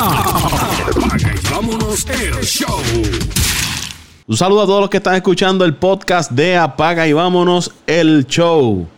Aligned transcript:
Apaga 0.00 1.34
y 1.34 1.52
vámonos 1.52 2.06
el 2.08 2.32
show. 2.42 2.80
Un 4.26 4.34
saludo 4.34 4.62
a 4.62 4.64
todos 4.64 4.80
los 4.80 4.88
que 4.88 4.96
están 4.96 5.14
escuchando 5.14 5.66
el 5.66 5.74
podcast 5.74 6.32
de 6.32 6.56
Apaga 6.56 7.06
y 7.06 7.12
vámonos 7.12 7.74
el 7.86 8.24
show. 8.26 8.88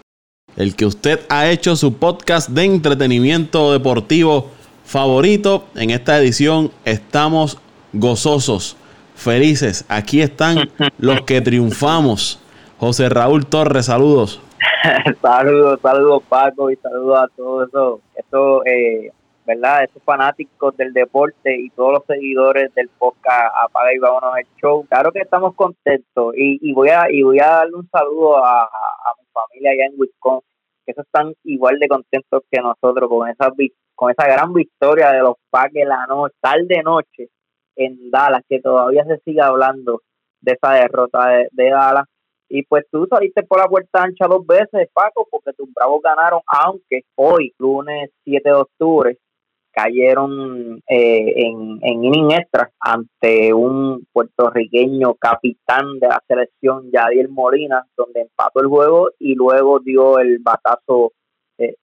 El 0.54 0.76
que 0.76 0.86
usted 0.86 1.26
ha 1.28 1.48
hecho 1.48 1.74
su 1.74 1.94
podcast 1.94 2.50
de 2.50 2.66
entretenimiento 2.66 3.72
deportivo 3.72 4.50
favorito. 4.84 5.64
En 5.74 5.90
esta 5.90 6.20
edición 6.20 6.70
estamos 6.84 7.58
gozosos, 7.92 8.76
felices. 9.16 9.84
Aquí 9.88 10.20
están 10.20 10.70
los 10.98 11.22
que 11.22 11.40
triunfamos. 11.40 12.38
José 12.78 13.08
Raúl 13.08 13.46
Torres, 13.46 13.86
saludos. 13.86 14.40
saludos, 15.20 15.80
saludos 15.82 16.22
Paco 16.28 16.70
y 16.70 16.76
saludos 16.76 17.18
a 17.18 17.28
todos 17.36 17.68
esos, 17.68 18.00
esos 18.14 18.66
eh, 18.66 19.10
¿verdad? 19.46 19.84
Esos 19.84 20.02
fanáticos 20.02 20.76
del 20.76 20.92
deporte 20.92 21.56
y 21.58 21.70
todos 21.70 21.92
los 21.92 22.04
seguidores 22.06 22.74
del 22.74 22.88
podcast 22.90 23.54
Apaga 23.62 23.94
y 23.94 23.98
Vámonos 23.98 24.38
el 24.38 24.46
Show. 24.60 24.86
Claro 24.88 25.12
que 25.12 25.20
estamos 25.20 25.54
contentos 25.54 26.34
y, 26.36 26.58
y 26.60 26.72
voy 26.72 26.90
a 26.90 27.10
y 27.10 27.22
voy 27.22 27.40
a 27.40 27.48
darle 27.48 27.76
un 27.76 27.88
saludo 27.88 28.44
a, 28.44 28.62
a, 28.62 29.14
mi 29.18 29.26
familia 29.32 29.72
allá 29.72 29.86
en 29.86 30.00
Wisconsin, 30.00 30.48
que 30.84 30.92
esos 30.92 31.06
están 31.06 31.34
igual 31.44 31.78
de 31.78 31.88
contentos 31.88 32.42
que 32.50 32.60
nosotros 32.60 33.08
con 33.08 33.28
esa 33.28 33.52
con 33.94 34.10
esa 34.10 34.26
gran 34.26 34.52
victoria 34.52 35.10
de 35.10 35.20
los 35.20 35.36
Packers 35.50 35.88
la 35.88 36.06
noche, 36.06 36.34
tarde 36.40 36.82
noche 36.82 37.28
en 37.76 38.10
Dallas, 38.10 38.42
que 38.48 38.60
todavía 38.60 39.04
se 39.04 39.18
sigue 39.24 39.40
hablando 39.40 40.02
de 40.40 40.52
esa 40.52 40.72
derrota 40.72 41.28
de, 41.28 41.48
de 41.52 41.70
Dallas 41.70 42.06
y 42.54 42.64
pues 42.64 42.84
tú 42.90 43.06
saliste 43.08 43.42
por 43.44 43.60
la 43.60 43.66
puerta 43.66 44.02
ancha 44.02 44.26
dos 44.28 44.46
veces, 44.46 44.86
Paco, 44.92 45.26
porque 45.30 45.54
tus 45.54 45.72
bravos 45.72 46.02
ganaron, 46.02 46.42
aunque 46.46 47.00
hoy, 47.14 47.54
lunes 47.56 48.10
7 48.24 48.46
de 48.46 48.54
octubre, 48.54 49.18
cayeron 49.72 50.82
eh, 50.88 51.32
en, 51.36 51.78
en 51.82 52.04
inning 52.04 52.32
extra 52.32 52.70
ante 52.78 53.52
un 53.52 54.06
puertorriqueño 54.12 55.14
capitán 55.14 55.98
de 55.98 56.08
la 56.08 56.22
selección, 56.26 56.90
Yadiel 56.92 57.28
Molina, 57.28 57.84
donde 57.96 58.22
empató 58.22 58.60
el 58.60 58.68
juego 58.68 59.10
y 59.18 59.34
luego 59.34 59.80
dio 59.80 60.18
el 60.18 60.38
batazo, 60.38 61.12
eh, 61.58 61.74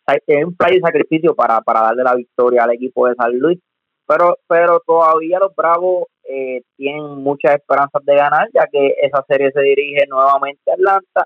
un 0.45 0.55
play 0.55 0.75
de 0.75 0.81
sacrificio 0.81 1.35
para, 1.35 1.61
para 1.61 1.81
darle 1.81 2.03
la 2.03 2.15
victoria 2.15 2.63
al 2.63 2.71
equipo 2.71 3.07
de 3.07 3.15
San 3.15 3.37
Luis. 3.37 3.59
Pero, 4.07 4.37
pero 4.47 4.81
todavía 4.85 5.37
los 5.39 5.55
Bravos 5.55 6.05
eh, 6.23 6.61
tienen 6.77 7.03
muchas 7.23 7.55
esperanzas 7.55 8.03
de 8.05 8.15
ganar, 8.15 8.49
ya 8.53 8.65
que 8.71 8.95
esa 9.01 9.23
serie 9.27 9.51
se 9.51 9.61
dirige 9.61 10.05
nuevamente 10.07 10.71
a 10.71 10.73
Atlanta 10.73 11.25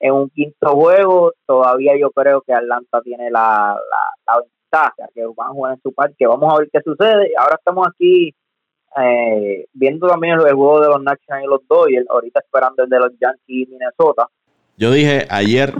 en 0.00 0.12
un 0.12 0.30
quinto 0.30 0.68
juego. 0.70 1.32
Todavía 1.46 1.98
yo 1.98 2.10
creo 2.10 2.42
que 2.42 2.52
Atlanta 2.52 3.00
tiene 3.02 3.30
la, 3.30 3.78
que 5.14 5.22
van 5.36 5.48
a 5.48 5.52
jugar 5.52 5.74
en 5.74 5.82
su 5.82 5.92
parque. 5.92 6.26
Vamos 6.26 6.52
a 6.52 6.58
ver 6.58 6.68
qué 6.72 6.80
sucede. 6.82 7.32
Ahora 7.38 7.56
estamos 7.56 7.86
aquí 7.86 8.34
eh, 9.02 9.66
viendo 9.72 10.06
también 10.06 10.34
el, 10.34 10.40
juego 10.54 10.80
de 10.80 10.88
los 10.88 11.02
Nationals 11.02 11.44
y 11.44 11.48
los 11.48 11.60
Dodgers, 11.68 12.06
ahorita 12.08 12.40
esperando 12.40 12.84
el 12.84 12.90
de 12.90 12.98
los 12.98 13.10
Yankees 13.20 13.40
y 13.46 13.66
Minnesota. 13.66 14.28
Yo 14.76 14.90
dije 14.90 15.26
ayer, 15.30 15.74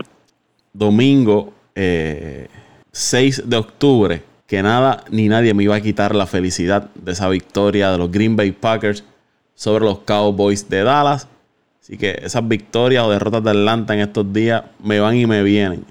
domingo 0.73 1.53
eh, 1.75 2.49
6 2.93 3.49
de 3.49 3.57
octubre, 3.57 4.23
que 4.47 4.63
nada 4.63 5.05
ni 5.11 5.29
nadie 5.29 5.55
me 5.55 5.65
iba 5.65 5.77
a 5.77 5.81
quitar 5.81 6.15
la 6.15 6.27
felicidad 6.27 6.91
de 6.95 7.13
esa 7.13 7.29
victoria 7.29 7.91
de 7.91 7.99
los 7.99 8.11
Green 8.11 8.37
Bay 8.37 8.53
Packers 8.53 9.05
sobre 9.55 9.85
los 9.85 10.01
Cowboys 10.01 10.69
de 10.69 10.83
Dallas. 10.83 11.29
Así 11.81 11.99
que 11.99 12.19
esas 12.23 12.47
victorias 12.47 13.05
o 13.05 13.11
derrotas 13.11 13.45
de 13.45 13.51
Atlanta 13.51 13.95
en 13.95 14.01
estos 14.01 14.33
días 14.33 14.65
me 14.83 15.01
van 15.01 15.17
y 15.17 15.27
me 15.27 15.43
vienen. 15.43 15.85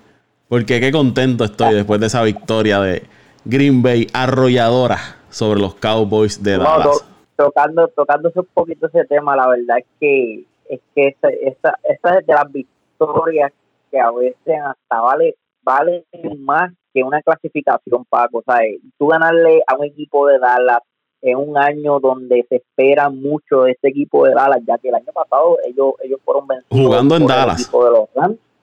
Porque 0.53 0.79
qué 0.79 0.91
contento 0.91 1.45
estoy 1.45 1.73
después 1.73 1.99
de 1.99 2.05
esa 2.05 2.21
victoria 2.21 2.79
de 2.79 3.01
Green 3.43 3.81
Bay 3.81 4.05
arrolladora 4.13 4.99
sobre 5.31 5.59
los 5.59 5.73
Cowboys 5.73 6.43
de 6.43 6.59
Dallas. 6.59 7.03
tocando, 7.35 7.87
tocando 7.87 8.31
un 8.35 8.47
poquito 8.53 8.85
ese 8.85 9.03
tema, 9.05 9.35
la 9.35 9.47
verdad 9.47 9.79
es 9.79 9.85
que 9.99 10.45
es 10.69 10.79
que 10.93 11.07
esta, 11.07 11.29
esta, 11.29 11.79
esta 11.81 12.19
es 12.19 12.27
de 12.27 12.33
las 12.35 12.51
victorias 12.51 13.51
que 13.89 13.99
a 13.99 14.11
veces 14.11 14.59
hasta 14.63 15.01
vale, 15.01 15.37
vale 15.63 16.05
más 16.37 16.71
que 16.93 17.03
una 17.03 17.23
clasificación, 17.23 18.05
Paco. 18.05 18.37
O 18.37 18.43
sea, 18.43 18.59
tú 18.99 19.07
ganarle 19.07 19.63
a 19.65 19.75
un 19.75 19.85
equipo 19.85 20.27
de 20.27 20.37
Dallas 20.37 20.81
en 21.23 21.35
un 21.35 21.57
año 21.57 21.99
donde 21.99 22.45
se 22.47 22.57
espera 22.57 23.09
mucho 23.09 23.63
de 23.63 23.71
este 23.71 23.87
equipo 23.87 24.27
de 24.27 24.35
Dallas, 24.35 24.59
ya 24.67 24.77
que 24.77 24.89
el 24.89 24.95
año 24.95 25.13
pasado 25.15 25.57
ellos 25.65 25.93
ellos 26.03 26.19
fueron 26.23 26.45
vencidos. 26.45 26.79
Jugando 26.79 27.15
en 27.15 27.25
Dallas. 27.25 27.71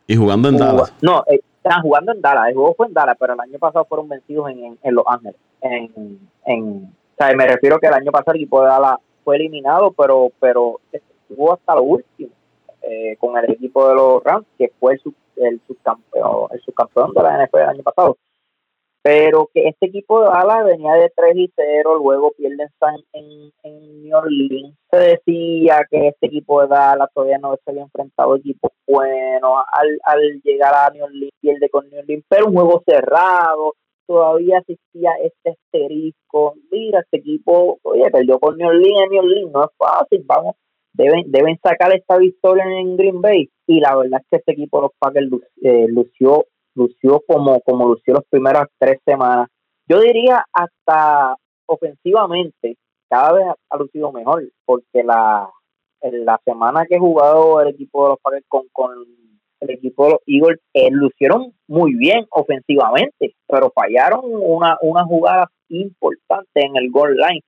y 0.07 0.15
jugando 0.15 0.51
en 0.51 0.57
Dallas. 0.57 0.95
No, 1.03 1.25
eh, 1.27 1.41
estaban 1.63 1.83
jugando 1.83 2.13
en 2.13 2.21
Dallas. 2.21 2.49
El 2.49 2.55
juego 2.55 2.75
fue 2.75 2.87
en 2.87 2.95
Dallas, 2.95 3.17
pero 3.19 3.35
el 3.35 3.41
año 3.41 3.59
pasado 3.59 3.85
fueron 3.85 4.09
vencidos 4.09 4.51
en, 4.51 4.79
en, 4.83 4.95
Los 4.95 5.05
Ángeles. 5.07 5.37
En, 5.61 6.19
en, 6.47 6.85
o 6.85 7.17
sea, 7.17 7.35
me 7.37 7.47
refiero 7.47 7.79
que 7.79 7.87
el 7.87 7.95
año 7.95 8.11
pasado 8.11 8.33
el 8.33 8.41
equipo 8.41 8.63
de 8.63 8.69
Dallas 8.69 8.97
fue 9.25 9.37
eliminado, 9.37 9.93
pero 9.93 10.31
pero 10.41 10.81
estuvo 10.91 11.53
hasta 11.53 11.75
lo 11.75 11.83
último 11.83 12.31
eh, 12.83 13.17
con 13.19 13.37
el 13.37 13.51
equipo 13.51 13.89
de 13.89 13.95
los 13.95 14.25
Rams, 14.25 14.47
que 14.57 14.73
fue 14.81 14.95
el, 14.95 15.01
el 15.37 15.61
subcampeón, 15.67 16.49
el 16.51 16.61
subcampeón 16.63 17.13
de 17.13 17.23
la 17.23 17.45
NFL 17.45 17.59
el 17.59 17.69
año 17.69 17.83
pasado. 17.83 18.17
Pero 19.03 19.49
que 19.53 19.69
este 19.69 19.87
equipo 19.87 20.21
de 20.21 20.29
Dallas 20.29 20.65
venía 20.65 20.93
de 20.93 21.11
3 21.17 21.37
y 21.37 21.53
0, 21.57 21.99
luego 22.03 22.33
pierden 22.33 22.69
en, 23.13 23.51
en 23.63 24.03
New 24.03 24.17
Orleans. 24.17 24.77
Se 24.91 24.99
decía 24.99 25.87
que 25.91 26.09
este 26.09 26.27
equipo 26.27 26.61
de 26.61 26.69
Dallas 26.69 27.09
todavía 27.15 27.39
no 27.39 27.55
se 27.65 27.71
había 27.71 27.83
enfrentado 27.83 28.37
equipos 28.37 28.73
buenos. 28.87 29.53
Al, 29.73 29.99
al 30.05 30.43
llegar 30.43 30.75
a 30.75 30.91
New 30.91 31.05
Orleans, 31.05 31.33
pierde 31.41 31.71
con 31.71 31.89
New 31.89 32.01
Orleans, 32.01 32.25
pero 32.29 32.47
un 32.47 32.55
juego 32.55 32.83
cerrado. 32.87 33.75
Todavía 34.07 34.59
existía 34.59 35.13
este 35.23 35.51
asterisco. 35.51 36.55
Mira, 36.71 37.01
este 37.01 37.19
equipo, 37.19 37.79
oye, 37.83 38.11
perdió 38.11 38.39
con 38.39 38.57
New 38.59 38.69
Orleans 38.69 39.11
New 39.11 39.21
Orleans, 39.21 39.53
no 39.53 39.65
es 39.65 39.71
fácil, 39.79 40.25
vamos 40.27 40.57
deben 40.93 41.31
deben 41.31 41.59
sacar 41.63 41.95
esta 41.95 42.19
victoria 42.19 42.65
en 42.65 42.97
Green 42.97 43.21
Bay 43.21 43.49
y 43.67 43.81
la 43.81 43.97
verdad 43.97 44.21
es 44.21 44.27
que 44.31 44.37
este 44.39 44.53
equipo 44.53 44.81
los 44.81 44.91
Packers 44.99 45.29
eh, 45.63 45.87
lució 45.89 46.47
lució 46.75 47.23
como 47.27 47.61
como 47.61 47.89
lució 47.89 48.15
las 48.15 48.25
primeras 48.29 48.69
tres 48.79 48.99
semanas. 49.05 49.49
Yo 49.89 50.01
diría 50.01 50.45
hasta 50.53 51.37
ofensivamente 51.67 52.77
cada 53.09 53.33
vez 53.33 53.47
ha, 53.69 53.77
lucido 53.77 54.13
mejor 54.13 54.45
porque 54.65 55.03
la 55.03 55.51
la 56.03 56.41
semana 56.45 56.87
que 56.87 56.97
he 56.97 56.99
jugado 56.99 57.61
el 57.61 57.69
equipo 57.69 58.05
de 58.05 58.09
los 58.11 58.19
Packers 58.21 58.45
con, 58.49 58.63
con 58.73 58.91
el 59.61 59.71
equipo 59.71 60.05
de 60.05 60.11
los 60.13 60.21
Eagles 60.27 60.61
eh, 60.73 60.91
lucieron 60.91 61.53
muy 61.67 61.95
bien 61.95 62.27
ofensivamente 62.31 63.35
pero 63.47 63.71
fallaron 63.75 64.23
una 64.25 64.79
una 64.81 65.05
jugada 65.05 65.51
importante 65.71 66.65
en 66.65 66.77
el 66.77 66.91
goal 66.91 67.17
line. 67.17 67.43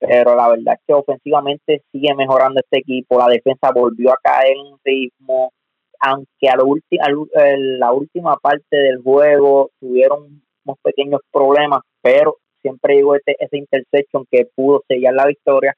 Pero 0.00 0.36
la 0.36 0.48
verdad 0.48 0.74
es 0.74 0.80
que 0.86 0.94
ofensivamente 0.94 1.82
sigue 1.90 2.14
mejorando 2.14 2.60
este 2.60 2.78
equipo, 2.78 3.18
la 3.18 3.26
defensa 3.26 3.72
volvió 3.74 4.12
a 4.12 4.18
caer 4.22 4.56
en 4.56 4.76
ritmo, 4.84 5.52
aunque 6.00 6.48
a 6.48 6.56
lo 6.56 6.76
la 7.78 7.92
última 7.92 8.36
parte 8.36 8.76
del 8.76 9.02
juego 9.02 9.70
tuvieron 9.80 10.42
unos 10.64 10.78
pequeños 10.82 11.20
problemas, 11.32 11.80
pero 12.02 12.36
siempre 12.62 12.96
llegó 12.96 13.14
este, 13.14 13.36
ese 13.38 13.56
intersection 13.56 14.26
que 14.30 14.48
pudo 14.54 14.82
sellar 14.88 15.14
la 15.14 15.26
victoria. 15.26 15.74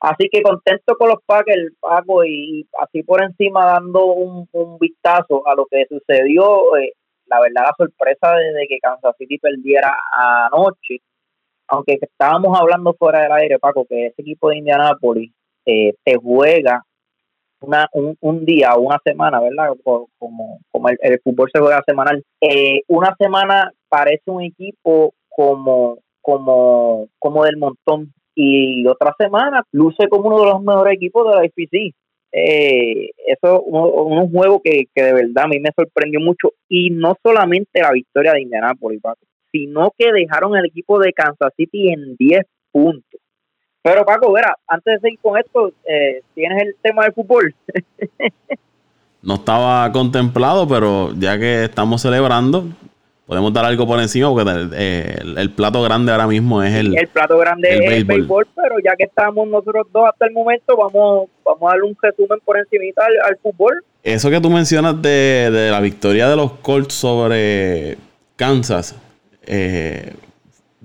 Así 0.00 0.28
que 0.30 0.42
contento 0.42 0.94
con 0.96 1.08
los 1.08 1.18
Packers, 1.26 1.74
Paco, 1.80 2.24
y, 2.24 2.68
así 2.80 3.02
por 3.02 3.22
encima 3.22 3.66
dando 3.66 4.06
un, 4.06 4.48
vistazo 4.78 5.46
a 5.46 5.54
lo 5.54 5.66
que 5.66 5.86
sucedió. 5.88 6.76
Eh, 6.76 6.92
la 7.26 7.40
verdad, 7.40 7.64
la 7.66 7.74
sorpresa 7.76 8.34
desde 8.36 8.68
que 8.68 8.78
Kansas 8.78 9.14
City 9.18 9.38
perdiera 9.38 9.94
anoche 10.50 11.00
aunque 11.68 11.98
estábamos 12.00 12.58
hablando 12.58 12.94
fuera 12.94 13.20
del 13.22 13.32
aire, 13.32 13.58
Paco, 13.58 13.84
que 13.86 14.06
ese 14.06 14.22
equipo 14.22 14.48
de 14.48 14.58
Indianapolis 14.58 15.32
eh, 15.66 15.94
te 16.02 16.16
juega 16.16 16.82
una, 17.60 17.88
un, 17.92 18.16
un 18.20 18.44
día 18.44 18.74
o 18.74 18.80
una 18.80 18.98
semana, 19.04 19.40
¿verdad? 19.40 19.74
Como, 19.82 20.08
como 20.70 20.88
el, 20.88 21.20
fútbol 21.22 21.50
se 21.52 21.60
juega 21.60 21.82
semanal. 21.86 22.22
Eh, 22.40 22.82
una 22.88 23.14
semana 23.18 23.72
parece 23.88 24.30
un 24.30 24.42
equipo 24.42 25.14
como, 25.28 25.98
como, 26.20 27.08
como 27.18 27.44
del 27.44 27.56
montón 27.56 28.12
y 28.34 28.86
otra 28.86 29.14
semana 29.18 29.64
luce 29.72 30.08
como 30.08 30.28
uno 30.28 30.40
de 30.40 30.50
los 30.50 30.62
mejores 30.62 30.94
equipos 30.94 31.28
de 31.28 31.34
la 31.34 31.44
IPC. 31.44 31.94
Eh, 32.30 33.10
eso 33.26 33.62
un, 33.62 34.18
un 34.18 34.30
juego 34.30 34.60
que, 34.62 34.84
que 34.94 35.02
de 35.02 35.14
verdad 35.14 35.44
a 35.44 35.48
mí 35.48 35.58
me 35.60 35.70
sorprendió 35.74 36.20
mucho 36.20 36.52
y 36.68 36.90
no 36.90 37.16
solamente 37.22 37.80
la 37.80 37.92
victoria 37.92 38.32
de 38.32 38.42
Indianapolis, 38.42 39.00
sino 39.50 39.92
que 39.96 40.12
dejaron 40.12 40.56
el 40.56 40.66
equipo 40.66 40.98
de 40.98 41.12
Kansas 41.12 41.52
City 41.56 41.90
en 41.90 42.16
10 42.16 42.44
puntos. 42.70 43.20
Pero 43.88 44.04
Paco, 44.04 44.30
verá, 44.32 44.54
antes 44.66 44.94
de 44.94 45.00
seguir 45.00 45.18
con 45.20 45.38
esto, 45.38 45.72
eh, 45.88 46.20
tienes 46.34 46.62
el 46.62 46.76
tema 46.82 47.04
del 47.04 47.14
fútbol. 47.14 47.54
no 49.22 49.36
estaba 49.36 49.90
contemplado, 49.92 50.68
pero 50.68 51.14
ya 51.18 51.38
que 51.38 51.64
estamos 51.64 52.02
celebrando, 52.02 52.66
podemos 53.26 53.50
dar 53.50 53.64
algo 53.64 53.86
por 53.86 53.98
encima, 53.98 54.28
porque 54.28 54.42
el, 54.42 55.50
plato 55.52 55.80
grande 55.80 56.12
ahora 56.12 56.26
mismo 56.26 56.62
es 56.62 56.74
el. 56.74 56.98
El 56.98 57.08
plato 57.08 57.38
grande 57.38 57.70
es 57.70 57.92
el 57.92 58.04
béisbol, 58.04 58.46
pero 58.54 58.74
ya 58.84 58.94
que 58.94 59.04
estamos 59.04 59.48
nosotros 59.48 59.86
dos 59.90 60.06
hasta 60.06 60.26
el 60.26 60.34
momento, 60.34 60.76
vamos, 60.76 61.30
vamos 61.42 61.62
a 61.62 61.68
darle 61.68 61.84
un 61.84 61.96
resumen 61.98 62.40
por 62.44 62.58
encima 62.58 62.84
al, 62.96 63.30
al 63.30 63.38
fútbol. 63.38 63.82
Eso 64.02 64.28
que 64.28 64.38
tú 64.38 64.50
mencionas 64.50 65.00
de, 65.00 65.50
de 65.50 65.70
la 65.70 65.80
victoria 65.80 66.28
de 66.28 66.36
los 66.36 66.52
Colts 66.60 66.92
sobre 66.92 67.96
Kansas, 68.36 68.94
eh, 69.46 70.12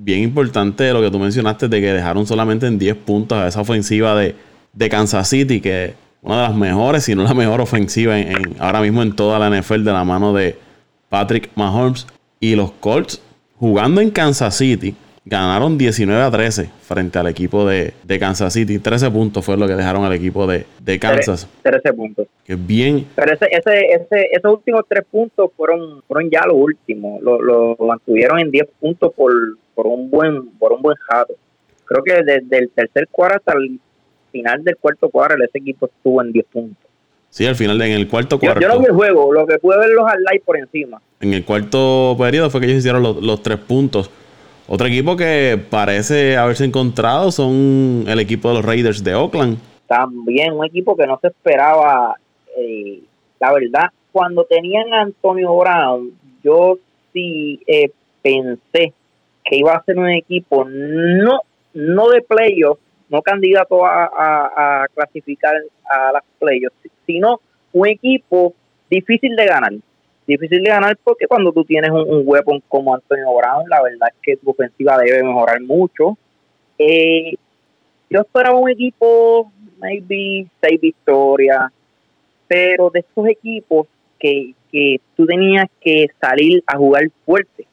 bien 0.03 0.21
importante 0.21 0.91
lo 0.91 1.01
que 1.01 1.09
tú 1.09 1.19
mencionaste 1.19 1.67
de 1.67 1.81
que 1.81 1.93
dejaron 1.93 2.25
solamente 2.25 2.67
en 2.67 2.77
10 2.77 2.95
puntos 2.97 3.37
a 3.37 3.47
esa 3.47 3.61
ofensiva 3.61 4.15
de, 4.15 4.35
de 4.73 4.89
Kansas 4.89 5.29
City, 5.29 5.61
que 5.61 5.93
una 6.21 6.37
de 6.37 6.43
las 6.43 6.55
mejores, 6.55 7.03
si 7.03 7.15
no 7.15 7.23
la 7.23 7.33
mejor 7.33 7.61
ofensiva 7.61 8.17
en, 8.17 8.55
ahora 8.59 8.81
mismo 8.81 9.01
en 9.01 9.15
toda 9.15 9.39
la 9.39 9.49
NFL 9.49 9.83
de 9.83 9.91
la 9.91 10.03
mano 10.03 10.33
de 10.33 10.55
Patrick 11.09 11.49
Mahomes. 11.55 12.07
Y 12.39 12.55
los 12.55 12.71
Colts 12.73 13.21
jugando 13.57 14.01
en 14.01 14.11
Kansas 14.11 14.57
City 14.57 14.95
ganaron 15.25 15.77
19 15.77 16.21
a 16.21 16.29
13 16.31 16.69
frente 16.81 17.19
al 17.19 17.27
equipo 17.27 17.65
de, 17.65 17.93
Kansas 18.19 18.53
City. 18.53 18.79
13 18.79 19.11
puntos 19.11 19.45
fue 19.45 19.57
lo 19.57 19.67
que 19.67 19.75
dejaron 19.75 20.03
al 20.03 20.13
equipo 20.13 20.45
de, 20.47 20.65
Kansas. 20.99 21.47
13 21.61 21.93
puntos. 21.93 22.27
Que 22.45 22.55
bien. 22.55 23.07
Pero 23.15 23.33
ese, 23.33 23.47
ese, 23.51 24.29
esos 24.31 24.53
últimos 24.53 24.83
3 24.87 25.05
puntos 25.09 25.51
fueron, 25.55 26.01
fueron 26.07 26.29
ya 26.29 26.45
los 26.45 26.57
últimos. 26.57 27.21
Lo, 27.21 27.77
mantuvieron 27.79 28.39
en 28.39 28.51
10 28.51 28.67
puntos 28.79 29.13
por, 29.13 29.31
por 29.75 29.87
un 29.87 30.09
buen 30.09 30.49
por 30.51 30.73
un 30.73 30.81
buen 30.81 30.97
jato. 30.97 31.33
Creo 31.85 32.03
que 32.03 32.23
desde 32.23 32.57
el 32.57 32.69
tercer 32.69 33.07
cuarto 33.09 33.37
hasta 33.37 33.53
el 33.53 33.79
final 34.31 34.63
del 34.63 34.77
cuarto 34.77 35.09
cuadro 35.09 35.43
ese 35.43 35.59
equipo 35.59 35.85
estuvo 35.85 36.21
en 36.21 36.31
10 36.31 36.45
puntos. 36.47 36.89
Sí, 37.29 37.45
al 37.45 37.55
final, 37.55 37.81
en 37.81 37.93
el 37.93 38.07
cuarto 38.07 38.39
cuarto. 38.39 38.61
Yo, 38.61 38.67
no 38.67 38.79
vi 38.79 38.85
el 38.85 38.91
juego, 38.91 39.33
lo 39.33 39.47
que 39.47 39.57
pude 39.57 39.77
ver 39.79 39.89
los 39.89 40.05
highlights 40.07 40.45
por 40.45 40.57
encima. 40.57 41.01
En 41.19 41.33
el 41.33 41.43
cuarto 41.43 42.15
periodo 42.17 42.49
fue 42.49 42.61
que 42.61 42.67
ellos 42.67 42.79
hicieron 42.79 43.01
los, 43.01 43.21
los 43.23 43.41
tres 43.41 43.57
puntos. 43.57 44.11
Otro 44.67 44.87
equipo 44.87 45.17
que 45.17 45.59
parece 45.69 46.37
haberse 46.37 46.63
encontrado 46.63 47.31
son 47.31 48.05
el 48.07 48.19
equipo 48.19 48.49
de 48.49 48.55
los 48.55 48.65
Raiders 48.65 49.03
de 49.03 49.15
Oakland. 49.15 49.57
También 49.87 50.53
un 50.53 50.65
equipo 50.65 50.95
que 50.95 51.05
no 51.05 51.19
se 51.21 51.27
esperaba, 51.27 52.15
eh, 52.57 53.01
la 53.39 53.51
verdad, 53.51 53.89
cuando 54.11 54.45
tenían 54.45 54.93
a 54.93 55.01
Antonio 55.01 55.55
Brown, 55.57 56.11
yo 56.43 56.77
sí 57.11 57.59
eh, 57.67 57.91
pensé 58.21 58.93
que 59.43 59.57
iba 59.57 59.73
a 59.73 59.83
ser 59.83 59.97
un 59.97 60.09
equipo 60.09 60.65
no, 60.65 61.41
no 61.73 62.09
de 62.09 62.21
playoffs, 62.21 62.81
no 63.09 63.21
candidato 63.21 63.85
a, 63.85 64.85
clasificar 64.93 65.55
a 65.89 66.11
las 66.13 66.23
playoffs, 66.39 66.75
sino 67.05 67.39
un 67.73 67.87
equipo 67.87 68.53
difícil 68.89 69.35
de 69.35 69.45
ganar. 69.45 69.73
Difícil 70.25 70.63
de 70.63 70.69
ganar 70.69 70.97
porque 71.03 71.27
cuando 71.27 71.51
tú 71.51 71.65
tienes 71.65 71.91
un, 71.91 72.09
un 72.09 72.23
weapon 72.25 72.63
como 72.67 72.95
Antonio 72.95 73.33
Brown, 73.35 73.69
la 73.69 73.81
verdad 73.83 74.09
es 74.09 74.15
que 74.21 74.37
tu 74.37 74.51
ofensiva 74.51 74.97
debe 74.97 75.21
mejorar 75.21 75.61
mucho. 75.61 76.17
Eh, 76.77 77.33
yo 78.09 78.21
esperaba 78.21 78.57
un 78.57 78.69
equipo, 78.69 79.51
maybe 79.79 80.47
seis 80.61 80.79
victorias, 80.79 81.71
pero 82.47 82.89
de 82.89 82.99
estos 82.99 83.27
equipos 83.27 83.87
que, 84.17 84.53
que 84.71 85.01
tú 85.17 85.25
tenías 85.25 85.67
que 85.81 86.07
salir 86.21 86.63
a 86.67 86.77
jugar 86.77 87.03
fuerte 87.25 87.67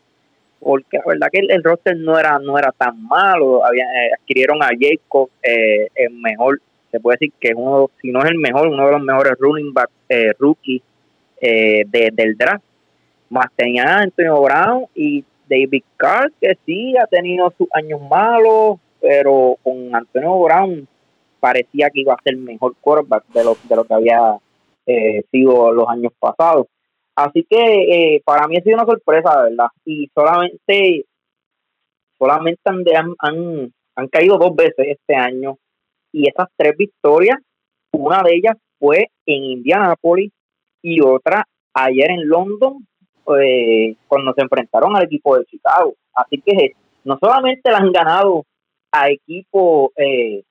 porque 0.61 0.99
la 0.99 1.05
verdad 1.07 1.29
que 1.33 1.39
el, 1.41 1.65
roster 1.65 1.97
no 1.97 2.19
era 2.19 2.39
no 2.39 2.59
era 2.59 2.71
tan 2.73 3.03
malo. 3.03 3.65
Había, 3.65 3.85
eh, 3.85 4.11
adquirieron 4.21 4.63
a 4.63 4.69
Jacob 4.79 5.31
eh, 5.43 5.89
el 5.95 6.13
mejor 6.15 6.61
se 6.93 7.01
puede 7.01 7.19
decir 7.21 7.33
que 7.41 7.49
es 7.49 7.55
uno 7.57 7.91
si 8.01 8.11
no 8.11 8.21
es 8.21 8.31
el 8.31 8.39
mejor 8.39 8.69
uno 8.69 8.87
de 8.87 8.93
los 8.93 9.03
mejores 9.03 9.35
running 9.39 9.73
back 9.73 9.91
eh, 10.09 10.33
rookies 10.39 10.83
eh, 11.41 11.85
del 11.87 12.37
draft. 12.37 12.65
Más 13.31 13.47
tenían 13.57 13.89
Antonio 13.89 14.43
Brown 14.43 14.87
y 14.95 15.25
David 15.49 15.85
Carr 15.97 16.31
que 16.41 16.57
sí 16.67 16.97
ha 16.97 17.07
tenido 17.07 17.53
sus 17.57 17.69
años 17.73 18.01
malos 18.03 18.79
pero 19.01 19.57
con 19.63 19.95
Antonio 19.95 20.39
Brown 20.41 20.87
parecía 21.39 21.89
que 21.91 22.01
iba 22.01 22.13
a 22.13 22.23
ser 22.23 22.35
el 22.35 22.41
mejor 22.41 22.75
quarterback 22.81 23.25
de 23.29 23.45
lo, 23.45 23.57
de 23.67 23.77
lo 23.77 23.85
que 23.85 23.95
había 23.95 24.37
sido 25.31 25.73
los 25.73 25.89
años 25.89 26.13
pasados 26.19 26.67
Así 27.17 27.47
que 27.49 27.57
eh, 28.17 28.23
para 28.25 28.47
mí 28.47 28.57
ha 28.57 28.63
sido 28.63 28.77
una 28.77 28.87
sorpresa, 28.87 29.43
verdad. 29.43 29.69
Y 29.85 30.09
solamente, 30.15 31.05
solamente 32.19 32.63
han, 32.97 33.15
han, 33.19 33.73
han 33.97 34.09
caído 34.09 34.39
dos 34.39 34.55
veces 34.55 34.87
este 34.99 35.15
año. 35.15 35.57
Y 36.13 36.29
esas 36.29 36.49
tres 36.57 36.77
victorias, 36.77 37.39
una 37.93 38.23
de 38.23 38.35
ellas 38.35 38.57
fue 38.79 39.09
en 39.27 39.45
Indianapolis 39.45 40.33
y 40.83 41.01
otra 41.01 41.45
ayer 41.75 42.11
en 42.11 42.29
London, 42.29 42.87
eh, 43.39 43.95
cuando 44.09 44.33
se 44.35 44.43
enfrentaron 44.43 44.97
al 44.97 45.05
equipo 45.05 45.37
de 45.37 45.45
Chicago. 45.45 45.95
Así 46.15 46.41
que 46.45 46.73
no 47.05 47.19
solamente 47.21 47.71
la 47.71 47.79
han 47.79 47.93
ganado 47.93 48.45
a 48.93 49.11
equipo, 49.11 49.93
eh, 49.97 50.43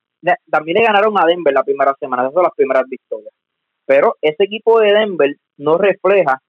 también 0.49 0.77
le 0.77 0.85
ganaron 0.85 1.17
a 1.17 1.25
Denver 1.25 1.53
la 1.53 1.63
primera 1.63 1.93
semana, 1.99 2.23
esas 2.23 2.33
son 2.33 2.43
las 2.43 2.55
primeras 2.55 2.83
victorias. 2.87 3.33
Pero 3.85 4.15
ese 4.21 4.43
equipo 4.43 4.79
de 4.79 4.93
Denver 4.93 5.35
no 5.57 5.77
refleja 5.77 6.41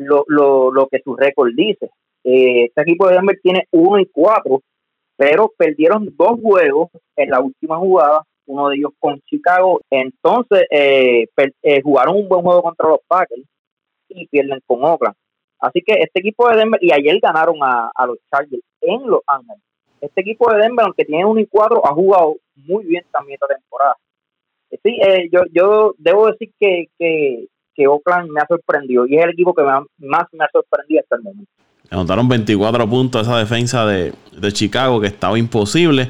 lo, 0.00 0.24
lo, 0.28 0.72
lo 0.72 0.88
que 0.88 1.00
su 1.02 1.14
récord 1.16 1.52
dice. 1.54 1.90
Eh, 2.24 2.64
este 2.64 2.82
equipo 2.82 3.08
de 3.08 3.14
Denver 3.14 3.38
tiene 3.42 3.66
1 3.70 3.98
y 4.00 4.06
4, 4.06 4.62
pero 5.16 5.52
perdieron 5.56 6.14
dos 6.16 6.40
juegos 6.40 6.90
en 7.16 7.30
la 7.30 7.40
última 7.40 7.76
jugada, 7.76 8.24
uno 8.46 8.68
de 8.68 8.76
ellos 8.76 8.92
con 8.98 9.20
Chicago. 9.22 9.80
Entonces 9.90 10.66
eh, 10.70 11.26
eh, 11.62 11.82
jugaron 11.82 12.16
un 12.16 12.28
buen 12.28 12.42
juego 12.42 12.62
contra 12.62 12.88
los 12.88 13.00
Packers 13.06 13.42
y 14.08 14.26
pierden 14.28 14.60
con 14.66 14.84
Oakland. 14.84 15.16
Así 15.58 15.82
que 15.82 15.92
este 15.94 16.20
equipo 16.20 16.48
de 16.48 16.56
Denver, 16.56 16.82
y 16.82 16.92
ayer 16.92 17.18
ganaron 17.20 17.56
a, 17.60 17.90
los 18.06 18.18
Chargers 18.30 18.62
en 18.80 19.06
Los 19.06 19.20
Ángeles. 19.26 19.62
Este 20.00 20.22
equipo 20.22 20.50
de 20.50 20.58
Denver, 20.58 20.86
aunque 20.86 21.04
tiene 21.04 21.26
1 21.26 21.40
y 21.40 21.46
4, 21.46 21.86
ha 21.86 21.92
jugado 21.92 22.36
muy 22.56 22.86
bien 22.86 23.04
también 23.12 23.34
esta 23.34 23.54
temporada. 23.54 23.96
Sí, 24.82 24.98
yo, 25.30 25.42
yo 25.52 25.94
debo 25.98 26.28
decir 26.28 26.50
que, 26.58 26.86
que 26.98 27.48
que 27.74 27.86
Oakland 27.86 28.30
me 28.30 28.40
ha 28.40 28.46
sorprendido 28.46 29.06
y 29.06 29.16
es 29.16 29.24
el 29.24 29.30
equipo 29.30 29.54
que 29.54 29.62
más 29.62 29.84
me 30.32 30.44
ha 30.44 30.50
sorprendido 30.52 31.00
hasta 31.00 31.16
el 31.16 31.22
momento. 31.22 31.50
Anotaron 31.90 32.28
24 32.28 32.88
puntos 32.88 33.20
a 33.20 33.30
esa 33.30 33.38
defensa 33.38 33.84
de, 33.84 34.12
Chicago 34.52 35.00
que 35.00 35.08
estaba 35.08 35.36
imposible. 35.36 36.08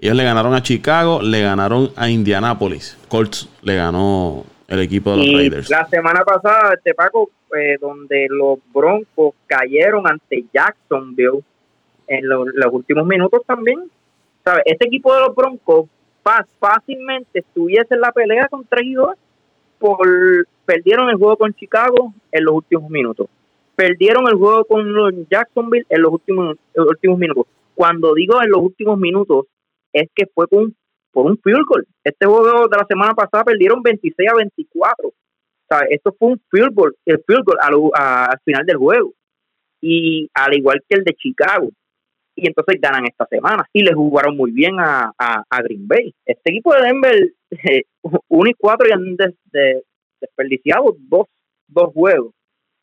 Ellos 0.00 0.16
le 0.16 0.22
ganaron 0.22 0.54
a 0.54 0.62
Chicago, 0.62 1.20
le 1.20 1.42
ganaron 1.42 1.90
a 1.96 2.08
Indianapolis. 2.08 2.96
Colts 3.08 3.48
le 3.62 3.74
ganó 3.74 4.44
el 4.68 4.80
equipo 4.80 5.10
de 5.10 5.16
los 5.16 5.34
Raiders. 5.34 5.70
La 5.70 5.88
semana 5.88 6.20
pasada, 6.24 6.74
este 6.74 6.94
Paco, 6.94 7.30
eh, 7.56 7.78
donde 7.80 8.28
los 8.30 8.60
Broncos 8.72 9.34
cayeron 9.48 10.06
ante 10.06 10.44
Jacksonville 10.54 11.42
en 12.06 12.28
los 12.28 12.72
últimos 12.72 13.04
minutos 13.04 13.42
también. 13.44 13.90
¿Sabes? 14.44 14.62
Este 14.66 14.86
equipo 14.86 15.12
de 15.14 15.20
los 15.22 15.34
Broncos 15.34 15.86
fácilmente 16.60 17.40
estuviese 17.40 17.94
en 17.94 18.00
la 18.02 18.12
pelea 18.12 18.46
con 18.48 18.64
3 18.64 18.84
y 18.84 18.94
2 18.94 19.08
por 19.78 20.06
perdieron 20.64 21.08
el 21.08 21.16
juego 21.16 21.36
con 21.36 21.54
Chicago 21.54 22.12
en 22.30 22.44
los 22.44 22.54
últimos 22.54 22.90
minutos. 22.90 23.28
Perdieron 23.74 24.28
el 24.28 24.34
juego 24.34 24.64
con 24.64 25.26
Jacksonville 25.30 25.86
en 25.88 26.02
los 26.02 26.12
últimos, 26.12 26.56
últimos 26.74 27.18
minutos. 27.18 27.46
Cuando 27.74 28.12
digo 28.14 28.42
en 28.42 28.50
los 28.50 28.60
últimos 28.60 28.98
minutos, 28.98 29.46
es 29.92 30.08
que 30.14 30.26
fue 30.34 30.46
por 30.48 31.26
un 31.26 31.38
field 31.38 31.64
goal. 31.66 31.86
Este 32.04 32.26
juego 32.26 32.68
de 32.68 32.76
la 32.76 32.86
semana 32.88 33.14
pasada 33.14 33.44
perdieron 33.44 33.82
26 33.82 34.28
a 34.30 34.36
24. 34.36 35.08
O 35.08 35.12
sea, 35.68 35.86
esto 35.90 36.14
fue 36.18 36.28
un 36.28 36.42
field 36.50 36.74
goal, 36.74 36.96
el 37.04 37.22
field 37.26 37.44
goal 37.44 37.58
al 37.94 38.38
final 38.44 38.66
del 38.66 38.76
juego. 38.76 39.12
Y 39.80 40.28
al 40.34 40.56
igual 40.56 40.82
que 40.88 40.96
el 40.96 41.04
de 41.04 41.14
Chicago. 41.14 41.70
Y 42.34 42.46
entonces 42.46 42.80
ganan 42.80 43.06
esta 43.06 43.26
semana. 43.26 43.64
Y 43.72 43.82
le 43.82 43.94
jugaron 43.94 44.36
muy 44.36 44.50
bien 44.50 44.76
a, 44.78 45.12
Green 45.64 45.86
Bay. 45.86 46.14
Este 46.24 46.50
equipo 46.50 46.72
de 46.74 46.82
Denver, 46.82 47.32
1 47.50 48.50
y 48.50 48.54
4 48.54 48.88
y 48.88 48.92
han 48.92 49.16
de, 49.16 49.82
desperdiciado 50.20 50.96
dos, 50.98 51.26
dos 51.66 51.92
juegos 51.92 52.34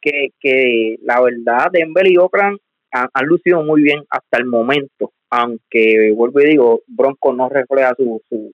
que, 0.01 0.29
que 0.39 0.98
la 1.01 1.22
verdad 1.22 1.69
Denver 1.72 2.07
y 2.07 2.17
Oakland 2.17 2.57
han, 2.91 3.25
lucido 3.25 3.62
muy 3.63 3.81
bien 3.81 4.03
hasta 4.10 4.38
el 4.38 4.45
momento, 4.45 5.12
aunque 5.29 6.13
vuelvo 6.15 6.39
y 6.39 6.51
digo, 6.51 6.81
Bronco 6.88 7.34
no 7.34 7.50
refleja 7.50 7.93
su, 7.98 8.22
su 8.29 8.53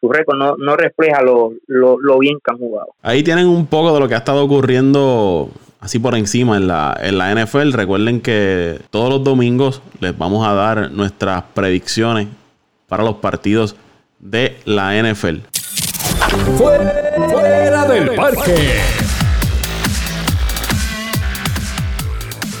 su 0.00 0.08
récord 0.08 0.38
no, 0.38 0.56
no 0.56 0.76
refleja 0.76 1.22
lo, 1.22 1.52
lo, 1.66 2.18
bien 2.18 2.38
que 2.42 2.52
han 2.52 2.58
jugado. 2.58 2.94
Ahí 3.02 3.22
tienen 3.22 3.46
un 3.46 3.66
poco 3.66 3.92
de 3.92 4.00
lo 4.00 4.08
que 4.08 4.14
ha 4.14 4.18
estado 4.18 4.44
ocurriendo 4.44 5.50
así 5.80 5.98
por 5.98 6.14
encima 6.14 6.56
en 6.56 6.66
la, 6.66 6.98
en 7.02 7.18
la 7.18 7.34
NFL. 7.34 7.72
Recuerden 7.72 8.20
que 8.20 8.78
todos 8.90 9.10
los 9.10 9.24
domingos 9.24 9.82
les 10.00 10.16
vamos 10.16 10.46
a 10.46 10.54
dar 10.54 10.90
nuestras 10.90 11.42
predicciones 11.54 12.28
para 12.88 13.04
los 13.04 13.16
partidos 13.16 13.76
de 14.20 14.58
la 14.66 14.92
NFL. 15.02 15.38
Fuera 16.56 17.86
del 17.88 18.14
parque. 18.14 18.54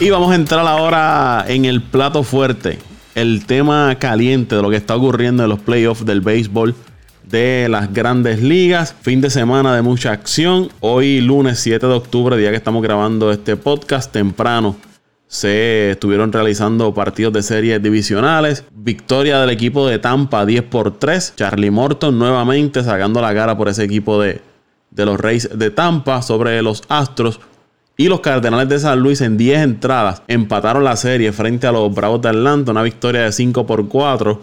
Y 0.00 0.08
vamos 0.08 0.32
a 0.32 0.34
entrar 0.34 0.66
ahora 0.66 1.44
en 1.46 1.66
el 1.66 1.82
plato 1.82 2.22
fuerte, 2.22 2.78
el 3.14 3.44
tema 3.44 3.94
caliente 3.98 4.56
de 4.56 4.62
lo 4.62 4.70
que 4.70 4.76
está 4.76 4.96
ocurriendo 4.96 5.42
en 5.42 5.50
los 5.50 5.60
playoffs 5.60 6.06
del 6.06 6.22
béisbol 6.22 6.74
de 7.24 7.68
las 7.68 7.92
grandes 7.92 8.42
ligas. 8.42 8.94
Fin 9.02 9.20
de 9.20 9.28
semana 9.28 9.76
de 9.76 9.82
mucha 9.82 10.12
acción. 10.12 10.70
Hoy 10.80 11.20
lunes 11.20 11.60
7 11.60 11.86
de 11.86 11.92
octubre, 11.92 12.38
día 12.38 12.50
que 12.50 12.56
estamos 12.56 12.82
grabando 12.82 13.30
este 13.30 13.56
podcast 13.56 14.10
temprano 14.10 14.76
se 15.30 15.92
estuvieron 15.92 16.32
realizando 16.32 16.92
partidos 16.92 17.32
de 17.32 17.44
series 17.44 17.80
divisionales. 17.80 18.64
Victoria 18.74 19.38
del 19.38 19.50
equipo 19.50 19.86
de 19.86 20.00
Tampa 20.00 20.44
10 20.44 20.64
por 20.64 20.98
3. 20.98 21.34
Charlie 21.36 21.70
Morton 21.70 22.18
nuevamente 22.18 22.82
sacando 22.82 23.22
la 23.22 23.32
cara 23.32 23.56
por 23.56 23.68
ese 23.68 23.84
equipo 23.84 24.20
de, 24.20 24.40
de 24.90 25.06
los 25.06 25.20
Reyes 25.20 25.48
de 25.56 25.70
Tampa 25.70 26.20
sobre 26.22 26.60
los 26.62 26.82
Astros. 26.88 27.38
Y 27.96 28.08
los 28.08 28.18
Cardenales 28.18 28.68
de 28.68 28.80
San 28.80 28.98
Luis 28.98 29.20
en 29.20 29.36
10 29.36 29.60
entradas 29.60 30.22
empataron 30.26 30.82
la 30.82 30.96
serie 30.96 31.30
frente 31.30 31.68
a 31.68 31.72
los 31.72 31.94
Bravos 31.94 32.20
de 32.22 32.30
Atlanta. 32.30 32.72
Una 32.72 32.82
victoria 32.82 33.20
de 33.20 33.30
5 33.30 33.64
por 33.66 33.88
4 33.88 34.42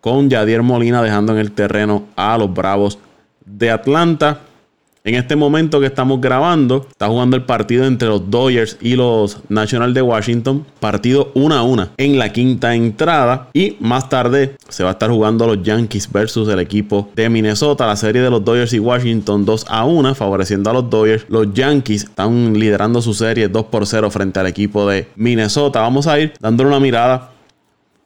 con 0.00 0.30
Yadier 0.30 0.62
Molina 0.62 1.02
dejando 1.02 1.32
en 1.32 1.38
el 1.40 1.52
terreno 1.52 2.04
a 2.16 2.38
los 2.38 2.54
Bravos 2.54 2.98
de 3.44 3.70
Atlanta. 3.70 4.40
En 5.06 5.14
este 5.14 5.36
momento 5.36 5.78
que 5.78 5.86
estamos 5.86 6.20
grabando, 6.20 6.84
está 6.90 7.06
jugando 7.06 7.36
el 7.36 7.44
partido 7.44 7.84
entre 7.84 8.08
los 8.08 8.28
Dodgers 8.28 8.76
y 8.80 8.96
los 8.96 9.38
National 9.48 9.94
de 9.94 10.02
Washington. 10.02 10.66
Partido 10.80 11.30
1 11.34 11.54
a 11.54 11.62
1 11.62 11.88
en 11.96 12.18
la 12.18 12.32
quinta 12.32 12.74
entrada. 12.74 13.48
Y 13.52 13.76
más 13.78 14.08
tarde 14.08 14.56
se 14.68 14.82
va 14.82 14.88
a 14.88 14.92
estar 14.94 15.08
jugando 15.08 15.46
los 15.46 15.62
Yankees 15.62 16.10
versus 16.10 16.48
el 16.48 16.58
equipo 16.58 17.08
de 17.14 17.30
Minnesota. 17.30 17.86
La 17.86 17.94
serie 17.94 18.20
de 18.20 18.30
los 18.30 18.44
Dodgers 18.44 18.72
y 18.72 18.80
Washington 18.80 19.44
2 19.44 19.66
a 19.68 19.84
1, 19.84 20.16
favoreciendo 20.16 20.70
a 20.70 20.72
los 20.72 20.90
Dodgers. 20.90 21.24
Los 21.28 21.54
Yankees 21.54 22.02
están 22.02 22.54
liderando 22.58 23.00
su 23.00 23.14
serie 23.14 23.46
2 23.46 23.66
por 23.66 23.86
0 23.86 24.10
frente 24.10 24.40
al 24.40 24.48
equipo 24.48 24.88
de 24.88 25.06
Minnesota. 25.14 25.82
Vamos 25.82 26.08
a 26.08 26.18
ir 26.18 26.32
dándole 26.40 26.70
una 26.70 26.80
mirada 26.80 27.35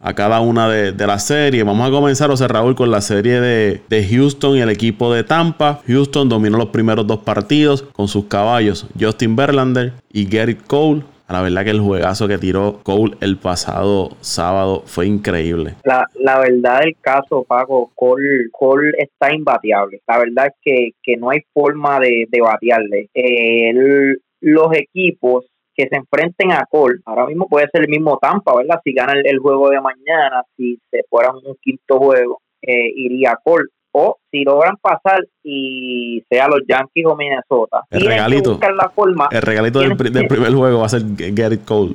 a 0.01 0.15
cada 0.15 0.41
una 0.41 0.69
de, 0.69 0.93
de 0.93 1.07
las 1.07 1.27
series. 1.27 1.65
Vamos 1.65 1.87
a 1.87 1.93
comenzar, 1.93 2.31
José 2.31 2.49
Raúl, 2.49 2.75
con 2.75 2.91
la 2.91 3.03
serie 3.03 3.41
de, 3.41 3.83
de, 3.89 4.09
Houston 4.09 4.57
y 4.57 4.61
el 4.61 4.71
equipo 4.71 5.13
de 5.13 5.23
Tampa. 5.23 5.81
Houston 5.87 6.29
dominó 6.29 6.57
los 6.57 6.71
primeros 6.71 7.07
dos 7.07 7.21
partidos 7.21 7.83
con 7.83 8.09
sus 8.09 8.25
caballos 8.25 8.87
Justin 8.99 9.37
Verlander 9.37 9.93
y 10.13 10.27
Garrett 10.27 10.67
Cole. 10.67 11.03
La 11.29 11.43
verdad 11.43 11.63
que 11.63 11.71
el 11.71 11.81
juegazo 11.81 12.27
que 12.27 12.39
tiró 12.39 12.81
Cole 12.83 13.17
el 13.21 13.37
pasado 13.37 14.17
sábado 14.21 14.83
fue 14.87 15.07
increíble. 15.07 15.75
La, 15.85 16.05
la 16.17 16.41
verdad 16.41 16.81
del 16.81 16.97
caso, 17.01 17.45
Paco, 17.45 17.93
Cole, 17.95 18.49
Cole 18.51 18.93
está 18.99 19.33
imbateable. 19.33 20.01
La 20.09 20.19
verdad 20.19 20.47
es 20.47 20.55
que, 20.61 20.91
que 21.01 21.17
no 21.17 21.31
hay 21.31 21.39
forma 21.53 22.01
de, 22.01 22.27
de 22.29 22.41
batearle. 22.41 23.11
Eh, 23.15 24.17
los 24.41 24.73
equipos 24.73 25.45
que 25.81 25.89
se 25.89 25.97
enfrenten 25.97 26.53
a 26.53 26.67
Cole. 26.69 27.01
Ahora 27.07 27.27
mismo 27.27 27.49
puede 27.49 27.69
ser 27.73 27.83
el 27.83 27.89
mismo 27.89 28.19
Tampa, 28.21 28.55
¿verdad? 28.55 28.81
Si 28.85 28.93
gana 28.93 29.15
el, 29.25 29.39
juego 29.39 29.71
de 29.71 29.81
mañana, 29.81 30.43
si 30.57 30.79
se 30.91 31.05
fuera 31.09 31.31
un 31.33 31.57
quinto 31.61 31.99
juego, 31.99 32.41
eh, 32.63 32.93
iría 32.95 33.33
a 33.33 33.41
Cole. 33.43 33.69
O 33.93 34.19
si 34.31 34.45
logran 34.45 34.77
pasar 34.77 35.27
y 35.43 36.23
sea 36.29 36.47
los 36.47 36.61
Yankees 36.69 37.07
o 37.07 37.17
Minnesota. 37.17 37.83
El 37.91 38.07
regalito, 38.07 38.61
la 38.61 38.89
forma, 38.91 39.29
el 39.33 39.43
regalito 39.43 39.81
del, 39.81 39.97
primer 39.97 40.55
juego 40.55 40.79
va 40.79 40.87
a 40.87 40.89
ser 40.89 41.03
Garrett 41.17 41.65
Cole. 41.65 41.95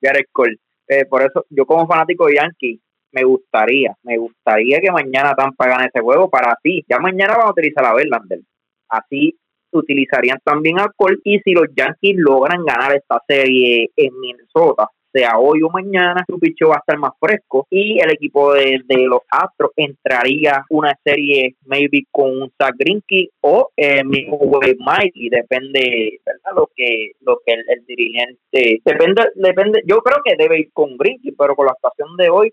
Garrett 0.00 0.28
Cole. 0.32 0.56
Eh, 0.88 1.04
por 1.04 1.22
eso 1.22 1.46
yo 1.50 1.66
como 1.66 1.86
fanático 1.86 2.26
de 2.26 2.34
Yankees 2.34 2.80
me 3.12 3.22
gustaría, 3.22 3.94
me 4.02 4.18
gustaría 4.18 4.80
que 4.80 4.90
mañana 4.90 5.34
Tampa 5.34 5.68
gane 5.68 5.86
ese 5.86 6.00
juego 6.00 6.28
para 6.28 6.58
ti. 6.60 6.84
Ya 6.88 6.98
mañana 6.98 7.36
van 7.36 7.46
a 7.46 7.50
utilizar 7.50 7.84
a 7.84 7.94
Verlander. 7.94 8.40
Así 8.88 9.36
utilizarían 9.78 10.38
también 10.44 10.78
alcohol 10.78 11.20
y 11.24 11.38
si 11.40 11.52
los 11.52 11.66
Yankees 11.74 12.16
logran 12.16 12.64
ganar 12.64 12.94
esta 12.94 13.20
serie 13.26 13.90
en 13.96 14.18
Minnesota, 14.20 14.88
sea 15.14 15.38
hoy 15.38 15.62
o 15.62 15.70
mañana, 15.70 16.24
su 16.26 16.38
picho 16.40 16.68
va 16.68 16.76
a 16.76 16.78
estar 16.78 16.98
más 16.98 17.12
fresco 17.20 17.66
y 17.70 18.00
el 18.00 18.10
equipo 18.10 18.52
de, 18.52 18.82
los 18.88 19.20
Astros 19.30 19.70
entraría 19.76 20.64
una 20.70 20.92
serie 21.04 21.54
maybe 21.66 22.04
con 22.10 22.30
un 22.42 22.52
Zach 22.58 22.74
Greinke 22.76 23.28
o 23.40 23.70
el 23.76 24.04
mismo 24.06 24.38
Miley, 24.60 25.28
depende, 25.30 26.20
¿verdad? 26.26 26.56
Lo 26.56 26.68
que 26.74 27.12
lo 27.20 27.38
que 27.46 27.52
el, 27.52 27.86
dirigente 27.86 28.80
depende 28.84 29.22
depende, 29.36 29.82
yo 29.86 29.98
creo 29.98 30.18
que 30.24 30.34
debe 30.36 30.58
ir 30.58 30.72
con 30.72 30.96
Greinke, 30.96 31.32
pero 31.38 31.54
con 31.54 31.66
la 31.66 31.72
actuación 31.72 32.16
de 32.16 32.28
hoy 32.30 32.52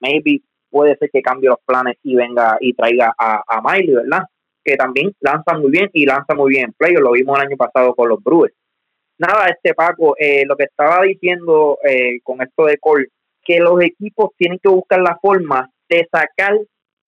maybe 0.00 0.42
puede 0.70 0.96
ser 0.96 1.08
que 1.10 1.22
cambie 1.22 1.48
los 1.48 1.60
planes 1.64 1.96
y 2.02 2.14
venga 2.14 2.58
y 2.60 2.74
traiga 2.74 3.14
a, 3.16 3.42
a 3.46 3.62
Miley, 3.62 3.94
¿verdad? 3.94 4.24
Que 4.64 4.76
también 4.76 5.12
lanza 5.20 5.56
muy 5.58 5.70
bien 5.70 5.90
y 5.92 6.06
lanza 6.06 6.34
muy 6.34 6.50
bien 6.50 6.66
en 6.66 6.72
play, 6.72 6.94
lo 6.94 7.12
vimos 7.12 7.38
el 7.38 7.46
año 7.46 7.56
pasado 7.56 7.94
con 7.94 8.08
los 8.08 8.22
Brewers. 8.22 8.54
Nada, 9.18 9.46
este 9.46 9.74
Paco, 9.74 10.14
eh, 10.18 10.44
lo 10.46 10.56
que 10.56 10.64
estaba 10.64 11.02
diciendo 11.02 11.78
eh, 11.84 12.20
con 12.22 12.42
esto 12.42 12.64
de 12.66 12.78
Cole, 12.78 13.08
que 13.44 13.58
los 13.60 13.80
equipos 13.82 14.30
tienen 14.36 14.58
que 14.62 14.68
buscar 14.68 15.00
la 15.00 15.18
forma 15.20 15.70
de 15.88 16.08
sacar 16.10 16.58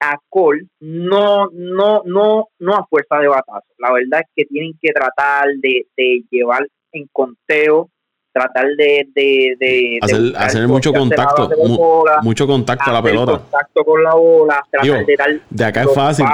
a 0.01 0.19
Cole, 0.29 0.67
no, 0.81 1.49
no, 1.53 2.03
no, 2.05 2.49
no 2.59 2.75
a 2.75 2.87
fuerza 2.87 3.19
de 3.19 3.29
batazo. 3.29 3.67
La 3.79 3.93
verdad 3.93 4.21
es 4.21 4.31
que 4.35 4.45
tienen 4.45 4.75
que 4.81 4.93
tratar 4.93 5.47
de 5.57 5.87
llevar 6.31 6.67
en 6.93 7.09
conteo 7.13 7.91
tratar 8.35 8.67
de, 8.77 9.07
de, 9.15 9.99
hacer, 10.37 10.67
mucho 10.67 10.93
contacto 10.93 11.49
mucho 12.23 12.47
contacto 12.47 12.91
a 12.91 12.95
la 12.95 13.03
pelota. 13.03 13.33
contacto 13.39 13.85
con 13.85 14.03
la 14.03 14.15
bola 14.15 14.61
tratar 14.71 15.07
de, 15.07 15.17
dar 15.17 15.31
de 15.49 15.65
acá 15.65 15.83
es 15.85 15.95
fácil 15.95 16.27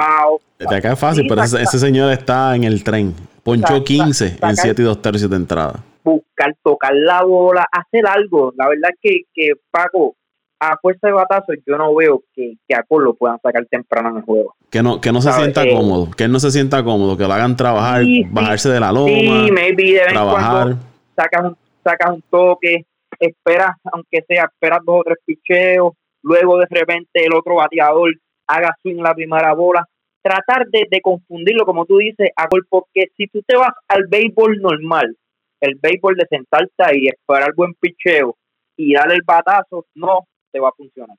de 0.57 0.75
acá 0.75 0.93
es 0.93 0.99
fácil 0.99 1.25
pero 1.29 1.43
ese, 1.43 1.79
señor 1.79 2.11
está 2.11 2.55
en 2.55 2.63
el 2.63 2.83
tren 2.83 3.13
ponchó 3.43 3.83
15 3.83 4.37
en 4.41 4.55
7 4.55 4.81
y 4.81 4.85
2 4.85 5.01
tercios 5.01 5.29
de 5.29 5.35
entrada. 5.35 5.79
buscar 6.03 6.55
tocar 6.63 6.93
la 6.93 7.23
bola 7.23 7.65
hacer 7.71 8.05
algo. 8.07 8.53
La 8.55 8.67
verdad 8.67 8.91
es 8.91 8.99
que, 9.01 9.21
que 9.33 9.53
Paco 9.69 10.15
a 10.61 10.77
fuerza 10.79 11.07
de 11.07 11.13
batazo 11.13 11.53
yo 11.65 11.75
no 11.75 11.93
veo 11.95 12.23
que, 12.35 12.53
que 12.67 12.75
a 12.75 12.83
Cole 12.83 13.05
lo 13.05 13.13
puedan 13.15 13.39
sacar 13.41 13.65
temprano 13.65 14.09
en 14.09 14.17
el 14.17 14.21
juego. 14.21 14.55
Que 14.69 14.83
no, 14.83 15.01
que 15.01 15.11
no 15.11 15.19
se 15.21 15.33
sienta 15.33 15.63
eh, 15.63 15.73
cómodo, 15.73 16.11
que 16.11 16.25
él 16.25 16.31
no 16.31 16.39
se 16.39 16.51
sienta 16.51 16.83
cómodo, 16.83 17.17
que 17.17 17.23
lo 17.27 17.33
hagan 17.33 17.57
trabajar, 17.57 18.03
bajarse 18.29 18.69
de 18.69 18.79
la 18.79 18.91
loma, 18.91 19.07
sí, 19.09 19.51
maybe 19.51 19.93
de 19.93 20.05
trabajar. 20.11 20.75
sacas 21.15 21.45
un 21.45 21.57
sacas 21.83 22.11
un 22.11 22.21
toque, 22.29 22.85
esperas, 23.19 23.75
aunque 23.91 24.23
sea, 24.27 24.45
esperas 24.45 24.79
dos 24.85 25.01
o 25.01 25.03
tres 25.03 25.17
picheos, 25.25 25.93
luego 26.23 26.57
de 26.57 26.67
repente 26.69 27.25
el 27.25 27.33
otro 27.33 27.55
bateador 27.55 28.13
haga 28.47 28.75
swing 28.81 29.01
la 29.01 29.13
primera 29.13 29.53
bola. 29.53 29.85
Tratar 30.21 30.67
de, 30.67 31.01
confundirlo, 31.01 31.65
como 31.65 31.85
tú 31.85 31.97
dices, 31.97 32.29
a 32.35 32.47
gol, 32.47 32.65
porque 32.69 33.07
si 33.17 33.27
tú 33.27 33.41
te 33.45 33.57
vas 33.57 33.73
al 33.87 34.05
béisbol 34.07 34.61
normal, 34.61 35.15
el 35.59 35.75
béisbol 35.81 36.15
de 36.15 36.27
sentarte 36.29 36.71
ahí 36.77 37.07
esperar 37.07 37.53
buen 37.55 37.73
picheo 37.73 38.35
y 38.75 38.93
darle 38.93 39.15
el 39.15 39.23
batazo, 39.25 39.85
no 39.95 40.27
te 40.51 40.59
va 40.59 40.69
a 40.69 40.73
funcionar. 40.73 41.17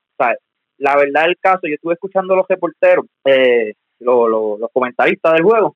La 0.77 0.95
verdad 0.95 1.25
del 1.25 1.37
caso, 1.37 1.61
yo 1.63 1.75
estuve 1.75 1.93
escuchando 1.93 2.33
a 2.33 2.37
los 2.37 2.47
reporteros, 2.47 3.05
eh, 3.25 3.73
los 3.99 4.69
comentaristas 4.73 5.33
del 5.33 5.43
juego, 5.43 5.75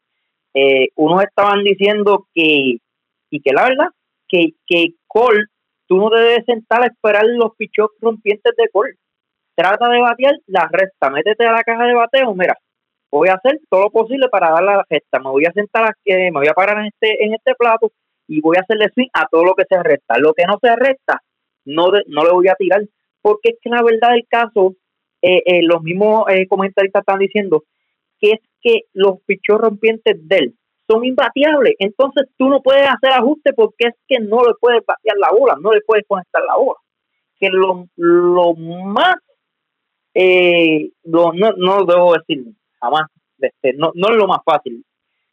eh, 0.53 0.89
unos 0.96 1.24
estaban 1.24 1.63
diciendo 1.63 2.27
que, 2.34 2.77
y 3.29 3.41
que 3.41 3.51
la 3.53 3.63
verdad, 3.63 3.88
que, 4.27 4.50
que 4.65 4.96
Cole, 5.07 5.46
tú 5.88 5.98
no 5.98 6.10
debes 6.10 6.46
sentar 6.46 6.84
a 6.84 6.88
esperar 6.88 7.25
los 7.25 7.55
pichos 7.55 7.89
rompientes 8.01 8.53
de 8.57 8.69
Cole. 8.69 8.96
Trata 9.55 9.89
de 9.89 10.00
batear 10.00 10.36
la 10.48 10.69
recta, 10.72 11.10
métete 11.10 11.46
a 11.46 11.51
la 11.51 11.63
caja 11.63 11.86
de 11.86 11.96
bateo, 11.96 12.36
mira, 12.36 12.55
voy 13.12 13.29
a 13.29 13.36
hacer 13.36 13.60
todo 13.69 13.84
lo 13.84 13.89
posible 13.89 14.27
para 14.29 14.51
dar 14.51 14.63
la 14.63 14.86
recta, 14.88 15.19
me 15.19 15.29
voy 15.29 15.46
a 15.46 15.51
sentar, 15.51 15.86
a, 15.86 15.93
me 16.05 16.31
voy 16.31 16.48
a 16.48 16.53
parar 16.53 16.79
en 16.79 16.86
este, 16.88 17.24
en 17.24 17.34
este 17.34 17.55
plato 17.55 17.91
y 18.27 18.41
voy 18.41 18.57
a 18.57 18.62
hacerle 18.62 18.89
swing 18.93 19.10
a 19.13 19.25
todo 19.31 19.43
lo 19.43 19.55
que 19.55 19.63
se 19.67 19.81
recta. 19.81 20.19
Lo 20.19 20.34
que 20.34 20.43
no 20.46 20.60
se 20.62 20.75
recta, 20.75 21.22
no, 21.65 21.88
no 22.07 22.24
le 22.24 22.31
voy 22.31 22.48
a 22.50 22.55
tirar, 22.55 22.84
porque 23.22 23.50
es 23.50 23.55
que 23.62 23.69
la 23.69 23.81
verdad 23.81 24.12
del 24.12 24.27
caso, 24.27 24.75
eh, 25.22 25.41
eh, 25.46 25.63
los 25.63 25.81
mismos 25.81 26.25
eh, 26.29 26.48
comentaristas 26.48 27.01
están 27.01 27.19
diciendo 27.19 27.63
que 28.19 28.31
es 28.31 28.39
que 28.62 28.81
los 28.93 29.22
pichos 29.25 29.60
rompientes 29.60 30.15
de 30.27 30.38
él 30.38 30.55
son 30.88 31.06
imbatiables. 31.06 31.75
Entonces 31.79 32.27
tú 32.38 32.50
no 32.50 32.62
puedes 32.62 32.88
hacer 32.88 33.12
ajuste 33.12 33.53
porque 33.53 33.88
es 33.89 33.96
que 34.08 34.20
no 34.20 34.44
le 34.44 34.53
puedes 34.60 34.86
batear 34.86 35.17
la 35.17 35.32
bola, 35.32 35.56
no 35.62 35.72
le 35.72 35.82
puedes 35.82 36.06
conectar 36.08 36.44
la 36.44 36.56
bola. 36.56 36.79
Que 37.39 37.50
lo, 37.50 37.88
lo 37.96 38.53
más, 38.56 39.15
eh, 40.13 40.89
no, 41.03 41.32
no 41.34 41.86
debo 41.86 42.13
decir 42.13 42.46
jamás, 42.79 43.03
este, 43.39 43.74
no, 43.74 43.91
no 43.94 44.10
es 44.10 44.15
lo 44.15 44.27
más 44.27 44.39
fácil. 44.44 44.84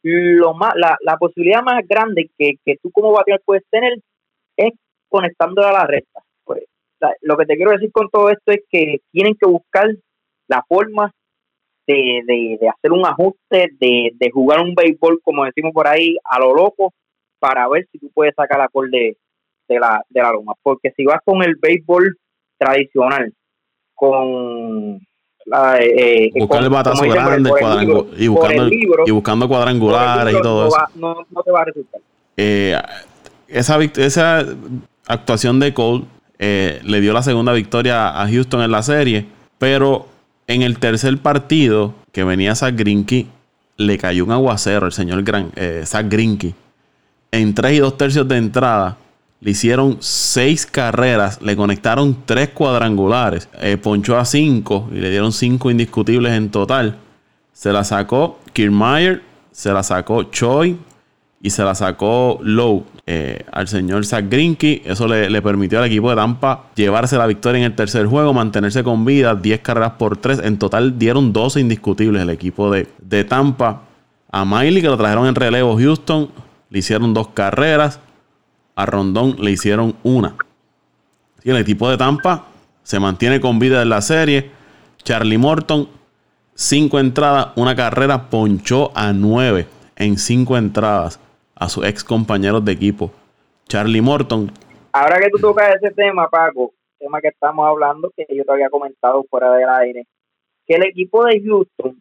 Lo 0.03 0.53
más, 0.53 0.75
la, 0.77 0.99
la 1.01 1.17
posibilidad 1.17 1.63
más 1.63 1.87
grande 1.89 2.31
que, 2.37 2.57
que 2.63 2.77
tú 2.83 2.91
como 2.91 3.13
bateador 3.13 3.43
puedes 3.47 3.65
tener 3.71 3.95
es 4.57 4.73
conectándola 5.09 5.71
a 5.71 5.73
la 5.73 5.87
recta. 5.87 6.21
Pues, 6.45 6.65
lo 7.23 7.37
que 7.37 7.47
te 7.47 7.57
quiero 7.57 7.73
decir 7.73 7.91
con 7.91 8.11
todo 8.11 8.29
esto 8.31 8.53
es 8.53 8.61
que 8.69 9.01
tienen 9.13 9.35
que 9.35 9.49
buscar 9.49 9.89
la 10.47 10.63
forma 10.69 11.11
de, 11.87 12.59
de, 12.61 12.69
hacer 12.69 12.93
un 12.93 13.07
ajuste, 13.07 13.71
de, 13.79 14.13
de, 14.15 14.31
jugar 14.31 14.61
un 14.61 14.75
béisbol, 14.75 15.21
como 15.23 15.45
decimos 15.45 15.73
por 15.73 15.87
ahí, 15.87 16.17
a 16.25 16.39
lo 16.39 16.55
loco, 16.55 16.93
para 17.39 17.69
ver 17.69 17.87
si 17.93 17.99
tú 17.99 18.11
puedes 18.15 18.35
sacar 18.35 18.59
la 18.59 18.69
col 18.69 18.91
de, 18.91 19.17
de, 19.69 19.79
la, 19.79 20.03
de 20.09 20.23
la 20.23 20.33
loma. 20.33 20.55
Porque 20.63 20.93
si 20.97 21.05
vas 21.05 21.21
con 21.25 21.43
el 21.43 21.57
béisbol 21.57 22.17
tradicional, 22.59 23.33
con 23.95 25.01
la, 25.47 25.79
eh, 25.79 26.27
eh 26.27 26.31
buscar 26.35 26.63
el 26.63 26.71
batazo 26.71 27.05
grande 27.05 27.51
y, 28.17 28.29
buscando, 28.29 28.69
y 29.07 29.11
buscando 29.11 29.49
cuadrangulares 29.49 30.35
y 30.35 30.43
todo 30.43 30.69
eso. 30.69 30.77
no, 30.95 31.17
no, 31.31 31.43
te 31.43 31.51
va 31.51 31.61
a 31.61 31.65
resultar. 31.67 32.01
Eh, 32.37 32.77
esa, 33.49 33.79
esa 33.83 34.45
actuación 35.07 35.61
de 35.61 35.75
Cole 35.75 36.05
eh, 36.39 36.81
le 36.83 37.01
dio 37.01 37.13
la 37.13 37.23
segunda 37.23 37.53
victoria 37.53 38.21
a 38.21 38.29
Houston 38.29 38.63
en 38.63 38.71
la 38.71 38.83
serie, 38.83 39.27
pero 39.59 40.07
en 40.47 40.63
el 40.63 40.79
tercer 40.79 41.17
partido 41.19 41.95
que 42.13 42.25
venía 42.25 42.55
Zach 42.55 42.75
Grinky, 42.77 43.29
le 43.77 43.99
cayó 43.99 44.25
un 44.25 44.33
aguacero 44.33 44.87
al 44.87 44.93
señor 44.93 45.23
Gran, 45.23 45.51
eh, 45.57 45.83
Zach 45.85 46.07
Grinky. 46.09 46.55
En 47.33 47.55
tres 47.55 47.73
y 47.73 47.79
dos 47.79 47.97
tercios 47.97 48.29
de 48.29 48.37
entrada, 48.37 48.97
le 49.41 49.51
hicieron 49.51 49.99
seis 50.01 50.65
carreras, 50.65 51.43
le 51.43 51.57
conectaron 51.57 52.17
tres 52.25 52.51
cuadrangulares, 52.51 53.49
eh, 53.61 53.77
ponchó 53.77 54.17
a 54.17 54.25
cinco 54.25 54.89
y 54.93 54.97
le 54.97 55.11
dieron 55.11 55.33
cinco 55.33 55.71
indiscutibles 55.71 56.33
en 56.33 56.51
total. 56.51 56.97
Se 57.53 57.73
la 57.73 57.85
sacó 57.85 58.39
Kiermaier, 58.53 59.23
se 59.53 59.73
la 59.73 59.83
sacó 59.83 60.25
Choi 60.25 60.79
y 61.45 61.51
se 61.51 61.63
la 61.63 61.75
sacó 61.75 62.39
low 62.43 62.87
eh, 63.05 63.45
al 63.53 63.69
señor 63.69 64.07
Zach 64.07 64.25
Greinke. 64.31 64.81
Eso 64.87 65.07
le, 65.07 65.43
permitió 65.43 65.79
al 65.79 65.85
equipo 65.85 66.09
de 66.09 66.17
Tampa 66.17 66.71
llevarse 66.75 67.19
la 67.19 67.27
victoria 67.27 67.59
en 67.59 67.65
el 67.67 67.77
tercer 67.77 68.07
juego, 68.07 68.33
mantenerse 68.33 68.83
con 68.83 69.05
vida, 69.05 69.35
10 69.35 69.61
carreras 69.61 69.93
por 69.99 70.17
3. 70.17 70.41
En 70.43 70.59
total 70.59 70.99
dieron 70.99 71.35
12 71.35 71.61
indiscutibles 71.61 72.23
el 72.23 72.31
equipo 72.31 72.71
de, 72.71 72.89
de 72.99 73.25
Tampa. 73.25 73.83
A 74.33 74.47
Miley, 74.47 74.81
que 74.81 74.89
lo 74.89 74.97
trajeron 74.97 75.27
en 75.27 75.35
relevo 75.35 75.77
Houston, 75.77 76.31
le 76.71 76.79
hicieron 76.79 77.13
dos 77.13 77.29
carreras. 77.29 78.01
A 78.75 78.87
Rondón 78.87 79.37
le 79.39 79.51
hicieron 79.51 79.97
una. 80.03 80.37
Y 81.45 81.51
el 81.51 81.59
equipo 81.59 81.91
de 81.91 81.99
Tampa 81.99 82.47
se 82.83 82.99
mantiene 82.99 83.39
con 83.39 83.59
vida 83.59 83.83
en 83.83 83.91
la 83.91 84.01
serie. 84.01 84.51
Charlie 85.03 85.37
Morton, 85.37 85.91
cinco 86.55 86.99
entradas, 86.99 87.49
una 87.57 87.77
carrera, 87.77 88.31
ponchó 88.31 88.93
a 88.95 89.13
nueve 89.13 89.69
en 89.97 90.17
cinco 90.17 90.57
entradas 90.57 91.21
a 91.55 91.69
sus 91.69 91.87
ex 91.87 92.05
compañeros 92.05 92.65
de 92.65 92.73
equipo. 92.73 93.11
Charlie 93.69 94.01
Morton. 94.01 94.51
Ahora 94.93 95.19
que 95.19 95.31
tú 95.31 95.39
tocas 95.39 95.77
ese 95.77 95.93
tema, 95.93 96.29
Paco, 96.29 96.75
tema 96.99 97.21
que 97.21 97.29
estamos 97.29 97.67
hablando, 97.67 98.13
que 98.17 98.27
yo 98.35 98.45
te 98.45 98.53
había 98.53 98.71
comentado 98.71 99.25
fuera 99.29 99.55
del 99.55 99.69
aire, 99.69 100.07
que 100.67 100.75
el 100.75 100.85
equipo 100.85 101.25
de 101.25 101.43
Houston, 101.43 101.99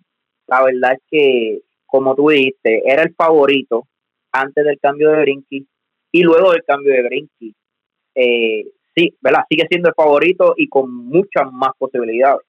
la 0.47 0.63
verdad 0.63 0.93
es 0.93 1.01
que, 1.09 1.61
como 1.85 2.15
tú 2.15 2.29
dijiste, 2.29 2.83
era 2.85 3.03
el 3.03 3.13
favorito 3.15 3.87
antes 4.31 4.63
del 4.63 4.79
cambio 4.79 5.11
de 5.11 5.21
Brinky 5.21 5.67
y 6.11 6.21
luego 6.21 6.51
del 6.51 6.63
cambio 6.63 6.93
de 6.93 7.03
Brinky. 7.03 7.55
Eh, 8.15 8.65
sí, 8.95 9.15
¿verdad? 9.21 9.43
Sigue 9.49 9.67
siendo 9.69 9.89
el 9.89 9.95
favorito 9.95 10.53
y 10.57 10.67
con 10.67 10.93
muchas 10.93 11.51
más 11.51 11.71
posibilidades. 11.77 12.41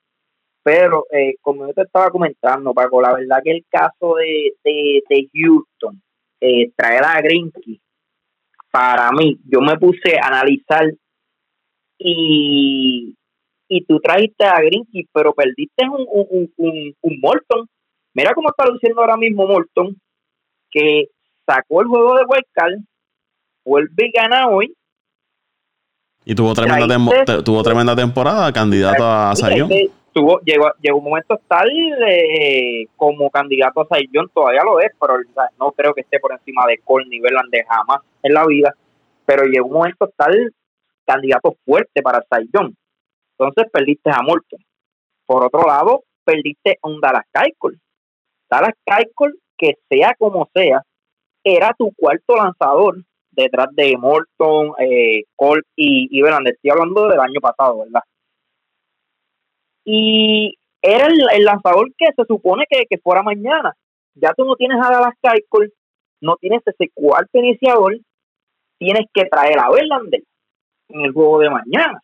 Pero, 0.63 1.07
eh, 1.11 1.35
como 1.43 1.67
yo 1.67 1.75
te 1.75 1.83
estaba 1.83 2.11
comentando, 2.11 2.73
Paco, 2.73 3.03
la 3.03 3.13
verdad 3.15 3.43
que 3.45 3.51
el 3.51 3.65
caso 3.69 4.15
de, 4.15 4.55
de, 4.65 5.29
Houston, 5.35 6.03
eh, 6.45 6.73
traer 6.77 7.05
a 7.05 7.21
Grinky, 7.23 7.81
para 8.71 9.11
mí, 9.13 9.39
yo 9.47 9.61
me 9.61 9.79
puse 9.79 10.19
a 10.21 10.27
analizar 10.27 10.93
y, 11.99 13.15
y 13.69 13.85
tú 13.87 14.01
trajiste 14.01 14.45
a 14.45 14.61
Grinky, 14.61 15.09
pero 15.13 15.33
perdiste 15.33 15.89
un, 15.89 16.07
un, 16.11 16.53
un, 16.57 16.95
un 17.01 17.21
Morton. 17.21 17.69
Mira 18.15 18.35
cómo 18.35 18.49
está 18.51 18.67
luciendo 18.67 19.01
ahora 19.01 19.17
mismo 19.17 19.47
Morton, 19.47 19.97
que 20.71 21.09
sacó 21.47 21.83
el 21.83 21.89
juego 21.89 22.17
de 22.17 22.25
Wildcard, 22.25 22.79
vuelve 23.65 24.07
y 24.07 24.11
gana 24.11 24.49
hoy, 24.49 24.75
y 26.27 26.35
tuvo 26.35 26.55
tremenda, 26.55 27.43
tuvo 27.45 27.63
tremenda 27.63 27.95
temporada, 27.95 28.51
candidato 28.53 29.05
a 29.05 29.37
Sayón. 29.37 29.71
Tuvo, 30.15 30.41
llegó, 30.43 30.71
llegó 30.81 30.99
un 30.99 31.05
momento 31.05 31.41
tal 31.49 31.69
eh, 32.09 32.87
como 32.97 33.29
candidato 33.31 33.81
a 33.81 33.87
Sayón, 33.89 34.31
todavía 34.33 34.63
lo 34.63 34.79
es, 34.81 34.93
pero 35.01 35.17
no 35.59 35.73
creo 35.73 35.93
que 35.93 36.03
esté 36.03 36.21
por 36.21 36.31
encima 36.33 36.65
de 36.69 36.79
Cole 36.79 37.07
ni 37.09 37.19
de 37.19 37.65
jamás 37.69 37.99
en 38.23 38.33
la 38.33 38.47
vida. 38.47 38.75
Pero 39.27 39.45
llegó 39.45 39.67
un 39.67 39.73
momento 39.73 40.09
tal 40.17 40.55
candidato 41.05 41.57
fuerte 41.65 42.01
para 42.01 42.25
Sayón. 42.31 42.77
Entonces 43.37 43.71
perdiste 43.73 44.11
a 44.11 44.23
Morton. 44.23 44.61
Por 45.27 45.45
otro 45.45 45.67
lado, 45.67 46.05
perdiste 46.25 46.79
a 46.81 46.89
un 46.89 47.01
Dallas 47.01 47.27
Keuchel. 47.33 47.81
Dallas 48.49 48.75
Keuchel, 48.87 49.39
que 49.59 49.75
sea 49.89 50.15
como 50.17 50.49
sea, 50.55 50.83
era 51.43 51.75
tu 51.77 51.93
cuarto 51.97 52.37
lanzador 52.37 53.03
detrás 53.33 53.69
de 53.73 53.97
Morton, 53.97 54.75
eh, 54.79 55.25
Cole 55.35 55.63
y, 55.75 56.09
y 56.11 56.23
Estoy 56.23 56.71
hablando 56.71 57.09
del 57.09 57.19
año 57.19 57.41
pasado, 57.41 57.81
¿verdad? 57.81 58.03
Y 59.85 60.57
era 60.83 61.07
el, 61.07 61.45
lanzador 61.45 61.91
que 61.97 62.07
se 62.17 62.25
supone 62.27 62.65
que, 62.69 62.99
fuera 62.99 63.23
mañana. 63.23 63.75
Ya 64.15 64.33
tú 64.35 64.45
no 64.45 64.57
tienes 64.57 64.79
a 64.79 64.91
Dallas 64.91 65.15
Keuchel, 65.23 65.73
no 66.21 66.37
tienes 66.37 66.63
ese 66.67 66.91
cuarto 66.95 67.39
iniciador, 67.39 67.99
tienes 68.79 69.07
que 69.13 69.25
traer 69.25 69.59
a 69.59 69.71
Verlander 69.71 70.23
en 70.89 71.01
el 71.01 71.13
juego 71.13 71.41
de 71.41 71.51
mañana. 71.51 72.01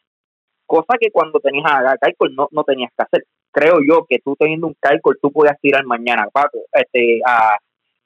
Cosa 0.66 0.96
que 1.00 1.10
cuando 1.10 1.40
tenías 1.40 1.66
a 1.66 1.96
Keuchel 2.00 2.34
no, 2.34 2.48
no 2.50 2.64
tenías 2.64 2.90
que 2.96 3.02
hacer. 3.02 3.24
Creo 3.52 3.78
yo 3.86 4.06
que 4.08 4.18
tú 4.20 4.36
teniendo 4.36 4.68
un 4.68 4.76
Keuchel 4.80 5.18
tú 5.20 5.30
podías 5.30 5.58
tirar 5.60 5.84
mañana, 5.84 6.28
Paco, 6.32 6.58
este, 6.72 7.20
a, 7.26 7.56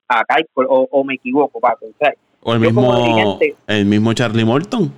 a 0.08 0.22
o, 0.54 0.88
o 0.90 1.04
me 1.04 1.14
equivoco, 1.14 1.60
Paco. 1.60 1.86
O 1.86 1.92
sea, 1.98 2.14
o 2.46 2.52
el 2.52 2.60
mismo, 2.60 3.38
el 3.66 3.86
mismo 3.86 4.12
Charlie 4.12 4.44
Morton. 4.44 4.92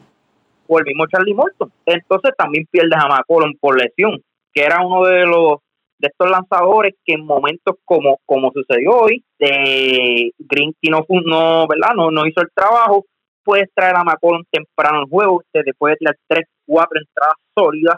O 0.67 0.79
el 0.81 0.85
mismo 0.85 1.07
Charlie 1.07 1.33
Morton. 1.33 1.71
Entonces 1.87 2.33
también 2.37 2.67
pierdes 2.69 2.99
a 2.99 3.07
McCollum 3.07 3.55
por 3.61 3.81
lesión, 3.81 4.21
que 4.57 4.65
era 4.65 4.81
uno 4.81 5.05
de 5.05 5.27
los 5.27 5.59
de 5.99 6.09
estos 6.09 6.31
lanzadores 6.31 6.95
que 7.05 7.15
en 7.15 7.25
momentos 7.25 7.77
como, 7.85 8.19
como 8.25 8.51
sucedió 8.53 8.93
hoy, 8.93 9.25
de 9.39 10.31
Greenkey 10.39 10.91
no, 10.91 11.05
no, 11.25 11.67
¿verdad? 11.67 11.95
No, 11.95 12.11
no 12.11 12.27
hizo 12.27 12.41
el 12.41 12.49
trabajo, 12.55 13.05
puedes 13.43 13.69
traer 13.75 13.97
a 13.97 14.05
McCollum 14.05 14.45
temprano 14.51 15.01
el 15.01 15.09
juego, 15.09 15.37
usted 15.37 15.61
puede 15.79 15.97
tirar 15.97 16.17
tres, 16.27 16.47
cuatro 16.67 17.01
entradas 17.01 17.37
sólidas 17.55 17.97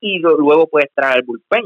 y 0.00 0.18
luego 0.18 0.68
puedes 0.68 0.90
traer 0.94 1.18
el 1.18 1.24
bullpen. 1.24 1.64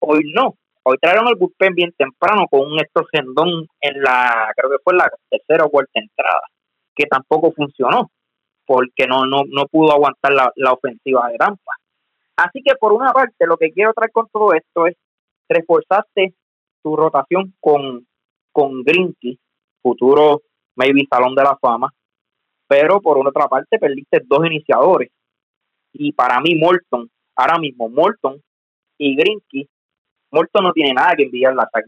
Hoy 0.00 0.22
no, 0.34 0.54
Hoy 0.86 0.98
trajeron 1.00 1.28
el 1.28 1.36
bullpen 1.36 1.74
bien 1.74 1.92
temprano 1.96 2.46
con 2.50 2.60
un 2.70 2.78
Héctor 2.78 3.06
en 3.12 4.02
la, 4.02 4.52
creo 4.54 4.70
que 4.70 4.82
fue 4.84 4.94
la 4.94 5.10
tercera 5.30 5.64
o 5.64 5.70
cuarta 5.70 5.92
entrada, 5.94 6.42
que 6.94 7.06
tampoco 7.06 7.52
funcionó, 7.52 8.10
porque 8.66 9.06
no, 9.08 9.24
no, 9.24 9.44
no 9.48 9.66
pudo 9.66 9.92
aguantar 9.92 10.34
la, 10.34 10.72
ofensiva 10.72 11.28
de 11.30 11.38
Tampa. 11.38 11.72
Así 12.36 12.62
que 12.62 12.74
por 12.74 12.92
una 12.92 13.12
parte, 13.12 13.46
lo 13.46 13.56
que 13.56 13.72
quiero 13.72 13.92
traer 13.92 14.10
con 14.12 14.28
todo 14.28 14.52
esto 14.54 14.86
es 14.86 14.96
reforzarte 15.48 16.34
tu 16.82 16.96
rotación 16.96 17.54
con, 17.60 18.06
con 18.52 18.82
Grinky, 18.82 19.38
futuro 19.82 20.42
maybe 20.76 21.06
Salón 21.08 21.34
de 21.34 21.42
la 21.42 21.56
Fama, 21.56 21.92
pero 22.66 23.00
por 23.00 23.18
otra 23.26 23.46
parte 23.48 23.78
perdiste 23.78 24.20
dos 24.24 24.44
iniciadores. 24.46 25.10
Y 25.92 26.12
para 26.12 26.40
mí 26.40 26.56
Morton, 26.56 27.08
ahora 27.36 27.58
mismo 27.58 27.88
Morton 27.88 28.42
y 28.98 29.16
Grinky 29.16 29.68
Morton 30.34 30.64
no 30.64 30.72
tiene 30.72 30.92
nada 30.92 31.14
que 31.16 31.22
enviar 31.22 31.52
a 31.52 31.70
Zach 31.70 31.84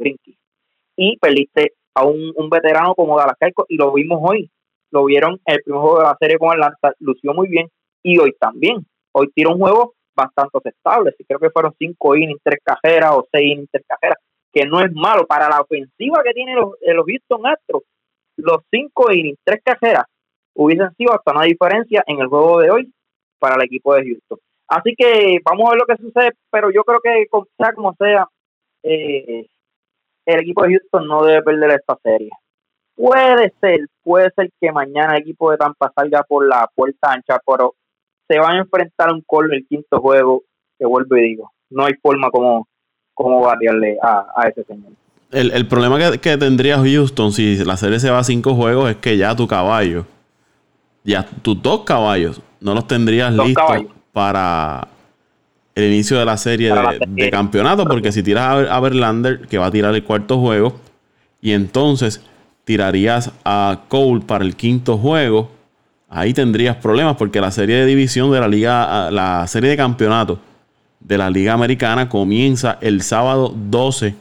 Y 0.96 1.16
perdiste 1.18 1.72
a 1.94 2.04
un, 2.04 2.32
veterano 2.48 2.94
como 2.94 3.18
Dallas 3.18 3.36
Caico 3.38 3.66
y 3.68 3.76
lo 3.76 3.92
vimos 3.92 4.20
hoy. 4.22 4.48
Lo 4.92 5.04
vieron 5.04 5.40
el 5.44 5.62
primer 5.62 5.80
juego 5.80 5.98
de 5.98 6.04
la 6.04 6.16
serie 6.18 6.38
con 6.38 6.52
Atlanta, 6.52 6.92
lució 7.00 7.34
muy 7.34 7.48
bien 7.48 7.68
y 8.04 8.18
hoy 8.18 8.32
también. 8.38 8.86
Hoy 9.12 9.32
tiró 9.34 9.50
un 9.50 9.58
juego 9.58 9.94
bastante 10.16 10.58
aceptable. 10.58 11.14
Creo 11.26 11.38
que 11.38 11.50
fueron 11.50 11.74
cinco 11.78 12.16
innings, 12.16 12.40
tres 12.42 12.60
cajeras 12.64 13.12
o 13.12 13.26
seis 13.30 13.52
innings, 13.52 13.70
tres 13.70 13.84
cajeras, 13.86 14.18
que 14.52 14.64
no 14.64 14.80
es 14.80 14.92
malo 14.92 15.26
para 15.26 15.48
la 15.48 15.60
ofensiva 15.60 16.22
que 16.24 16.32
tienen 16.32 16.56
los, 16.56 16.74
eh, 16.80 16.94
los 16.94 17.04
Houston 17.06 17.46
Astros. 17.46 17.82
Los 18.36 18.58
cinco 18.70 19.12
innings, 19.12 19.38
tres 19.44 19.60
cajeras 19.64 20.04
hubiesen 20.54 20.94
sido 20.96 21.12
hasta 21.14 21.32
una 21.32 21.44
diferencia 21.44 22.02
en 22.06 22.20
el 22.20 22.26
juego 22.26 22.60
de 22.60 22.70
hoy 22.70 22.92
para 23.38 23.56
el 23.56 23.62
equipo 23.62 23.94
de 23.94 24.04
Houston. 24.04 24.38
Así 24.68 24.94
que 24.96 25.38
vamos 25.44 25.66
a 25.66 25.70
ver 25.70 25.80
lo 25.80 25.86
que 25.86 26.02
sucede, 26.02 26.32
pero 26.50 26.70
yo 26.70 26.82
creo 26.82 27.00
que 27.00 27.26
sea 27.56 27.72
como 27.72 27.94
sea, 27.94 28.26
eh, 28.82 29.46
el 30.26 30.40
equipo 30.40 30.64
de 30.64 30.70
Houston 30.70 31.06
no 31.06 31.24
debe 31.24 31.42
perder 31.42 31.70
esta 31.72 31.96
serie. 32.02 32.30
Puede 32.96 33.52
ser, 33.60 33.86
puede 34.02 34.30
ser 34.34 34.50
que 34.60 34.72
mañana 34.72 35.14
el 35.14 35.22
equipo 35.22 35.50
de 35.50 35.58
Tampa 35.58 35.92
salga 35.94 36.22
por 36.24 36.48
la 36.48 36.68
puerta 36.74 37.12
ancha, 37.12 37.38
pero 37.46 37.74
se 38.28 38.38
van 38.38 38.56
a 38.56 38.58
enfrentar 38.60 39.10
a 39.10 39.14
un 39.14 39.22
call 39.22 39.52
el 39.52 39.66
quinto 39.66 40.00
juego, 40.00 40.42
que 40.78 40.86
vuelvo 40.86 41.16
y 41.16 41.22
digo, 41.22 41.52
no 41.70 41.84
hay 41.84 41.94
forma 42.02 42.30
como, 42.30 42.68
como 43.14 43.40
variarle 43.40 43.96
a, 44.02 44.48
ese 44.48 44.64
señor. 44.64 44.92
El, 45.32 45.66
problema 45.66 45.98
que, 46.18 46.36
tendría 46.36 46.78
Houston 46.78 47.32
si 47.32 47.56
la 47.64 47.76
serie 47.76 47.98
se 47.98 48.10
va 48.10 48.20
a 48.20 48.24
cinco 48.24 48.54
juegos 48.54 48.90
es 48.90 48.96
que 48.96 49.16
ya 49.16 49.34
tu 49.34 49.46
caballo, 49.46 50.06
ya 51.04 51.24
tus 51.42 51.60
dos 51.60 51.82
caballos, 51.82 52.40
no 52.60 52.74
los 52.74 52.86
tendrías 52.86 53.34
listos 53.34 53.86
para 54.12 54.88
el 55.74 55.92
inicio 55.92 56.18
de 56.18 56.24
la 56.24 56.36
serie 56.36 56.72
de, 57.08 57.30
campeonato, 57.30 57.84
porque 57.84 58.12
si 58.12 58.22
tiras 58.22 58.68
a, 58.70 58.80
Verlander, 58.80 59.46
que 59.46 59.58
va 59.58 59.66
a 59.66 59.70
tirar 59.70 59.94
el 59.94 60.04
cuarto 60.04 60.38
juego, 60.40 60.74
y 61.42 61.52
entonces 61.52 62.24
tirarías 62.64 63.32
a 63.44 63.82
Cole 63.88 64.22
para 64.26 64.44
el 64.44 64.56
quinto 64.56 64.96
juego, 64.96 65.50
ahí 66.08 66.32
tendrías 66.32 66.76
problemas, 66.76 67.16
porque 67.16 67.40
la 67.40 67.50
serie 67.50 67.76
de 67.76 67.86
división 67.86 68.30
de 68.32 68.40
la 68.40 68.48
liga, 68.48 69.10
la 69.10 69.46
serie 69.46 69.70
de 69.70 69.76
campeonato 69.76 70.38
de 71.00 71.18
la 71.18 71.30
liga 71.30 71.52
americana 71.52 72.08
comienza 72.08 72.78
el 72.80 73.02
sábado 73.02 73.52
12 73.54 74.14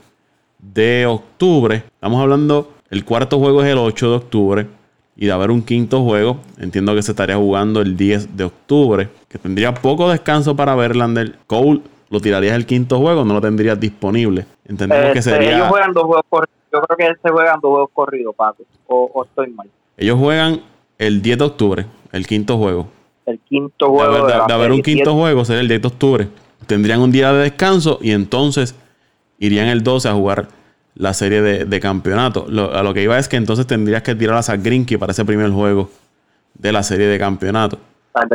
de 0.60 1.06
octubre. 1.06 1.84
Estamos 1.94 2.22
hablando, 2.22 2.74
el 2.90 3.06
cuarto 3.06 3.40
juego 3.40 3.64
es 3.64 3.72
el 3.72 3.78
8 3.78 4.10
de 4.10 4.16
octubre 4.16 4.68
y 5.16 5.28
de 5.28 5.32
haber 5.32 5.50
un 5.50 5.62
quinto 5.62 6.04
juego, 6.04 6.40
entiendo 6.58 6.94
que 6.94 7.02
se 7.02 7.12
estaría 7.12 7.38
jugando 7.38 7.82
el 7.82 7.96
10 7.96 8.36
de 8.36 8.44
octubre, 8.44 9.10
que 9.30 9.38
tendría 9.38 9.74
poco 9.74 10.10
descanso 10.10 10.56
para 10.56 10.76
Verlander. 10.76 11.36
Cole 11.48 11.82
lo 12.10 12.20
tirarías 12.20 12.56
el 12.56 12.66
quinto 12.66 13.00
juego, 13.00 13.24
no 13.24 13.34
lo 13.34 13.42
tendrías 13.42 13.80
disponible. 13.80 14.46
Entendemos 14.68 15.14
que 15.14 15.20
este, 15.20 15.32
sería. 15.32 15.56
Ellos 15.56 15.70
juegan 15.70 15.94
dos 15.94 16.04
juegos 16.04 16.26
corridos. 16.30 16.56
Yo 16.72 16.82
creo 16.82 16.98
que 16.98 17.20
se 17.22 17.30
juegan 17.30 17.60
dos 17.62 17.72
juegos 17.72 17.90
corridos, 17.94 18.36
Paco. 18.36 18.64
O, 18.88 19.24
estoy 19.24 19.50
mal. 19.52 19.70
Ellos 19.98 20.20
juegan 20.20 20.62
el 20.98 21.22
10 21.22 21.38
de 21.38 21.44
octubre, 21.44 21.86
el 22.12 22.28
quinto 22.28 22.58
juego. 22.58 22.88
El 23.26 23.40
quinto 23.40 23.90
juego. 23.90 24.28
De 24.28 24.34
haber, 24.34 24.72
un 24.72 24.82
quinto 24.82 25.14
juego 25.14 25.46
sería 25.46 25.62
el 25.62 25.68
10 25.68 25.82
de 25.82 25.88
octubre. 25.88 26.28
Tendrían 26.68 27.02
un 27.02 27.12
día 27.12 27.32
de 27.34 27.44
descanso 27.44 28.00
y 28.02 28.12
entonces 28.12 28.76
irían 29.40 29.68
el 29.68 29.84
12 29.84 30.10
a 30.10 30.14
jugar 30.14 30.48
la 30.96 31.14
serie 31.14 31.42
de, 31.42 31.80
campeonato. 31.80 32.46
a 32.74 32.84
lo 32.84 32.94
que 32.94 33.04
iba 33.04 33.20
es 33.20 33.28
que 33.28 33.36
entonces 33.36 33.68
tendrías 33.68 34.02
que 34.02 34.16
tirar 34.16 34.38
a 34.38 34.44
Zach 34.44 34.62
para 35.00 35.12
ese 35.12 35.26
primer 35.26 35.52
juego 35.52 35.90
de 36.54 36.72
la 36.72 36.84
serie 36.84 37.08
de 37.08 37.20
campeonato. 37.20 37.78
Zach 38.14 38.30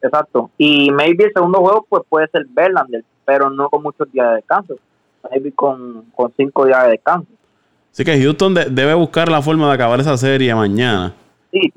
exacto. 0.00 0.50
Y 0.56 0.90
maybe 0.92 1.24
el 1.24 1.32
segundo 1.34 1.58
juego 1.58 1.84
pues 1.88 2.02
puede 2.08 2.28
ser 2.28 2.46
Verlander, 2.50 3.04
pero 3.24 3.50
no 3.50 3.68
con 3.68 3.82
muchos 3.82 4.10
días 4.12 4.28
de 4.28 4.36
descanso. 4.36 4.76
Maybe 5.28 5.52
con, 5.52 6.04
con 6.14 6.32
cinco 6.36 6.66
días 6.66 6.84
de 6.84 6.90
descanso. 6.90 7.28
Así 7.92 8.04
que 8.04 8.20
Houston 8.20 8.54
debe 8.54 8.94
buscar 8.94 9.28
la 9.28 9.42
forma 9.42 9.68
de 9.68 9.74
acabar 9.74 9.98
esa 10.00 10.16
serie 10.16 10.54
mañana. 10.54 11.14
Sí, 11.50 11.72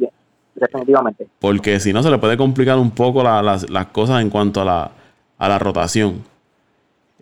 definitivamente. 0.60 1.28
Porque 1.40 1.80
si 1.80 1.94
no, 1.94 2.04
se 2.04 2.10
le 2.10 2.18
puede 2.18 2.38
complicar 2.38 2.78
un 2.78 2.92
poco 2.92 3.24
las, 3.24 3.66
cosas 3.92 4.22
en 4.22 4.30
cuanto 4.30 4.62
a 4.62 4.92
la, 5.38 5.60
rotación. 5.60 6.24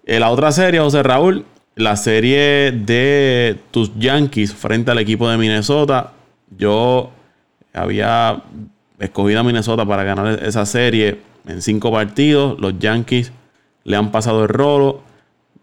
En 0.05 0.19
la 0.19 0.29
otra 0.29 0.51
serie, 0.51 0.79
José 0.79 1.03
Raúl, 1.03 1.45
la 1.75 1.95
serie 1.95 2.71
de 2.71 3.59
tus 3.71 3.97
Yankees 3.97 4.53
frente 4.53 4.91
al 4.91 4.99
equipo 4.99 5.29
de 5.29 5.37
Minnesota. 5.37 6.13
Yo 6.57 7.11
había 7.73 8.41
escogido 8.99 9.41
a 9.41 9.43
Minnesota 9.43 9.85
para 9.85 10.03
ganar 10.03 10.43
esa 10.43 10.65
serie 10.65 11.19
en 11.47 11.61
cinco 11.61 11.91
partidos. 11.91 12.59
Los 12.59 12.79
Yankees 12.79 13.31
le 13.83 13.97
han 13.97 14.11
pasado 14.11 14.43
el 14.43 14.49
rolo. 14.49 15.01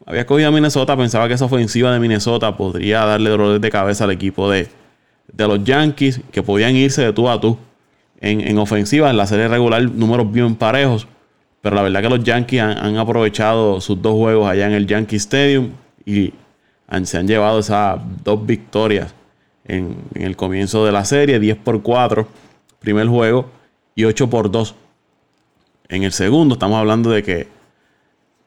Había 0.04 0.22
escogido 0.22 0.48
a 0.48 0.52
Minnesota, 0.52 0.96
pensaba 0.96 1.28
que 1.28 1.34
esa 1.34 1.44
ofensiva 1.44 1.92
de 1.92 2.00
Minnesota 2.00 2.56
podría 2.56 3.04
darle 3.04 3.30
dolores 3.30 3.60
de 3.60 3.70
cabeza 3.70 4.04
al 4.04 4.10
equipo 4.10 4.50
de, 4.50 4.68
los 5.36 5.64
Yankees, 5.64 6.20
que 6.30 6.42
podían 6.42 6.76
irse 6.76 7.02
de 7.02 7.12
tú 7.12 7.28
a 7.28 7.40
tú 7.40 7.58
en, 8.20 8.40
en 8.40 8.58
ofensiva. 8.58 9.10
En 9.10 9.16
la 9.16 9.26
serie 9.26 9.48
regular, 9.48 9.82
números 9.82 10.30
bien 10.30 10.54
parejos. 10.54 11.06
Pero 11.62 11.76
la 11.76 11.82
verdad 11.82 12.02
que 12.02 12.08
los 12.08 12.24
Yankees 12.24 12.60
han, 12.60 12.96
aprovechado 12.96 13.80
sus 13.80 14.02
dos 14.02 14.14
juegos 14.14 14.50
allá 14.50 14.66
en 14.66 14.72
el 14.72 14.86
Yankee 14.86 15.16
Stadium 15.16 15.70
y 16.04 16.34
se 17.04 17.16
han 17.16 17.26
llevado 17.26 17.60
esas 17.60 18.00
dos 18.24 18.44
victorias 18.44 19.14
en, 19.64 19.96
el 20.14 20.36
comienzo 20.36 20.84
de 20.84 20.90
la 20.90 21.04
serie, 21.04 21.38
10 21.38 21.58
por 21.58 21.80
4, 21.80 22.26
primer 22.80 23.06
juego, 23.06 23.48
y 23.94 24.04
8 24.04 24.28
por 24.28 24.50
2 24.50 24.74
en 25.88 26.02
el 26.02 26.12
segundo. 26.12 26.54
Estamos 26.54 26.78
hablando 26.78 27.10
de 27.10 27.22
que 27.22 27.48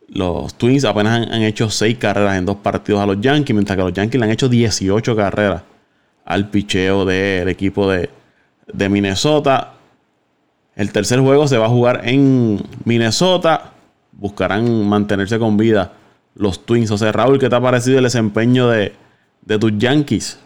los 0.10 0.54
Twins 0.56 0.84
apenas 0.84 1.26
han, 1.32 1.41
hecho 1.41 1.69
6 1.69 1.98
carreras 1.98 2.38
en 2.38 2.45
dos 2.45 2.58
partidos 2.58 3.02
a 3.02 3.06
los 3.06 3.21
Yankees, 3.21 3.54
mientras 3.54 3.78
que 3.78 3.84
los 3.84 3.93
Yankees 3.93 4.19
le 4.19 4.26
han 4.26 4.32
hecho 4.32 4.50
18 4.50 5.15
carreras 5.15 5.63
al 6.25 6.49
picheo 6.49 7.05
del 7.05 7.47
equipo 7.47 7.89
de, 7.89 8.09
de 8.67 8.89
Minnesota. 8.89 9.73
El 10.75 10.91
tercer 10.91 11.19
juego 11.19 11.47
se 11.47 11.57
va 11.57 11.65
a 11.65 11.69
jugar 11.69 12.01
en 12.03 12.59
Minnesota. 12.83 13.71
Buscarán 14.11 14.88
mantenerse 14.88 15.39
con 15.39 15.55
vida 15.55 15.93
los 16.35 16.65
Twins. 16.65 16.91
O 16.91 16.97
sea, 16.97 17.11
Raúl, 17.11 17.39
¿qué 17.39 17.49
te 17.49 17.55
ha 17.55 17.61
parecido 17.61 17.97
el 17.97 18.03
desempeño 18.03 18.69
de, 18.69 18.93
tus 19.59 19.77
Yankees? 19.77 20.41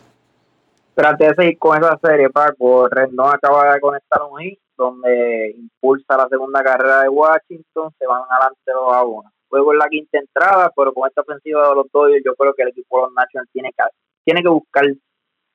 Antes 0.95 1.29
de 1.29 1.35
seguir 1.35 1.57
con 1.57 1.77
esa 1.77 1.97
serie, 2.03 2.29
Paco, 2.29 2.87
Rendón 2.89 3.33
acaba 3.33 3.73
de 3.73 3.79
conectar 3.79 4.21
un 4.29 4.39
hit 4.39 4.59
donde 4.77 5.55
impulsa 5.57 6.17
la 6.17 6.27
segunda 6.27 6.61
carrera 6.61 7.03
de 7.03 7.09
Washington. 7.09 7.91
Se 7.97 8.05
van 8.05 8.21
adelante 8.29 8.71
los 8.73 8.93
a 8.93 9.03
uno. 9.03 9.31
Juego 9.47 9.73
en 9.73 9.79
la 9.79 9.87
quinta 9.89 10.19
entrada, 10.19 10.71
pero 10.75 10.93
con 10.93 11.07
esta 11.07 11.21
ofensiva 11.21 11.69
de 11.69 11.75
los 11.75 11.91
Dodgers, 11.91 12.23
yo 12.23 12.35
creo 12.35 12.53
que 12.53 12.63
el 12.63 12.69
equipo 12.69 12.97
de 12.97 13.03
los 13.03 13.13
Nationals 13.13 13.49
tiene 13.51 13.71
que, 13.71 13.83
tiene 14.23 14.43
que 14.43 14.49
buscar 14.49 14.85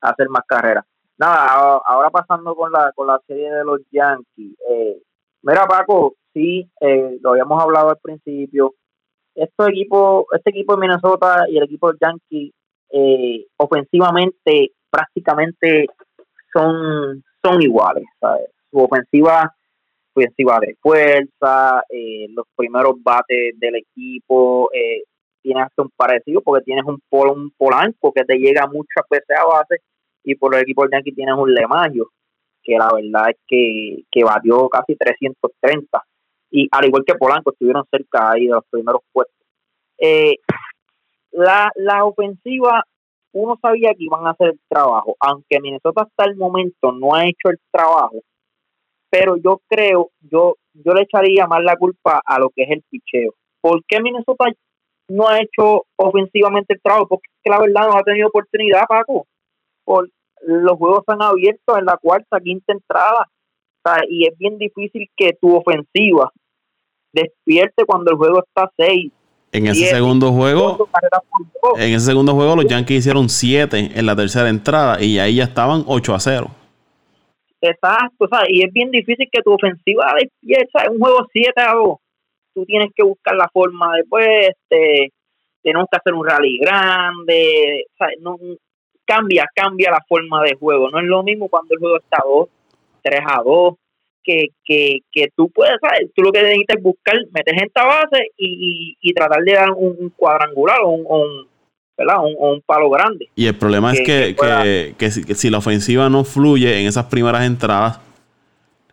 hacer 0.01 0.29
más 0.29 0.45
carreras 0.47 0.85
nada, 1.17 1.81
ahora 1.85 2.11
pasando 2.11 2.55
con 2.55 2.73
la, 2.73 2.93
con 2.95 3.07
la 3.07 3.21
serie 3.27 3.51
de 3.51 3.65
los 3.65 3.81
Yankees. 3.91 4.57
Eh, 4.71 5.03
mira, 5.43 5.67
Paco, 5.67 6.15
sí, 6.33 6.69
eh, 6.81 7.19
lo 7.21 7.31
habíamos 7.31 7.63
hablado 7.63 7.91
al 7.91 7.99
principio. 7.99 8.75
Estos 9.35 9.69
equipos, 9.69 10.27
este 10.33 10.51
equipo 10.51 10.75
de 10.75 10.81
Minnesota 10.81 11.45
y 11.49 11.57
el 11.57 11.65
equipo 11.65 11.93
de 11.93 11.99
Yankees, 12.01 12.53
eh, 12.91 13.47
ofensivamente, 13.57 14.73
prácticamente 14.91 15.87
son, 16.53 17.25
son 17.43 17.63
iguales. 17.63 18.05
Su 18.71 18.79
ofensiva, 18.79 19.53
ofensiva 20.15 20.59
de 20.61 20.77
fuerza, 20.81 21.83
eh, 21.89 22.27
los 22.31 22.47
primeros 22.55 22.95
bates 23.03 23.59
del 23.59 23.77
equipo, 23.77 24.71
eh, 24.73 25.03
tienes 25.45 25.65
hasta 25.65 25.83
un 25.83 25.91
parecido 25.95 26.41
porque 26.41 26.65
tienes 26.65 26.85
un, 26.87 27.01
pol, 27.09 27.53
polanco 27.57 28.13
que 28.13 28.25
te 28.25 28.39
llega 28.39 28.67
muchas 28.67 29.05
veces 29.11 29.37
a 29.39 29.45
base 29.45 29.77
y 30.25 30.35
por 30.35 30.55
el 30.55 30.63
equipo 30.63 30.83
del 30.83 30.93
Yankee 30.93 31.13
tienes 31.13 31.35
un 31.37 31.53
Lemayo, 31.53 32.09
que 32.63 32.79
la 32.79 32.89
verdad 32.93 33.31
es 33.31 33.37
que, 33.47 34.05
que 34.11 34.25
batió 34.25 34.69
casi 34.71 34.97
330. 34.97 36.03
Y 36.51 36.67
al 36.73 36.87
igual 36.87 37.05
que 37.07 37.15
Polanco, 37.15 37.53
estuvieron 37.53 37.85
cerca 37.91 38.31
ahí 38.33 38.47
de 38.47 38.55
los 38.55 38.65
primeros 38.71 39.03
puestos. 39.13 39.37
Eh, 39.99 40.37
la, 41.33 41.71
la 41.75 42.05
ofensiva, 42.05 42.85
uno 43.33 43.59
sabía 43.61 43.91
que 43.91 44.05
iban 44.05 44.27
a 44.27 44.31
hacer 44.31 44.49
el 44.49 44.61
trabajo, 44.69 45.15
aunque 45.21 45.61
Minnesota 45.61 46.03
hasta 46.03 46.31
el 46.31 46.37
momento 46.37 46.93
no 46.93 47.15
ha 47.15 47.25
hecho 47.27 47.51
el 47.51 47.59
trabajo, 47.71 48.23
pero 49.11 49.37
yo 49.37 49.61
creo, 49.69 50.11
yo, 50.21 50.57
yo 50.73 50.95
le 50.95 51.03
echaría 51.03 51.47
más 51.47 51.63
la 51.63 51.77
culpa 51.77 52.23
a 52.25 52.39
lo 52.39 52.51
que 52.51 52.63
es 52.63 52.71
el 52.71 52.83
picheo. 52.89 53.35
¿Por 53.61 53.85
qué 53.87 54.01
Minnesota 54.01 54.47
no 55.09 55.29
ha 55.29 55.41
hecho 55.41 55.85
ofensivamente 55.97 56.75
el 56.75 56.81
trabajo? 56.83 57.09
Porque 57.09 57.29
la 57.45 57.61
verdad 57.61 57.89
no 57.89 57.97
ha 57.97 58.03
tenido 58.03 58.29
oportunidad, 58.29 58.85
Paco 58.89 59.27
por 59.85 60.09
los 60.47 60.77
juegos 60.77 61.05
han 61.07 61.23
abierto 61.23 61.79
en 61.79 61.85
la 61.85 61.97
cuarta, 61.97 62.41
quinta 62.41 62.73
entrada. 62.73 63.29
y 64.09 64.27
es 64.27 64.37
bien 64.39 64.59
difícil 64.59 65.09
que 65.17 65.37
tu 65.41 65.55
ofensiva 65.55 66.33
despierte 67.13 67.85
cuando 67.85 68.11
el 68.11 68.17
juego 68.17 68.43
está 68.45 68.71
6. 68.77 69.13
En 69.53 69.67
ese 69.69 69.87
segundo 69.87 70.33
juego, 70.33 70.89
en 71.77 71.95
ese 71.95 72.07
segundo 72.07 72.35
juego 72.35 72.57
los 72.57 72.67
Yankees 72.67 72.99
hicieron 72.99 73.29
7 73.29 73.93
en 73.95 74.07
la 74.07 74.17
tercera 74.17 74.49
entrada 74.49 75.01
y 75.01 75.19
ahí 75.19 75.37
ya 75.37 75.45
estaban 75.45 75.85
8 75.87 76.15
a 76.15 76.21
0. 76.21 76.51
Exacto, 77.61 78.29
y 78.49 78.65
es 78.65 78.73
bien 78.73 78.91
difícil 78.91 79.29
que 79.31 79.43
tu 79.43 79.53
ofensiva 79.53 80.13
despierte 80.19 80.87
en 80.87 80.93
un 80.93 80.99
juego 80.99 81.27
7 81.33 81.53
a 81.61 81.75
2. 81.75 81.97
Tú 82.55 82.65
tienes 82.65 82.91
que 82.95 83.03
buscar 83.03 83.35
la 83.35 83.49
forma 83.53 83.97
después, 83.97 84.27
este, 84.49 85.13
tenemos 85.63 85.89
que 85.91 85.97
hacer 85.97 86.15
un 86.15 86.27
rally 86.27 86.59
grande, 86.59 87.87
No, 88.21 88.37
cambia, 89.05 89.47
cambia 89.55 89.91
la 89.91 90.05
forma 90.09 90.43
de 90.43 90.55
juego. 90.55 90.91
No 90.91 90.99
es 90.99 91.07
lo 91.07 91.23
mismo 91.23 91.49
cuando 91.49 91.75
el 91.75 91.81
juego 91.81 91.97
está 91.99 92.19
2, 92.25 92.49
3 93.03 93.21
a 93.27 93.43
2, 93.43 93.75
que, 94.23 94.49
que, 94.65 95.01
que 95.13 95.29
tú 95.37 95.51
puedes, 95.51 95.77
¿sabes? 95.81 96.11
Tú 96.15 96.23
lo 96.23 96.33
que 96.33 96.43
necesitas 96.43 96.77
es 96.79 96.83
buscar, 96.83 97.17
meter 97.33 97.55
gente 97.55 97.73
a 97.81 97.85
base 97.85 98.31
y, 98.37 98.97
y, 99.01 99.13
tratar 99.13 99.43
de 99.43 99.53
dar 99.53 99.71
un, 99.71 100.11
cuadrangular 100.17 100.79
o 100.83 100.89
un, 100.89 101.05
un 101.07 101.47
¿verdad? 101.97 102.17
Un, 102.23 102.61
palo 102.63 102.91
grande. 102.91 103.29
Y 103.37 103.47
el 103.47 103.57
problema 103.57 103.93
es 103.93 104.01
que, 104.01 104.35
que, 104.35 104.95
que, 104.99 105.11
si, 105.11 105.51
la 105.51 105.59
ofensiva 105.59 106.09
no 106.09 106.25
fluye 106.25 106.81
en 106.81 106.87
esas 106.87 107.05
primeras 107.07 107.45
entradas, 107.45 108.01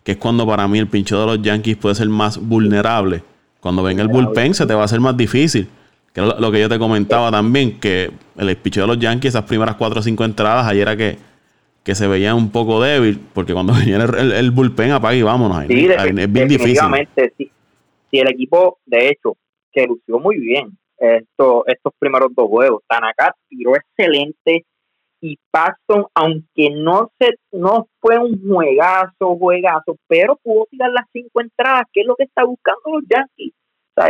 que 0.03 0.13
es 0.13 0.17
cuando 0.17 0.45
para 0.45 0.67
mí 0.67 0.77
el 0.77 0.87
pincho 0.87 1.19
de 1.19 1.25
los 1.25 1.41
Yankees 1.41 1.77
puede 1.77 1.95
ser 1.95 2.09
más 2.09 2.37
vulnerable. 2.37 3.23
Cuando 3.61 3.83
venga 3.83 4.01
el 4.01 4.09
bullpen 4.09 4.53
se 4.53 4.65
te 4.65 4.73
va 4.73 4.81
a 4.81 4.85
hacer 4.85 4.99
más 4.99 5.15
difícil. 5.15 5.69
Que 6.13 6.21
lo, 6.21 6.51
que 6.51 6.59
yo 6.59 6.67
te 6.67 6.77
comentaba 6.77 7.31
también, 7.31 7.79
que 7.79 8.11
el 8.35 8.57
picheo 8.57 8.83
de 8.83 8.87
los 8.87 8.99
Yankees, 8.99 9.29
esas 9.29 9.45
primeras 9.45 9.75
cuatro 9.75 10.01
o 10.01 10.03
cinco 10.03 10.25
entradas, 10.25 10.67
ayer 10.67 10.81
era 10.81 10.97
que, 10.97 11.17
que 11.83 11.95
se 11.95 12.05
veía 12.05 12.35
un 12.35 12.51
poco 12.51 12.81
débil, 12.81 13.21
porque 13.33 13.53
cuando 13.53 13.73
venía 13.79 13.95
el, 13.95 14.33
el, 14.33 14.51
bullpen, 14.51 14.91
apaga 14.91 15.15
y 15.15 15.21
vámonos. 15.21 15.57
Ahí, 15.57 15.67
es 15.69 16.33
bien 16.33 16.49
difícil. 16.49 16.77
Sí, 17.37 17.51
sí, 18.09 18.19
el 18.19 18.27
equipo, 18.27 18.79
de 18.85 19.09
hecho, 19.09 19.37
que 19.71 19.87
lució 19.87 20.19
muy 20.19 20.37
bien 20.37 20.77
estos, 20.97 21.63
estos 21.67 21.93
primeros 21.97 22.29
dos 22.35 22.49
juegos. 22.49 22.83
Tanaka 22.87 23.33
tiró 23.47 23.73
excelente 23.75 24.65
y 25.21 25.37
Paxton, 25.51 26.07
aunque 26.15 26.71
no 26.71 27.11
se 27.19 27.35
no 27.51 27.87
fue 27.99 28.17
un 28.17 28.41
juegazo, 28.45 29.37
juegazo, 29.37 29.95
pero 30.07 30.35
pudo 30.37 30.65
tirar 30.71 30.91
las 30.91 31.05
cinco 31.13 31.41
entradas, 31.41 31.85
que 31.93 32.01
es 32.01 32.07
lo 32.07 32.15
que 32.15 32.23
está 32.23 32.43
buscando 32.43 32.81
los 32.91 33.03
Yankees 33.07 33.53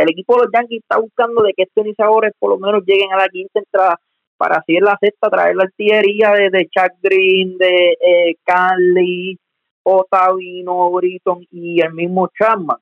el 0.00 0.10
equipo 0.10 0.36
de 0.36 0.44
los 0.44 0.52
Yankees 0.52 0.82
está 0.82 0.98
buscando 0.98 1.42
de 1.42 1.52
que 1.54 1.64
estos 1.64 1.84
iniciadores 1.84 2.32
por 2.38 2.50
lo 2.50 2.58
menos 2.58 2.82
lleguen 2.86 3.12
a 3.12 3.18
la 3.18 3.28
quinta 3.28 3.60
entrada 3.60 4.00
para 4.36 4.56
así 4.56 4.78
la 4.78 4.96
sexta 5.00 5.30
traer 5.30 5.56
la 5.56 5.64
artillería 5.64 6.32
de, 6.32 6.50
de 6.50 6.68
Chuck 6.68 6.92
Green, 7.00 7.56
de 7.58 7.92
eh, 8.00 8.36
Canley, 8.44 9.38
Otavino, 9.84 10.90
Britton 10.90 11.46
y 11.50 11.80
el 11.80 11.92
mismo 11.92 12.28
Chapman. 12.36 12.78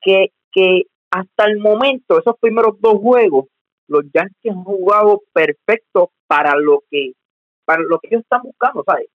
Que, 0.00 0.32
que 0.52 0.82
hasta 1.10 1.46
el 1.46 1.58
momento, 1.58 2.18
esos 2.18 2.36
primeros 2.38 2.78
dos 2.80 2.98
juegos, 2.98 3.46
los 3.86 4.04
Yankees 4.12 4.52
han 4.52 4.64
jugado 4.64 5.22
perfecto 5.32 6.10
para 6.26 6.54
lo 6.56 6.82
que 6.90 7.12
para 7.68 7.82
lo 7.82 7.98
que 7.98 8.08
ellos 8.10 8.22
están 8.22 8.40
buscando, 8.40 8.82
¿sabes? 8.82 9.08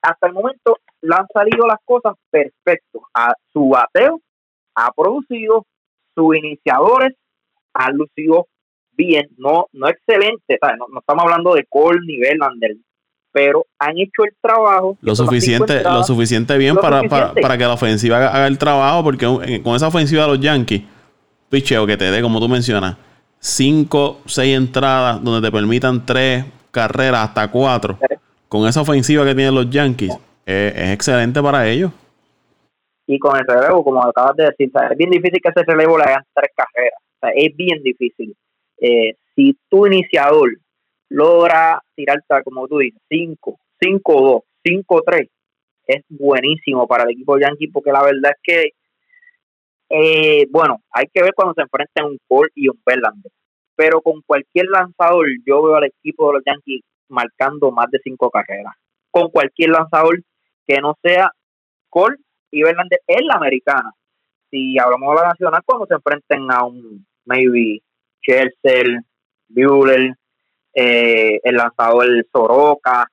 Hasta 0.00 0.28
el 0.28 0.32
momento 0.32 0.78
le 1.02 1.12
han 1.12 1.26
salido 1.34 1.66
las 1.66 1.78
cosas 1.84 2.14
perfecto. 2.30 3.02
A 3.12 3.34
su 3.52 3.70
bateo 3.70 4.20
ha 4.76 4.92
producido, 4.92 5.66
sus 6.14 6.36
iniciadores 6.36 7.16
han 7.74 7.96
lucido 7.96 8.46
bien, 8.92 9.26
no, 9.38 9.66
no 9.72 9.88
excelente, 9.88 10.56
No, 10.78 11.00
estamos 11.00 11.24
hablando 11.24 11.54
de 11.54 11.66
Cole 11.68 11.98
ni 12.06 12.20
Verlander, 12.20 12.76
pero 13.32 13.66
han 13.80 13.98
hecho 13.98 14.22
el 14.24 14.36
trabajo. 14.40 14.96
Lo 15.00 15.16
suficiente, 15.16 15.82
lo 15.82 16.04
suficiente 16.04 16.56
bien 16.58 16.76
para, 16.76 17.02
Para, 17.08 17.58
que 17.58 17.64
la 17.64 17.72
ofensiva 17.72 18.18
haga, 18.18 18.46
el 18.46 18.56
trabajo, 18.56 19.02
porque 19.02 19.26
con 19.64 19.74
esa 19.74 19.88
ofensiva 19.88 20.22
de 20.22 20.28
los 20.28 20.40
Yankees, 20.40 20.82
picheo 21.50 21.84
que 21.88 21.96
te 21.96 22.08
dé, 22.12 22.22
como 22.22 22.38
tú 22.38 22.48
mencionas, 22.48 22.96
5, 23.40 24.20
6 24.26 24.56
entradas 24.56 25.24
donde 25.24 25.44
te 25.44 25.50
permitan 25.50 26.06
3 26.06 26.44
carreras, 26.76 27.28
hasta 27.28 27.50
cuatro, 27.50 27.98
con 28.48 28.68
esa 28.68 28.82
ofensiva 28.82 29.24
que 29.24 29.34
tienen 29.34 29.54
los 29.54 29.70
Yankees, 29.70 30.12
es 30.44 30.92
excelente 30.92 31.42
para 31.42 31.66
ellos. 31.66 31.90
Y 33.06 33.18
con 33.18 33.36
el 33.36 33.46
relevo, 33.46 33.82
como 33.82 34.04
acabas 34.04 34.36
de 34.36 34.44
decir, 34.44 34.70
es 34.90 34.98
bien 34.98 35.10
difícil 35.10 35.40
que 35.42 35.48
ese 35.48 35.64
relevo 35.64 35.96
le 35.96 36.04
hagan 36.04 36.24
tres 36.34 36.50
carreras. 36.54 37.00
es 37.34 37.56
bien 37.56 37.82
difícil. 37.82 38.36
Eh, 38.78 39.14
si 39.34 39.56
tu 39.70 39.86
iniciador 39.86 40.50
logra 41.08 41.80
tirarte, 41.94 42.42
como 42.44 42.68
tú 42.68 42.78
dices, 42.78 43.00
5, 43.08 43.58
5-2, 43.80 44.42
5-3, 44.64 45.28
es 45.86 46.02
buenísimo 46.08 46.86
para 46.86 47.04
el 47.04 47.10
equipo 47.10 47.38
Yankee 47.38 47.68
porque 47.68 47.92
la 47.92 48.02
verdad 48.02 48.32
es 48.34 48.40
que, 48.42 48.70
eh, 49.88 50.46
bueno, 50.50 50.82
hay 50.90 51.06
que 51.12 51.22
ver 51.22 51.32
cuando 51.34 51.54
se 51.54 51.62
enfrenten 51.62 52.04
un 52.04 52.18
Cole 52.28 52.50
y 52.54 52.68
un 52.68 52.78
Verlander. 52.84 53.32
Pero 53.76 54.00
con 54.00 54.22
cualquier 54.22 54.66
lanzador, 54.66 55.26
yo 55.46 55.62
veo 55.62 55.76
al 55.76 55.84
equipo 55.84 56.28
de 56.28 56.34
los 56.34 56.42
Yankees 56.44 56.82
marcando 57.08 57.70
más 57.70 57.90
de 57.90 58.00
cinco 58.02 58.30
carreras. 58.30 58.74
Con 59.10 59.30
cualquier 59.30 59.70
lanzador 59.70 60.22
que 60.66 60.80
no 60.80 60.94
sea 61.02 61.30
Cole 61.88 62.16
y 62.50 62.62
Verlander 62.62 63.00
en 63.06 63.26
la 63.26 63.34
americana. 63.34 63.92
Si 64.50 64.78
hablamos 64.78 65.14
de 65.14 65.22
la 65.22 65.28
nacional, 65.28 65.62
cuando 65.64 65.86
se 65.86 65.94
enfrenten 65.94 66.50
a 66.50 66.64
un 66.64 67.06
maybe 67.24 67.80
Chelsea, 68.22 69.02
Buehler, 69.48 70.14
eh, 70.74 71.40
el 71.42 71.54
lanzador 71.54 72.06
Soroka, 72.32 73.06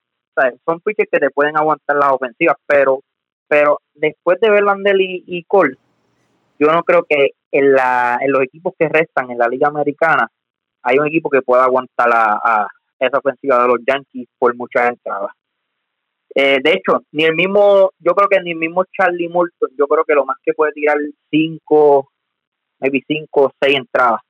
son 0.65 0.79
pitchers 0.81 1.09
que 1.11 1.19
te 1.19 1.29
pueden 1.29 1.57
aguantar 1.57 1.97
las 1.97 2.11
ofensivas, 2.11 2.55
pero 2.65 3.01
pero 3.47 3.79
después 3.93 4.39
de 4.39 4.49
Verlander 4.49 4.99
y, 4.99 5.23
y 5.27 5.43
Cole, 5.43 5.77
yo 6.57 6.71
no 6.71 6.81
creo 6.83 7.05
que 7.07 7.31
en, 7.51 7.73
la, 7.73 8.17
en 8.19 8.31
los 8.31 8.41
equipos 8.41 8.73
que 8.79 8.89
restan 8.89 9.29
en 9.29 9.37
la 9.37 9.47
Liga 9.47 9.67
Americana 9.67 10.27
hay 10.83 10.99
un 10.99 11.07
equipo 11.07 11.29
que 11.29 11.41
pueda 11.41 11.63
aguantar 11.63 12.09
a, 12.13 12.67
esa 12.99 13.17
ofensiva 13.17 13.61
de 13.61 13.67
los 13.67 13.79
Yankees 13.85 14.29
por 14.37 14.55
muchas 14.55 14.89
entradas. 14.89 15.31
Eh, 16.35 16.59
de 16.63 16.71
hecho, 16.71 17.03
ni 17.11 17.25
el 17.25 17.35
mismo, 17.35 17.91
yo 17.99 18.13
creo 18.13 18.29
que 18.29 18.39
ni 18.41 18.51
el 18.51 18.57
mismo 18.57 18.85
Charlie 18.85 19.27
Morton, 19.27 19.69
yo 19.77 19.87
creo 19.87 20.05
que 20.05 20.13
lo 20.13 20.25
más 20.25 20.37
que 20.41 20.53
puede 20.53 20.71
tirar 20.71 20.97
cinco, 21.29 22.09
maybe 22.79 23.03
cinco 23.05 23.45
o 23.45 23.51
seis 23.61 23.77
entradas. 23.77 24.21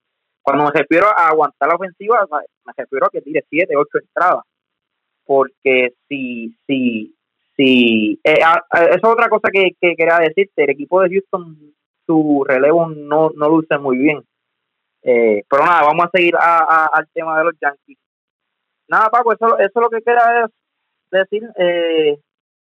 Cuando 0.42 0.66
me 0.66 0.72
refiero 0.72 1.08
a 1.08 1.28
aguantar 1.28 1.70
la 1.70 1.76
ofensiva, 1.76 2.28
me 2.66 2.74
refiero 2.76 3.06
a 3.06 3.10
que 3.10 3.22
tire 3.22 3.44
siete, 3.50 3.76
ocho 3.78 4.00
entradas 4.00 4.44
porque 5.26 5.94
si, 6.08 6.56
si, 6.68 7.16
si, 7.56 8.20
eh, 8.24 8.40
es 8.92 9.04
otra 9.04 9.30
cosa 9.30 9.50
que, 9.52 9.72
quería 9.80 10.20
decirte, 10.20 10.64
el 10.64 10.72
equipo 10.72 11.02
de 11.02 11.10
Houston, 11.10 11.58
su 12.06 12.44
relevo 12.48 12.90
no, 12.90 13.32
no 13.36 13.50
luce 13.50 13.78
muy 13.78 13.98
bien. 13.98 14.22
Eh, 15.04 15.44
pero 15.50 15.66
nada, 15.66 15.84
vamos 15.84 16.06
a 16.06 16.18
seguir 16.18 16.36
al 16.38 17.08
tema 17.14 17.38
de 17.38 17.44
los 17.44 17.54
Yankees. 17.62 17.98
Nada, 18.88 19.10
Paco, 19.10 19.34
eso, 19.34 19.58
eso 19.60 19.82
lo 19.82 19.90
que 19.90 20.02
queda 20.02 20.46
es 20.46 20.52
decir, 21.12 21.48
eh, 21.58 22.18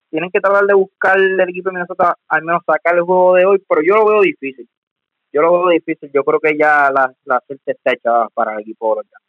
tienen 0.09 0.29
que 0.31 0.39
tratar 0.39 0.65
de 0.65 0.73
buscar 0.73 1.17
el 1.17 1.39
equipo 1.41 1.69
de 1.69 1.75
Minnesota, 1.75 2.15
al 2.27 2.43
menos 2.43 2.61
sacar 2.65 2.95
el 2.95 3.01
juego 3.01 3.35
de 3.35 3.45
hoy, 3.45 3.63
pero 3.67 3.81
yo 3.81 3.95
lo 3.95 4.05
veo 4.05 4.21
difícil. 4.21 4.67
Yo 5.33 5.41
lo 5.41 5.51
veo 5.51 5.69
difícil, 5.69 6.09
yo 6.13 6.23
creo 6.23 6.39
que 6.39 6.57
ya 6.57 6.89
la, 6.91 7.13
la 7.25 7.41
suerte 7.45 7.71
está 7.71 7.91
hecha 7.91 8.27
para 8.33 8.53
el 8.53 8.61
equipo 8.61 8.95
de 8.95 9.01
los 9.01 9.05
Yankees. 9.05 9.27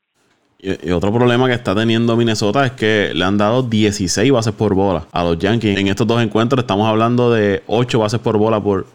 Y, 0.60 0.90
otro 0.90 1.12
problema 1.12 1.46
que 1.46 1.54
está 1.54 1.74
teniendo 1.74 2.16
Minnesota 2.16 2.66
es 2.66 2.72
que 2.72 3.12
le 3.14 3.24
han 3.24 3.38
dado 3.38 3.62
16 3.62 4.32
bases 4.32 4.52
por 4.52 4.74
bola 4.74 5.06
a 5.12 5.22
los 5.24 5.38
Yankees. 5.38 5.78
En 5.78 5.86
estos 5.88 6.06
dos 6.06 6.20
encuentros 6.22 6.62
estamos 6.62 6.88
hablando 6.88 7.32
de 7.32 7.62
8 7.66 7.98
bases 7.98 8.20
por 8.20 8.38
bola 8.38 8.60
por, 8.60 8.86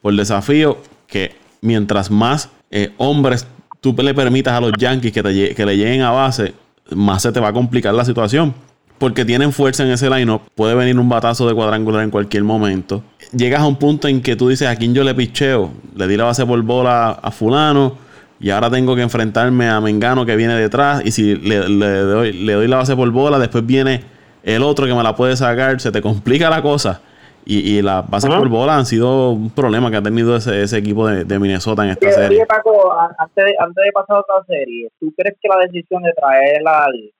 por 0.00 0.14
desafío. 0.14 0.78
Que 1.06 1.32
mientras 1.62 2.10
más 2.10 2.50
eh, 2.70 2.92
hombres 2.98 3.46
tú 3.80 3.94
le 3.98 4.12
permitas 4.14 4.52
a 4.54 4.60
los 4.60 4.72
Yankees 4.78 5.12
que, 5.12 5.54
que 5.54 5.66
le 5.66 5.76
lleguen 5.76 6.02
a 6.02 6.10
base, 6.10 6.54
más 6.90 7.22
se 7.22 7.32
te 7.32 7.40
va 7.40 7.48
a 7.48 7.52
complicar 7.52 7.94
la 7.94 8.04
situación. 8.04 8.54
Porque 8.98 9.24
tienen 9.24 9.52
fuerza 9.52 9.82
en 9.82 9.90
ese 9.90 10.08
lineup. 10.08 10.42
Puede 10.54 10.76
venir 10.76 10.96
un 10.96 11.08
batazo 11.08 11.48
de 11.48 11.54
cuadrangular 11.54 12.04
en 12.04 12.10
cualquier 12.10 12.44
momento. 12.44 13.02
Llegas 13.32 13.62
a 13.62 13.66
un 13.66 13.74
punto 13.74 14.06
en 14.06 14.22
que 14.22 14.36
tú 14.36 14.48
dices 14.48 14.68
a 14.68 14.76
quién 14.76 14.94
yo 14.94 15.02
le 15.02 15.12
picheo. 15.12 15.72
Le 15.96 16.06
di 16.06 16.16
la 16.16 16.24
base 16.24 16.46
por 16.46 16.62
bola 16.62 17.10
a 17.10 17.30
Fulano 17.32 17.96
y 18.38 18.50
ahora 18.50 18.70
tengo 18.70 18.94
que 18.94 19.02
enfrentarme 19.02 19.68
a 19.68 19.80
Mengano 19.80 20.24
que 20.24 20.36
viene 20.36 20.54
detrás 20.54 21.02
y 21.04 21.10
si 21.10 21.34
le, 21.34 21.58
doy, 21.58 22.32
le 22.32 22.52
doy 22.52 22.68
la 22.68 22.76
base 22.76 22.94
por 22.94 23.10
bola, 23.10 23.40
después 23.40 23.66
viene 23.66 24.02
el 24.44 24.62
otro 24.62 24.86
que 24.86 24.94
me 24.94 25.02
la 25.02 25.16
puede 25.16 25.36
sacar, 25.36 25.80
se 25.80 25.90
te 25.90 26.00
complica 26.00 26.48
la 26.48 26.62
cosa. 26.62 27.00
Y, 27.44 27.76
y 27.78 27.82
las 27.82 28.08
bases 28.08 28.30
por 28.34 28.48
bola 28.48 28.76
han 28.76 28.86
sido 28.86 29.32
un 29.32 29.50
problema 29.50 29.90
que 29.90 29.96
ha 29.96 30.02
tenido 30.02 30.36
ese, 30.36 30.62
ese 30.62 30.78
equipo 30.78 31.06
de, 31.06 31.38
Minnesota 31.38 31.84
en 31.84 31.90
esta 31.90 32.10
serie. 32.10 32.38
Oye, 32.38 32.46
Paco, 32.46 32.92
antes 33.18 33.44
de, 33.44 33.54
antes 33.58 33.84
de 33.84 33.92
pasar 33.92 34.16
a 34.16 34.20
otra 34.20 34.44
serie, 34.46 34.88
¿tú 35.00 35.12
crees 35.16 35.36
que 35.40 35.48
la 35.48 35.58
decisión 35.58 36.02
de 36.02 36.12
traer 36.12 36.62
al, 36.66 37.12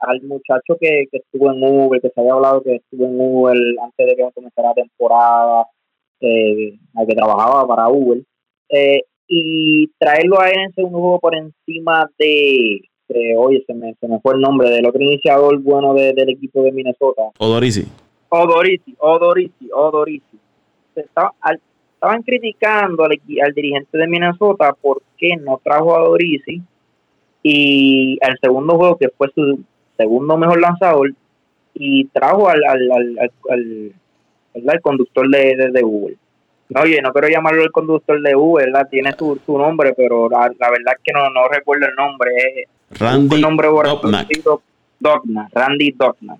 al 0.00 0.22
muchacho 0.22 0.76
que, 0.80 1.04
que 1.10 1.18
estuvo 1.18 1.52
en 1.52 1.62
Uber, 1.62 2.00
que 2.00 2.10
se 2.10 2.20
había 2.20 2.32
hablado 2.32 2.62
que 2.62 2.76
estuvo 2.76 3.06
en 3.06 3.16
Uber 3.20 3.56
antes 3.82 4.06
de 4.06 4.16
que 4.16 4.30
comenzara 4.34 4.68
la 4.68 4.74
temporada, 4.74 5.66
eh, 6.20 6.78
al 6.94 7.06
que 7.06 7.14
trabajaba 7.14 7.66
para 7.66 7.88
Uber, 7.88 8.22
eh, 8.70 9.02
y 9.28 9.88
traerlo 9.98 10.40
a 10.40 10.50
él 10.50 10.58
en 10.66 10.74
segundo 10.74 10.98
juego 10.98 11.20
por 11.20 11.34
encima 11.34 12.10
de, 12.18 12.80
oye, 13.36 13.62
se 13.66 13.74
me, 13.74 13.94
se 14.00 14.08
me 14.08 14.20
fue 14.20 14.34
el 14.34 14.40
nombre 14.40 14.70
del 14.70 14.86
otro 14.86 15.00
iniciador 15.00 15.58
bueno 15.60 15.94
del 15.94 16.28
equipo 16.28 16.62
de 16.62 16.72
Minnesota. 16.72 17.22
Odorisi. 17.38 17.86
Odorisi, 18.42 18.94
Odorisi, 18.98 19.70
Odorisi. 19.72 20.38
estaban 20.94 22.22
criticando 22.22 23.04
al, 23.04 23.12
al, 23.44 23.52
dirigente 23.54 23.98
de 23.98 24.06
Minnesota 24.06 24.74
porque 24.80 25.36
no 25.36 25.60
trajo 25.62 25.94
a 25.94 26.02
Odorisi 26.02 26.62
y 27.42 28.18
al 28.22 28.38
segundo 28.40 28.76
juego, 28.76 28.96
que 28.96 29.08
fue 29.10 29.30
su 29.34 29.60
segundo 29.96 30.36
mejor 30.36 30.60
lanzador, 30.60 31.12
y 31.74 32.06
trajo 32.06 32.48
al, 32.48 32.64
al, 32.64 32.90
al, 32.92 33.92
al, 34.68 34.80
conductor 34.80 35.28
de, 35.28 35.56
de, 35.56 35.70
de 35.70 35.82
Google. 35.82 36.16
Oye, 36.74 37.00
no 37.02 37.12
quiero 37.12 37.28
llamarlo 37.28 37.62
el 37.62 37.70
conductor 37.70 38.20
de 38.20 38.34
U, 38.34 38.54
¿verdad? 38.54 38.88
Tiene 38.90 39.12
su, 39.12 39.38
su 39.44 39.58
nombre, 39.58 39.92
pero 39.94 40.28
la, 40.28 40.48
verdad 40.48 40.94
es 40.96 41.02
que 41.04 41.12
no, 41.12 41.28
no 41.30 41.46
recuerdo 41.48 41.86
el 41.86 41.94
nombre. 41.94 42.32
Randy 42.90 43.40
nombre 43.40 43.68
Dogna. 43.68 45.48
Randy 45.52 45.92
Dogna. 45.92 46.38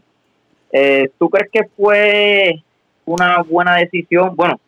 Eh, 0.77 1.09
¿Tú 1.21 1.31
crees 1.31 1.49
que 1.53 1.69
fue 1.77 2.61
una 3.05 3.43
buena 3.43 3.77
decisión? 3.77 4.35
Bueno, 4.35 4.59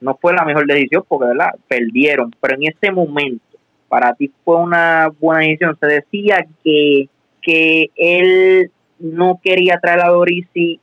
no 0.00 0.16
fue 0.20 0.32
la 0.32 0.44
mejor 0.44 0.68
decisión 0.68 1.04
porque, 1.08 1.26
¿verdad? 1.26 1.50
Perdieron, 1.66 2.32
pero 2.40 2.54
en 2.54 2.68
ese 2.68 2.92
momento, 2.92 3.58
para 3.88 4.14
ti 4.14 4.30
fue 4.44 4.54
una 4.54 5.12
buena 5.18 5.40
decisión. 5.40 5.76
Se 5.80 5.86
decía 5.86 6.46
que, 6.62 7.08
que 7.42 7.90
él 7.96 8.70
no 9.00 9.40
quería 9.42 9.80
traer 9.80 10.02
a 10.02 10.10
Dorisi 10.10 10.78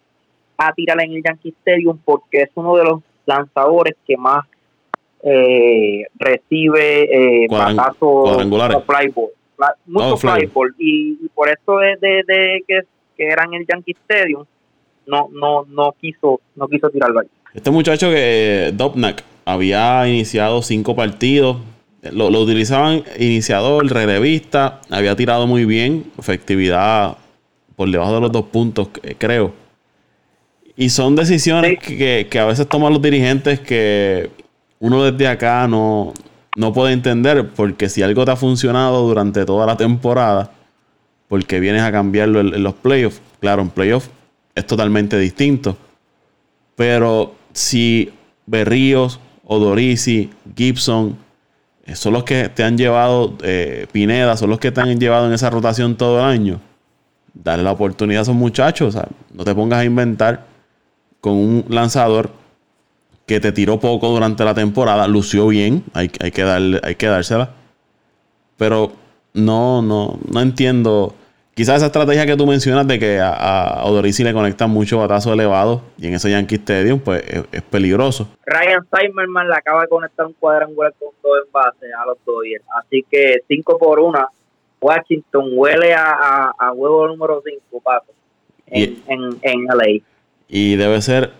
a 0.57 0.73
tirarla 0.73 1.03
en 1.03 1.13
el 1.13 1.23
Yankee 1.23 1.55
Stadium 1.61 1.97
porque 2.03 2.41
es 2.41 2.49
uno 2.55 2.75
de 2.75 2.83
los 2.83 3.01
lanzadores 3.25 3.95
que 4.05 4.17
más 4.17 4.45
eh, 5.23 6.03
recibe 6.15 7.43
eh, 7.43 7.47
cuadrangulares 7.47 8.83
flyball, 8.85 9.29
mucho 9.85 10.13
oh, 10.13 10.17
flyball 10.17 10.75
y, 10.77 11.15
por 11.33 11.47
eso 11.47 11.77
de, 11.77 12.23
de, 12.27 12.63
que, 12.67 12.81
que 13.15 13.27
eran 13.27 13.53
el 13.53 13.65
Yankee 13.65 13.95
Stadium 14.03 14.45
no 15.07 15.29
no 15.31 15.65
no 15.65 15.95
quiso 15.99 16.41
no 16.55 16.67
quiso 16.67 16.89
tirarlo 16.89 17.21
ahí 17.21 17.27
este 17.53 17.71
muchacho 17.71 18.09
que 18.09 18.73
Dobnak 18.75 19.23
había 19.45 20.05
iniciado 20.09 20.61
cinco 20.61 20.93
partidos. 20.93 21.57
Lo, 22.11 22.29
lo 22.29 22.41
utilizaban 22.41 23.03
iniciador 23.17 23.87
relevista 23.87 24.81
había 24.91 25.15
tirado 25.15 25.47
muy 25.47 25.65
bien 25.65 26.11
efectividad 26.19 27.17
por 27.75 27.89
debajo 27.89 28.15
de 28.15 28.21
los 28.21 28.31
dos 28.31 28.45
puntos 28.47 28.89
creo. 29.17 29.53
Y 30.75 30.89
son 30.89 31.15
decisiones 31.15 31.79
que, 31.79 32.27
a 32.37 32.45
veces 32.45 32.67
toman 32.67 32.91
los 32.91 33.01
dirigentes 33.01 33.61
que 33.61 34.29
uno 34.79 35.03
desde 35.03 35.27
acá 35.27 35.67
no, 35.67 36.13
no 36.57 36.73
puede 36.73 36.91
entender, 36.91 37.49
porque 37.55 37.87
si 37.87 38.03
algo 38.03 38.25
te 38.25 38.31
ha 38.31 38.35
funcionado 38.35 39.07
durante 39.07 39.45
toda 39.45 39.65
la 39.65 39.77
temporada, 39.77 40.51
porque 41.29 41.61
vienes 41.61 41.81
a 41.81 41.93
cambiarlo 41.93 42.41
en, 42.41 42.61
los 42.61 42.73
playoffs, 42.73 43.21
claro, 43.39 43.61
en 43.61 43.69
playoffs 43.69 44.09
es 44.55 44.65
totalmente 44.65 45.19
distinto. 45.19 45.77
Pero 46.75 47.35
si 47.53 48.11
Berríos, 48.45 49.19
Odorisi, 49.43 50.31
Gibson, 50.55 51.17
eh, 51.85 51.95
son 51.95 52.13
los 52.13 52.23
que 52.23 52.49
te 52.49 52.63
han 52.63 52.77
llevado, 52.77 53.37
eh, 53.43 53.87
Pineda, 53.91 54.35
son 54.37 54.49
los 54.49 54.59
que 54.59 54.71
te 54.71 54.81
han 54.81 54.99
llevado 54.99 55.27
en 55.27 55.33
esa 55.33 55.49
rotación 55.49 55.95
todo 55.95 56.19
el 56.19 56.25
año, 56.25 56.59
dale 57.33 57.61
la 57.61 57.71
oportunidad 57.71 58.21
a 58.21 58.23
esos 58.23 58.35
muchachos, 58.35 58.97
no 59.33 59.43
te 59.43 59.53
pongas 59.53 59.79
a 59.79 59.85
inventar 59.85 60.47
con 61.21 61.33
un 61.33 61.65
lanzador 61.69 62.31
que 63.25 63.39
te 63.39 63.51
tiró 63.51 63.79
poco 63.79 64.09
durante 64.09 64.43
la 64.45 64.53
temporada, 64.53 65.07
lució 65.07 65.47
bien, 65.47 65.83
hay, 65.93 66.11
hay, 66.19 66.31
que, 66.31 66.43
darle, 66.43 66.79
hay 66.83 66.95
que 66.95 67.07
dársela. 67.07 67.51
Pero 68.57 68.93
no, 69.33 69.81
no, 69.81 70.19
no 70.31 70.41
entiendo. 70.41 71.15
Quizás 71.55 71.77
esa 71.77 71.85
estrategia 71.85 72.25
que 72.25 72.35
tú 72.35 72.45
mencionas 72.45 72.85
de 72.85 72.99
que 72.99 73.17
a, 73.17 73.29
a 73.29 73.85
Odorisi 73.85 74.25
le 74.25 74.33
conectan 74.33 74.69
mucho 74.69 74.97
batazo 74.97 75.31
elevado 75.31 75.83
y 75.97 76.07
en 76.07 76.15
ese 76.15 76.29
Yankee 76.29 76.55
Stadium, 76.55 76.99
pues 76.99 77.23
es, 77.49 77.61
peligroso. 77.61 78.27
Ryan 78.45 78.85
Simerman 78.91 79.47
le 79.47 79.55
acaba 79.55 79.83
de 79.83 79.87
conectar 79.87 80.25
un 80.25 80.33
cuadrangular 80.33 80.93
con 80.99 81.11
dos 81.23 81.31
envases 81.45 81.89
a 81.97 82.05
los 82.07 82.17
Dodgers. 82.25 82.65
Así 82.77 83.05
que 83.09 83.37
5 83.47 83.77
por 83.77 84.01
1 84.01 84.27
Washington 84.81 85.51
huele 85.53 85.93
a, 85.93 86.51
a, 86.59 86.73
huevo 86.73 87.07
número 87.07 87.41
5, 87.45 87.81
paso, 87.81 88.11
en, 88.67 89.01
en, 89.07 89.39
en 89.41 89.63
LA. 89.63 90.03
Y 90.49 90.75
debe 90.75 91.01
ser 91.01 91.31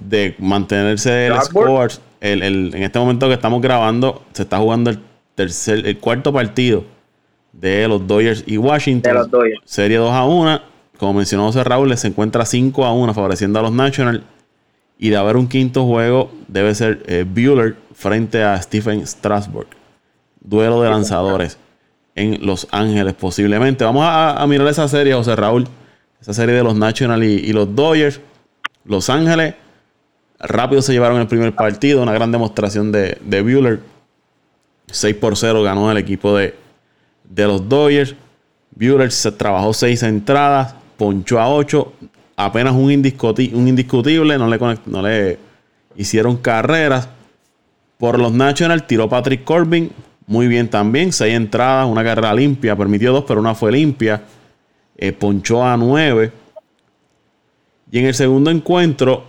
de 0.00 0.36
mantenerse 0.38 1.26
el 1.26 1.38
score. 1.42 1.92
El, 2.22 2.42
el, 2.42 2.74
en 2.74 2.82
este 2.82 2.98
momento 2.98 3.28
que 3.28 3.34
estamos 3.34 3.60
grabando, 3.60 4.22
se 4.32 4.44
está 4.44 4.56
jugando 4.56 4.88
el 4.88 5.00
tercer, 5.34 5.86
el 5.86 5.98
cuarto 5.98 6.32
partido 6.32 6.84
de 7.60 7.88
los 7.88 8.06
Dodgers 8.06 8.44
y 8.46 8.56
Washington. 8.56 9.12
De 9.12 9.18
los 9.18 9.30
Dodgers. 9.30 9.60
Serie 9.64 9.96
2 9.96 10.12
a 10.12 10.24
1. 10.24 10.60
Como 10.98 11.14
mencionó 11.14 11.46
José 11.46 11.64
Raúl, 11.64 11.96
se 11.96 12.08
encuentra 12.08 12.44
5 12.44 12.84
a 12.84 12.92
1 12.92 13.14
favoreciendo 13.14 13.58
a 13.58 13.62
los 13.62 13.72
Nationals. 13.72 14.22
Y 14.98 15.10
de 15.10 15.16
haber 15.16 15.36
un 15.36 15.48
quinto 15.48 15.86
juego, 15.86 16.32
debe 16.48 16.74
ser 16.74 17.02
eh, 17.06 17.24
Bueller 17.28 17.76
frente 17.94 18.42
a 18.42 18.60
Stephen 18.60 19.06
Strasburg. 19.06 19.68
Duelo 20.40 20.82
de 20.82 20.90
lanzadores 20.90 21.58
en 22.16 22.44
Los 22.44 22.66
Ángeles, 22.72 23.14
posiblemente. 23.14 23.84
Vamos 23.84 24.04
a, 24.06 24.44
mirar 24.48 24.66
esa 24.66 24.88
serie, 24.88 25.14
José 25.14 25.36
Raúl. 25.36 25.68
Esa 26.20 26.34
serie 26.34 26.54
de 26.56 26.64
los 26.64 26.74
Nationals 26.74 27.24
y, 27.24 27.52
los 27.52 27.76
Dodgers. 27.76 28.20
Los 28.84 29.08
Ángeles 29.08 29.54
rápido 30.40 30.82
se 30.82 30.92
llevaron 30.92 31.20
el 31.20 31.28
primer 31.28 31.54
partido. 31.54 32.02
Una 32.02 32.12
gran 32.12 32.32
demostración 32.32 32.90
de, 32.90 33.18
de 33.20 33.42
Bueller. 33.42 33.80
6 34.90 35.14
por 35.16 35.36
0 35.36 35.62
ganó 35.62 35.92
el 35.92 35.98
equipo 35.98 36.36
de, 36.36 36.54
de 37.28 37.46
los 37.46 37.68
Dodgers. 37.68 38.14
Bueller 38.70 39.10
se 39.10 39.32
trabajó 39.32 39.72
6 39.72 40.02
entradas, 40.04 40.74
ponchó 40.96 41.40
a 41.40 41.48
8, 41.48 41.92
apenas 42.36 42.74
un, 42.74 42.84
un 42.84 43.68
indiscutible, 43.68 44.38
no 44.38 45.02
le, 45.02 45.38
hicieron 45.96 46.36
carreras. 46.36 47.08
Por 47.98 48.18
los 48.18 48.32
Nationals 48.32 48.86
tiró 48.86 49.08
Patrick 49.08 49.42
Corbin, 49.42 49.90
muy 50.26 50.46
bien 50.46 50.68
también, 50.68 51.12
6 51.12 51.34
entradas, 51.34 51.88
una 51.88 52.04
carrera 52.04 52.32
limpia, 52.32 52.76
permitió 52.76 53.12
2, 53.12 53.24
pero 53.26 53.40
una 53.40 53.54
fue 53.54 53.72
limpia. 53.72 54.22
Eh, 54.96 55.12
ponchó 55.12 55.64
a 55.64 55.76
9. 55.76 56.32
Y 57.90 57.98
en 57.98 58.06
el 58.06 58.14
segundo 58.14 58.50
encuentro, 58.50 59.24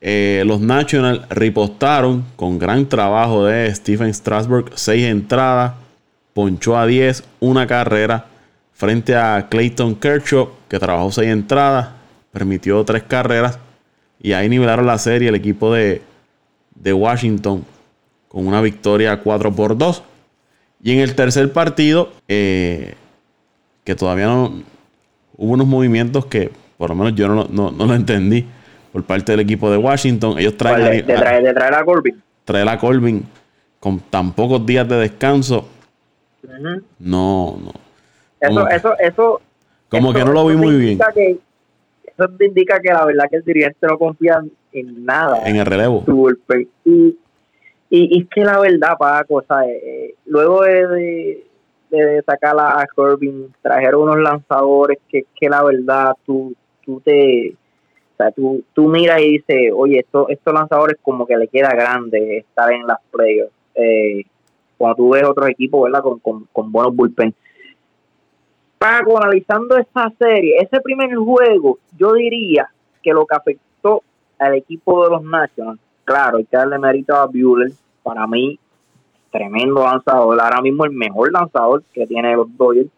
eh, 0.00 0.42
los 0.46 0.60
Nationals 0.60 1.28
ripostaron 1.30 2.24
con 2.36 2.58
gran 2.58 2.88
trabajo 2.88 3.44
de 3.44 3.74
Stephen 3.74 4.12
Strasburg, 4.12 4.72
6 4.74 5.06
entradas, 5.06 5.74
ponchó 6.34 6.76
a 6.76 6.86
10, 6.86 7.24
una 7.40 7.66
carrera 7.66 8.26
frente 8.72 9.14
a 9.14 9.46
Clayton 9.48 9.94
Kershaw, 9.94 10.50
que 10.68 10.78
trabajó 10.78 11.10
6 11.10 11.28
entradas, 11.28 11.90
permitió 12.32 12.84
3 12.84 13.02
carreras. 13.04 13.58
Y 14.20 14.32
ahí 14.32 14.48
nivelaron 14.48 14.86
la 14.86 14.98
serie 14.98 15.28
el 15.28 15.34
equipo 15.34 15.72
de, 15.72 16.02
Washington 16.84 17.64
con 18.28 18.46
una 18.46 18.60
victoria 18.60 19.18
4 19.18 19.52
por 19.52 19.76
2. 19.76 20.02
Y 20.82 20.92
en 20.92 21.00
el 21.00 21.14
tercer 21.14 21.52
partido, 21.52 22.12
eh, 22.28 22.94
que 23.84 23.94
todavía 23.94 24.26
no 24.26 24.62
hubo 25.36 25.52
unos 25.52 25.66
movimientos 25.66 26.26
que 26.26 26.50
por 26.82 26.90
lo 26.90 26.96
menos 26.96 27.14
yo 27.14 27.28
no, 27.28 27.46
no, 27.48 27.70
lo 27.70 27.94
entendí 27.94 28.44
por 28.92 29.04
parte 29.04 29.30
del 29.30 29.40
equipo 29.40 29.70
de 29.70 29.76
Washington. 29.76 30.36
Ellos 30.36 30.56
traen 30.56 31.06
a 31.74 31.84
Corbin. 31.84 32.20
Traer 32.44 32.68
a 32.68 32.76
Corbin 32.76 33.24
con 33.78 34.00
tan 34.00 34.32
pocos 34.32 34.66
días 34.66 34.88
de 34.88 34.96
descanso. 34.96 35.68
No, 36.98 37.58
no. 37.58 37.72
Eso, 38.40 38.68
eso, 38.68 38.98
eso. 38.98 39.40
Como 39.88 40.12
que 40.12 40.24
no 40.24 40.32
lo 40.32 40.46
vi 40.46 40.56
muy 40.56 40.76
bien. 40.76 40.98
eso 40.98 42.30
indica 42.40 42.80
que 42.80 42.92
la 42.92 43.04
verdad 43.04 43.26
que 43.30 43.36
el 43.36 43.44
dirigente 43.44 43.86
no 43.86 43.98
confía 43.98 44.42
en 44.72 45.04
nada. 45.04 45.42
En 45.46 45.56
el 45.56 45.66
relevo. 45.66 46.04
Y, 46.84 47.16
y, 47.90 48.20
es 48.20 48.28
que 48.28 48.42
la 48.42 48.58
verdad, 48.58 48.96
Paco, 48.98 49.36
o 49.36 49.42
sea, 49.42 49.64
eh, 49.68 50.14
luego 50.26 50.62
de, 50.62 51.44
de, 51.90 52.22
sacar 52.26 52.56
a, 52.58 52.84
Corbin, 52.94 53.52
trajeron 53.60 54.02
unos 54.02 54.18
lanzadores 54.18 54.98
que, 55.08 55.26
que 55.38 55.48
la 55.48 55.62
verdad 55.62 56.14
tú, 56.24 56.54
tú 56.84 57.00
te. 57.00 57.54
O 58.14 58.16
sea, 58.16 58.30
tú, 58.30 58.64
tú 58.72 58.88
miras 58.88 59.20
y 59.20 59.32
dices, 59.38 59.72
oye, 59.74 60.00
esto, 60.00 60.28
estos 60.28 60.52
lanzadores 60.52 60.96
como 61.02 61.26
que 61.26 61.36
le 61.36 61.48
queda 61.48 61.70
grande 61.70 62.38
estar 62.38 62.72
en 62.72 62.86
las 62.86 62.98
playoffs. 63.10 63.52
Eh, 63.74 64.24
cuando 64.82 64.96
tú 64.96 65.10
ves 65.10 65.22
otros 65.22 65.48
equipos, 65.48 65.84
¿verdad? 65.84 66.02
Con, 66.02 66.18
con, 66.18 66.48
con 66.52 66.72
buenos 66.72 66.96
bullpen. 66.96 67.32
Paco, 68.78 69.16
analizando 69.16 69.78
esta 69.78 70.12
serie, 70.18 70.56
ese 70.58 70.80
primer 70.80 71.14
juego, 71.14 71.78
yo 71.96 72.14
diría 72.14 72.68
que 73.00 73.12
lo 73.12 73.24
que 73.24 73.36
afectó 73.36 74.02
al 74.40 74.56
equipo 74.56 75.04
de 75.04 75.10
los 75.10 75.22
Nationals, 75.22 75.78
claro, 76.02 76.38
hay 76.38 76.46
que 76.46 76.56
darle 76.56 76.80
mérito 76.80 77.14
a 77.14 77.26
Bueller, 77.26 77.70
para 78.02 78.26
mí, 78.26 78.58
tremendo 79.30 79.84
lanzador, 79.84 80.40
ahora 80.40 80.60
mismo 80.60 80.84
el 80.84 80.90
mejor 80.90 81.30
lanzador 81.30 81.84
que 81.94 82.04
tiene 82.04 82.34
los 82.34 82.48
Dodgers. 82.56 82.90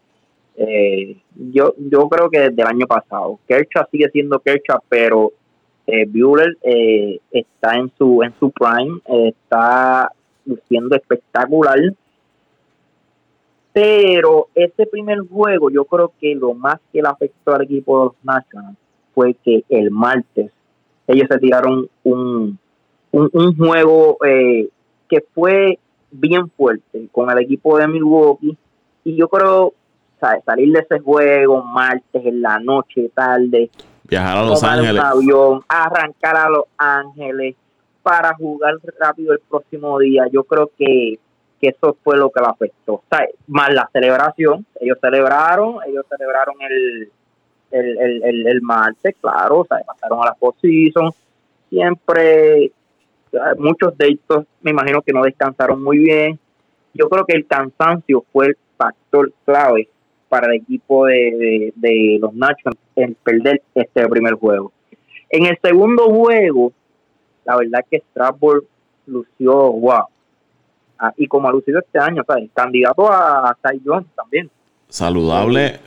Eh, 0.57 1.17
yo, 1.35 1.75
yo 1.77 2.09
creo 2.09 2.31
que 2.31 2.39
desde 2.39 2.63
el 2.63 2.67
año 2.67 2.87
pasado, 2.87 3.37
Kershaw 3.47 3.85
sigue 3.91 4.09
siendo 4.09 4.39
Kershaw, 4.39 4.79
pero 4.89 5.33
eh, 5.85 6.07
Bueller 6.07 6.57
eh, 6.63 7.19
está 7.29 7.75
en 7.75 7.91
su 7.95 8.23
en 8.23 8.33
su 8.39 8.49
prime, 8.49 9.01
está 9.05 10.11
luciendo 10.45 10.95
espectacular. 10.95 11.79
Pero 13.73 14.47
ese 14.55 14.85
primer 14.85 15.19
juego, 15.19 15.69
yo 15.69 15.85
creo 15.85 16.13
que 16.19 16.33
lo 16.33 16.53
más 16.53 16.79
que 16.93 17.01
le 17.01 17.09
afectó 17.09 17.55
al 17.55 17.63
equipo 17.63 17.99
de 17.99 18.05
los 18.05 18.15
Nationals 18.23 18.77
fue 19.13 19.33
que 19.33 19.63
el 19.69 19.91
martes 19.91 20.51
ellos 21.07 21.27
se 21.29 21.37
tiraron 21.39 21.87
un, 22.03 22.57
un, 23.11 23.57
juego 23.57 24.17
eh, 24.25 24.69
que 25.07 25.23
fue 25.33 25.79
bien 26.11 26.49
fuerte 26.49 27.07
con 27.11 27.29
el 27.29 27.39
equipo 27.39 27.77
de 27.77 27.87
Milwaukee. 27.87 28.57
Y 29.03 29.15
yo 29.15 29.27
creo, 29.27 29.73
salir 30.45 30.73
de 30.73 30.79
ese 30.79 30.99
juego 30.99 31.63
martes 31.63 32.25
en 32.25 32.41
la 32.41 32.59
noche, 32.59 33.11
tarde, 33.13 33.69
viajar 34.03 34.37
a 34.37 34.45
Los 34.45 34.63
Ángeles, 34.63 34.93
un 34.93 34.99
avión, 34.99 35.61
arrancar 35.67 36.37
a 36.37 36.49
Los 36.49 36.65
Ángeles, 36.77 37.55
para 38.05 38.35
jugar 38.35 38.75
rápido 38.99 39.33
el 39.33 39.39
próximo 39.39 39.97
día. 39.97 40.27
Yo 40.31 40.43
creo 40.43 40.69
que, 40.77 41.17
eso 41.59 41.97
fue 42.03 42.15
lo 42.15 42.29
que 42.29 42.39
la 42.39 42.49
afectó. 42.49 43.01
más 43.47 43.73
la 43.73 43.89
celebración, 43.91 44.63
ellos 44.79 44.99
celebraron, 45.01 45.77
ellos 45.87 46.05
celebraron 46.07 46.53
el, 46.61 47.09
el, 47.71 48.23
el, 48.23 48.47
el, 48.47 48.61
martes, 48.61 49.15
claro, 49.19 49.61
o 49.61 49.65
sea, 49.65 49.79
pasaron 49.83 50.19
a 50.21 50.27
la 50.27 50.33
posición. 50.35 51.09
Siempre, 51.71 52.71
muchos 53.57 53.97
de 53.97 54.09
estos 54.09 54.45
me 54.61 54.69
imagino 54.69 55.01
que 55.01 55.11
no 55.11 55.23
descansaron 55.23 55.83
muy 55.83 55.97
bien. 55.97 56.39
Yo 56.93 57.09
creo 57.09 57.25
que 57.25 57.35
el 57.35 57.47
cansancio 57.47 58.23
fue 58.31 58.49
el 58.49 58.57
factor 58.77 59.33
clave 59.43 59.89
para 60.29 60.53
el 60.53 60.61
equipo 60.61 61.07
de, 61.07 61.73
de 61.75 62.19
los 62.21 62.31
Nationals 62.35 62.79
en 62.95 63.15
perder 63.15 63.63
este 63.73 64.07
primer 64.07 64.35
juego. 64.35 64.71
En 65.31 65.47
el 65.47 65.57
segundo 65.63 66.11
juego, 66.11 66.71
la 67.45 67.57
verdad 67.57 67.85
que 67.89 68.03
Strasbourg 68.11 68.65
lució 69.07 69.71
wow. 69.71 70.05
Ah, 70.97 71.13
y 71.17 71.27
como 71.27 71.47
ha 71.47 71.51
lucido 71.51 71.79
este 71.79 71.99
año, 71.99 72.23
¿sabes? 72.25 72.49
candidato 72.53 73.11
a 73.11 73.55
Ty 73.61 73.81
Jones 73.85 74.07
también. 74.15 74.49
Saludable. 74.87 75.79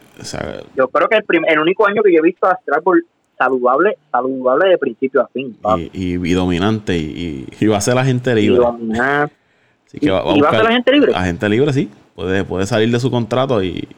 yo 0.76 0.88
creo 0.88 1.08
que 1.08 1.16
el, 1.16 1.24
el 1.48 1.58
único 1.58 1.86
año 1.86 2.02
que 2.02 2.12
yo 2.12 2.18
he 2.18 2.22
visto 2.22 2.46
a 2.46 2.56
Strasbourg 2.56 3.04
saludable, 3.38 3.96
saludable 4.10 4.70
de 4.70 4.78
principio 4.78 5.22
a 5.22 5.28
fin. 5.28 5.56
Y, 5.92 6.28
y, 6.28 6.32
dominante, 6.32 6.96
y, 6.96 7.46
y, 7.58 7.66
va 7.66 7.78
a 7.78 7.80
ser 7.80 7.94
la 7.94 8.04
gente 8.04 8.34
libre. 8.34 8.60
Y 9.92 10.00
que 10.00 10.10
va, 10.10 10.20
a, 10.20 10.50
ser 10.50 10.64
la 10.64 10.72
gente 10.72 10.92
libre? 10.92 11.12
La 11.12 11.22
gente 11.22 11.48
libre, 11.48 11.72
sí. 11.72 11.90
Puede, 12.14 12.44
puede 12.44 12.66
salir 12.66 12.90
de 12.90 13.00
su 13.00 13.10
contrato 13.10 13.62
y 13.62 13.88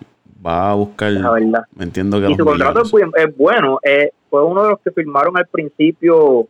va 0.44 0.70
a 0.70 0.75
buscar. 0.75 1.11
La 1.12 1.33
verdad. 1.33 1.64
Me 1.75 1.85
entiendo 1.85 2.20
que. 2.20 2.31
Y 2.31 2.37
su 2.37 2.44
contrato 2.44 2.83
es, 2.83 3.37
bueno. 3.37 3.81
Eh, 3.83 4.11
fue 4.29 4.44
uno 4.44 4.62
de 4.62 4.70
los 4.70 4.81
que 4.81 4.92
firmaron 4.92 5.37
al 5.37 5.46
principio 5.46 6.46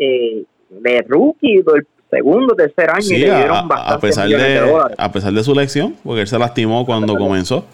eh, 0.00 0.44
de 0.70 1.04
rookie 1.06 1.56
del 1.56 1.86
segundo, 2.10 2.54
tercer 2.54 2.90
año 2.90 3.06
y 3.06 3.18
le 3.18 3.26
dieron 3.26 3.68
a, 3.70 3.98
pesar 4.00 4.28
de, 4.28 4.82
a 4.96 5.12
pesar 5.12 5.32
de 5.32 5.44
su 5.44 5.54
lección, 5.54 5.94
porque 6.02 6.22
él 6.22 6.26
se 6.26 6.38
lastimó 6.38 6.84
cuando 6.86 7.16
comenzó 7.16 7.64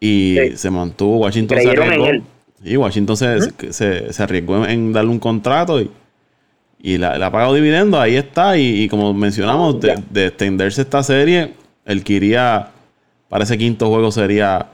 y 0.00 0.38
se 0.54 0.70
mantuvo, 0.70 1.18
Washington 1.18 1.58
se 1.60 1.70
arriesgó. 1.70 2.06
Y 2.64 2.76
Washington 2.76 3.16
se, 3.16 3.72
se, 3.72 4.22
arriesgó 4.22 4.64
en 4.66 4.92
darle 4.92 5.10
un 5.10 5.18
contrato 5.18 5.80
y, 5.80 5.90
y 6.80 6.96
la, 6.98 7.14
ha 7.14 7.30
pagado 7.30 7.54
dividendo, 7.54 8.00
ahí 8.00 8.16
está. 8.16 8.56
Y, 8.56 8.88
como 8.88 9.12
mencionamos, 9.12 9.80
de, 9.80 10.26
extenderse 10.26 10.82
esta 10.82 11.02
serie, 11.02 11.54
el 11.84 12.04
que 12.04 12.14
iría 12.14 12.70
para 13.28 13.44
ese 13.44 13.58
quinto 13.58 13.88
juego 13.88 14.12
sería 14.12 14.66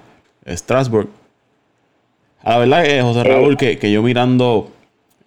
Strasbourg. 0.47 1.09
La 2.45 2.59
verdad 2.59 2.87
es, 2.87 3.03
José 3.03 3.25
Raúl, 3.25 3.57
que, 3.57 3.79
que 3.79 3.91
yo 3.91 4.03
mirando 4.03 4.71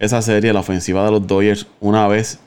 esa 0.02 0.20
serie, 0.24 0.52
la 0.52 0.62
ofensiva 0.62 1.06
de 1.06 1.12
los 1.12 1.28
Dodgers, 1.28 1.68
una 1.80 2.08
vez 2.08 2.40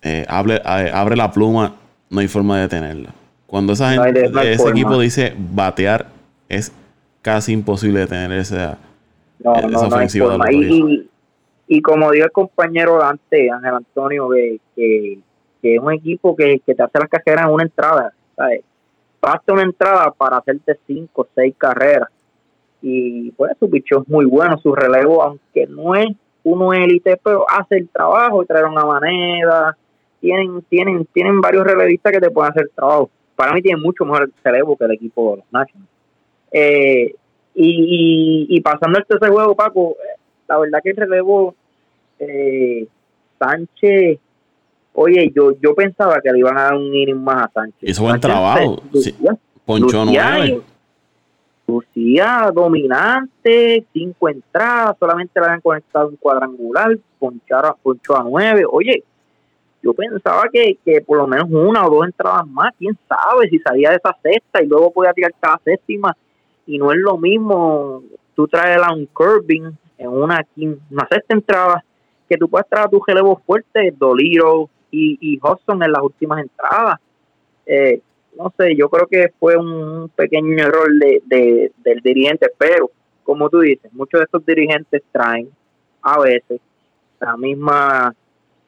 eh, 0.00 0.24
abre, 0.28 0.60
abre, 0.64 1.16
la 1.16 1.32
pluma, 1.32 1.74
no 2.08 2.20
hay 2.20 2.28
forma 2.28 2.56
de 2.56 2.62
detenerla. 2.62 3.10
Cuando 3.48 3.72
esa 3.72 3.90
gente, 3.90 4.30
ese 4.52 4.68
equipo 4.68 4.96
dice 5.00 5.34
batear, 5.36 6.06
es 6.48 6.72
casi 7.20 7.52
imposible 7.52 7.98
detener 7.98 8.38
esa, 8.38 8.78
esa 9.40 9.86
ofensiva 9.86 10.30
de 10.30 10.38
los 10.38 10.46
Dodgers. 10.46 11.06
Y, 11.66 11.82
como 11.82 12.12
dijo 12.12 12.26
el 12.26 12.32
compañero 12.32 12.98
Dante, 12.98 13.50
Ángel 13.50 13.74
Antonio, 13.74 14.28
que, 14.30 14.60
que, 14.76 15.18
es 15.62 15.80
un 15.80 15.92
equipo 15.92 16.36
que, 16.36 16.62
te 16.64 16.80
hace 16.80 16.98
las 16.98 17.08
cajeras 17.08 17.46
en 17.46 17.54
una 17.54 17.64
entrada. 17.64 18.12
basta 19.20 19.52
una 19.52 19.62
entrada 19.62 20.12
para 20.12 20.36
hacerte 20.36 20.78
cinco 20.86 21.22
o 21.22 21.28
seis 21.34 21.56
carreras. 21.58 22.08
Y 22.82 23.32
pues 23.32 23.50
su 23.58 23.68
pichón 23.68 24.02
es 24.02 24.08
muy 24.08 24.26
bueno, 24.26 24.58
su 24.58 24.72
relevo, 24.72 25.22
aunque 25.22 25.66
no 25.66 25.96
es 25.96 26.08
uno 26.44 26.72
élite, 26.72 27.16
pero 27.22 27.44
hace 27.48 27.76
el 27.76 27.88
trabajo 27.88 28.42
y 28.42 28.46
trajeron 28.46 28.78
a 28.78 28.84
Maneda. 28.84 29.76
Tienen, 30.20 30.62
tienen, 30.62 31.06
tienen 31.06 31.40
varios 31.40 31.64
relevistas 31.64 32.12
que 32.12 32.20
te 32.20 32.30
pueden 32.30 32.52
hacer 32.52 32.70
trabajo. 32.74 33.10
Para 33.36 33.52
mí 33.52 33.62
tiene 33.62 33.80
mucho 33.80 34.04
mejor 34.04 34.30
relevo 34.44 34.76
que 34.76 34.84
el 34.84 34.92
equipo 34.92 35.30
de 35.30 35.36
los 35.38 35.46
Nationals. 35.52 35.90
Eh, 36.52 37.14
y, 37.54 38.46
y, 38.48 38.60
pasando 38.60 38.98
el 38.98 39.06
tercer 39.06 39.30
juego, 39.30 39.54
Paco, 39.54 39.96
la 40.48 40.58
verdad 40.58 40.80
que 40.82 40.90
el 40.90 40.96
relevo 40.96 41.54
eh, 42.18 42.86
Sánchez, 43.38 44.18
oye, 44.94 45.32
yo 45.34 45.52
yo 45.60 45.74
pensaba 45.74 46.20
que 46.22 46.30
le 46.30 46.38
iban 46.38 46.56
a 46.58 46.64
dar 46.64 46.74
un 46.74 46.94
inning 46.94 47.22
más 47.22 47.44
a 47.44 47.50
Sánchez. 47.52 47.88
Hizo 47.88 48.02
buen 48.02 48.20
trabajo. 48.20 48.82
Poncho 49.64 50.04
Lucía 51.70 52.50
dominante, 52.52 53.84
cinco 53.92 54.28
entradas, 54.28 54.96
solamente 54.98 55.38
le 55.38 55.46
habían 55.46 55.60
conectado 55.60 56.08
un 56.08 56.16
cuadrangular, 56.16 56.98
ponchara, 57.18 57.74
ponchó 57.82 58.16
a 58.16 58.24
nueve. 58.24 58.64
Oye, 58.70 59.04
yo 59.82 59.94
pensaba 59.94 60.42
que, 60.52 60.76
que 60.84 61.00
por 61.00 61.18
lo 61.18 61.26
menos 61.26 61.46
una 61.50 61.86
o 61.86 61.90
dos 61.90 62.06
entradas 62.06 62.46
más, 62.46 62.74
quién 62.78 62.98
sabe 63.08 63.48
si 63.48 63.58
salía 63.60 63.90
de 63.90 63.96
esa 63.96 64.16
sexta 64.22 64.62
y 64.62 64.66
luego 64.66 64.90
podía 64.90 65.12
tirar 65.12 65.32
cada 65.40 65.60
séptima. 65.64 66.16
Y 66.66 66.78
no 66.78 66.92
es 66.92 66.98
lo 66.98 67.16
mismo 67.16 68.02
tú 68.34 68.46
traes 68.48 68.80
a 68.82 68.92
un 68.92 69.06
curving 69.06 69.70
en 69.98 70.08
una, 70.08 70.44
una 70.90 71.08
sexta 71.10 71.34
entrada 71.34 71.84
que 72.28 72.36
tú 72.36 72.48
puedas 72.48 72.68
traer 72.68 72.86
a 72.86 72.90
tu 72.90 73.02
relevo 73.06 73.42
fuerte, 73.44 73.92
Doliro 73.96 74.68
y, 74.90 75.18
y 75.20 75.38
Hudson 75.38 75.82
en 75.82 75.92
las 75.92 76.02
últimas 76.02 76.40
entradas. 76.40 76.98
Eh, 77.66 78.00
no 78.40 78.52
sé, 78.56 78.74
yo 78.74 78.88
creo 78.88 79.06
que 79.06 79.32
fue 79.38 79.56
un 79.56 80.08
pequeño 80.16 80.64
error 80.64 80.88
de, 80.98 81.72
del 81.76 82.00
dirigente, 82.00 82.48
pero 82.56 82.90
como 83.22 83.50
tú 83.50 83.60
dices, 83.60 83.92
muchos 83.92 84.20
de 84.20 84.24
estos 84.24 84.46
dirigentes 84.46 85.02
traen 85.12 85.50
a 86.02 86.18
veces 86.20 86.58
la 87.20 87.36
misma 87.36 88.14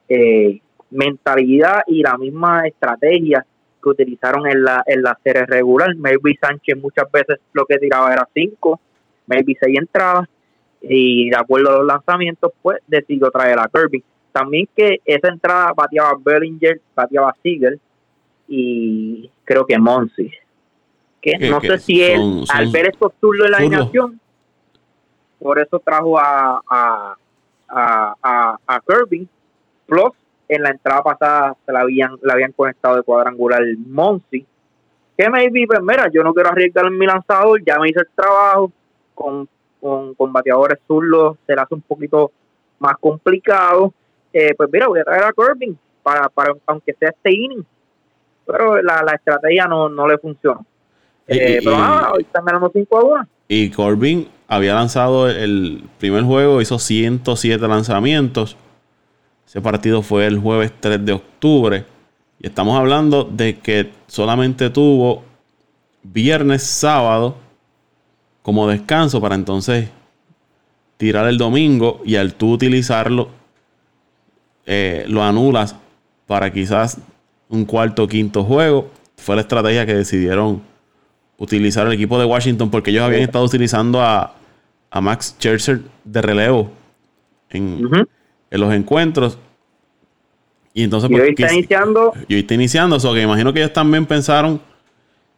eh, 0.07 0.61
mentalidad 0.91 1.81
y 1.87 2.03
la 2.03 2.17
misma 2.17 2.67
estrategia 2.67 3.43
que 3.81 3.89
utilizaron 3.89 4.47
en 4.47 4.63
la, 4.63 4.83
en 4.85 5.01
la 5.01 5.17
serie 5.23 5.45
regular. 5.47 5.95
Maybe 5.95 6.37
Sánchez 6.39 6.77
muchas 6.77 7.11
veces 7.11 7.39
lo 7.53 7.65
que 7.65 7.79
tiraba 7.79 8.13
era 8.13 8.29
cinco, 8.31 8.79
maybe 9.25 9.57
seis 9.59 9.79
entradas, 9.79 10.29
y 10.81 11.29
de 11.31 11.35
acuerdo 11.35 11.69
a 11.69 11.77
los 11.79 11.87
lanzamientos, 11.87 12.51
pues 12.61 12.77
decidió 12.85 13.31
traer 13.31 13.57
a 13.57 13.69
Kirby. 13.73 14.03
También 14.31 14.67
que 14.75 14.99
esa 15.03 15.29
entrada 15.29 15.73
bateaba 15.75 16.15
Bellinger, 16.23 16.79
bateaba 16.95 17.35
Siegel, 17.41 17.79
y 18.47 19.29
creo 19.43 19.65
que 19.65 19.77
Monsi. 19.77 20.31
Que 21.21 21.37
no 21.37 21.61
sé 21.61 21.79
si 21.79 22.03
él, 22.03 22.43
al 22.53 22.69
ver 22.69 22.87
estos 22.87 23.13
turnos 23.19 23.45
de 23.45 23.51
la 23.51 23.57
alineación, 23.57 24.19
por 25.39 25.57
eso 25.57 25.79
trajo 25.79 26.19
a, 26.19 26.61
a, 26.69 27.15
a, 27.69 28.57
a, 28.67 28.81
Kirby. 28.81 29.27
Plus, 29.85 30.11
en 30.49 30.63
la 30.63 30.71
entrada 30.71 31.01
pasada 31.01 31.55
se 31.65 31.71
la 31.71 31.81
habían, 31.81 32.17
la 32.21 32.33
habían 32.33 32.51
conectado 32.51 32.97
de 32.97 33.03
cuadrangular 33.03 33.61
Monsi. 33.87 34.45
Que 35.17 35.29
me 35.29 35.49
pues 35.65 35.81
mira, 35.81 36.09
yo 36.11 36.23
no 36.23 36.33
quiero 36.33 36.49
arriesgar 36.49 36.89
mi 36.91 37.05
lanzador, 37.05 37.63
ya 37.63 37.79
me 37.79 37.89
hice 37.89 38.01
el 38.01 38.09
trabajo. 38.15 38.71
Con, 39.15 39.47
con, 39.79 40.15
con 40.15 40.33
bateadores 40.33 40.79
zurdos 40.87 41.37
se 41.45 41.55
le 41.55 41.61
hace 41.61 41.75
un 41.75 41.81
poquito 41.81 42.31
más 42.79 42.97
complicado. 42.99 43.93
Eh, 44.33 44.55
pues 44.57 44.69
mira, 44.71 44.87
voy 44.87 44.99
a 44.99 45.03
traer 45.03 45.23
a 45.23 45.33
Kirby 45.33 45.77
para, 46.01 46.27
para 46.29 46.53
aunque 46.65 46.93
sea 46.93 47.09
este 47.09 47.31
inning 47.31 47.65
pero 48.45 48.81
la, 48.81 49.03
la 49.03 49.13
estrategia 49.13 49.67
no, 49.67 49.89
no 49.89 50.07
le 50.07 50.17
funcionó. 50.17 50.65
Eh, 51.27 51.61
pero 51.63 51.75
ah, 51.77 52.11
hoy 52.13 52.23
están 52.23 52.45
ganando 52.45 52.69
5 52.71 52.97
a 52.97 53.03
1. 53.03 53.27
Y 53.47 53.69
Corbin 53.69 54.27
había 54.47 54.73
lanzado 54.73 55.29
el 55.29 55.83
primer 55.99 56.23
juego, 56.23 56.61
hizo 56.61 56.79
107 56.79 57.67
lanzamientos. 57.67 58.57
Ese 59.47 59.61
partido 59.61 60.01
fue 60.01 60.25
el 60.25 60.39
jueves 60.39 60.73
3 60.79 61.05
de 61.05 61.13
octubre. 61.13 61.85
Y 62.39 62.47
estamos 62.47 62.77
hablando 62.77 63.23
de 63.23 63.59
que 63.59 63.91
solamente 64.07 64.69
tuvo 64.69 65.23
viernes, 66.03 66.63
sábado 66.63 67.37
como 68.41 68.67
descanso 68.67 69.21
para 69.21 69.35
entonces 69.35 69.89
tirar 70.97 71.27
el 71.27 71.37
domingo 71.37 72.01
y 72.03 72.17
al 72.17 72.33
tú 72.33 72.51
utilizarlo 72.51 73.29
eh, 74.65 75.05
lo 75.07 75.23
anulas 75.23 75.75
para 76.27 76.51
quizás 76.51 76.99
un 77.49 77.65
cuarto 77.65 78.03
o 78.03 78.07
quinto 78.07 78.43
juego. 78.43 78.89
Fue 79.17 79.35
la 79.35 79.41
estrategia 79.41 79.85
que 79.85 79.93
decidieron 79.93 80.61
utilizar 81.37 81.87
el 81.87 81.93
equipo 81.93 82.19
de 82.19 82.25
Washington 82.25 82.69
porque 82.69 82.91
ellos 82.91 83.03
habían 83.03 83.21
estado 83.21 83.45
utilizando 83.45 84.01
a, 84.01 84.35
Max 85.01 85.35
Scherzer 85.39 85.81
de 86.03 86.21
relevo 86.21 86.71
en, 87.49 87.89
los 88.51 88.73
encuentros. 88.73 89.39
Y 90.73 90.83
entonces... 90.83 91.09
Y 91.09 91.13
pues, 91.13 91.23
hoy 91.23 91.29
está 91.29 91.53
iniciando. 91.53 92.13
Y 92.27 92.35
hoy 92.35 92.39
está 92.41 92.53
iniciando. 92.53 92.97
O 92.97 93.13
que 93.13 93.21
imagino 93.21 93.51
que 93.53 93.59
ellos 93.59 93.73
también 93.73 94.05
pensaron, 94.05 94.61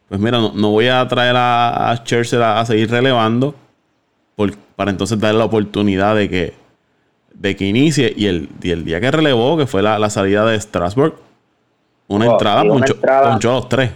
pues 0.08 0.20
mira, 0.20 0.38
no, 0.38 0.70
voy 0.70 0.88
a 0.88 1.06
traer 1.08 1.36
a, 1.36 1.90
a 1.90 1.96
Scherzer 1.96 2.42
a, 2.42 2.64
seguir 2.66 2.90
relevando 2.90 3.54
para 4.76 4.90
entonces 4.90 5.18
darle 5.18 5.38
la 5.38 5.46
oportunidad 5.46 6.14
de 6.14 6.28
que, 6.28 6.54
de 7.32 7.56
que 7.56 7.66
inicie. 7.66 8.12
Y 8.14 8.26
el, 8.26 8.50
el 8.62 8.84
día 8.84 9.00
que 9.00 9.10
relevó, 9.10 9.56
que 9.56 9.66
fue 9.66 9.82
la, 9.82 9.98
la 9.98 10.10
salida 10.10 10.44
de 10.44 10.60
Strasbourg, 10.60 11.14
una 12.08 12.26
entrada, 12.26 12.64
mucho 12.64 12.94
ponchó, 13.00 13.52
los 13.52 13.68
tres. 13.68 13.90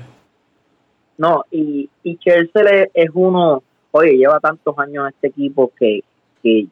No, 1.18 1.44
y, 1.50 1.88
y 2.02 2.16
Chelsea 2.16 2.88
es 2.94 3.10
uno, 3.12 3.62
oye, 3.90 4.16
lleva 4.16 4.40
tantos 4.40 4.76
años 4.78 5.04
en 5.04 5.14
este 5.14 5.28
equipo 5.28 5.70
que, 5.78 6.00
que 6.42 6.66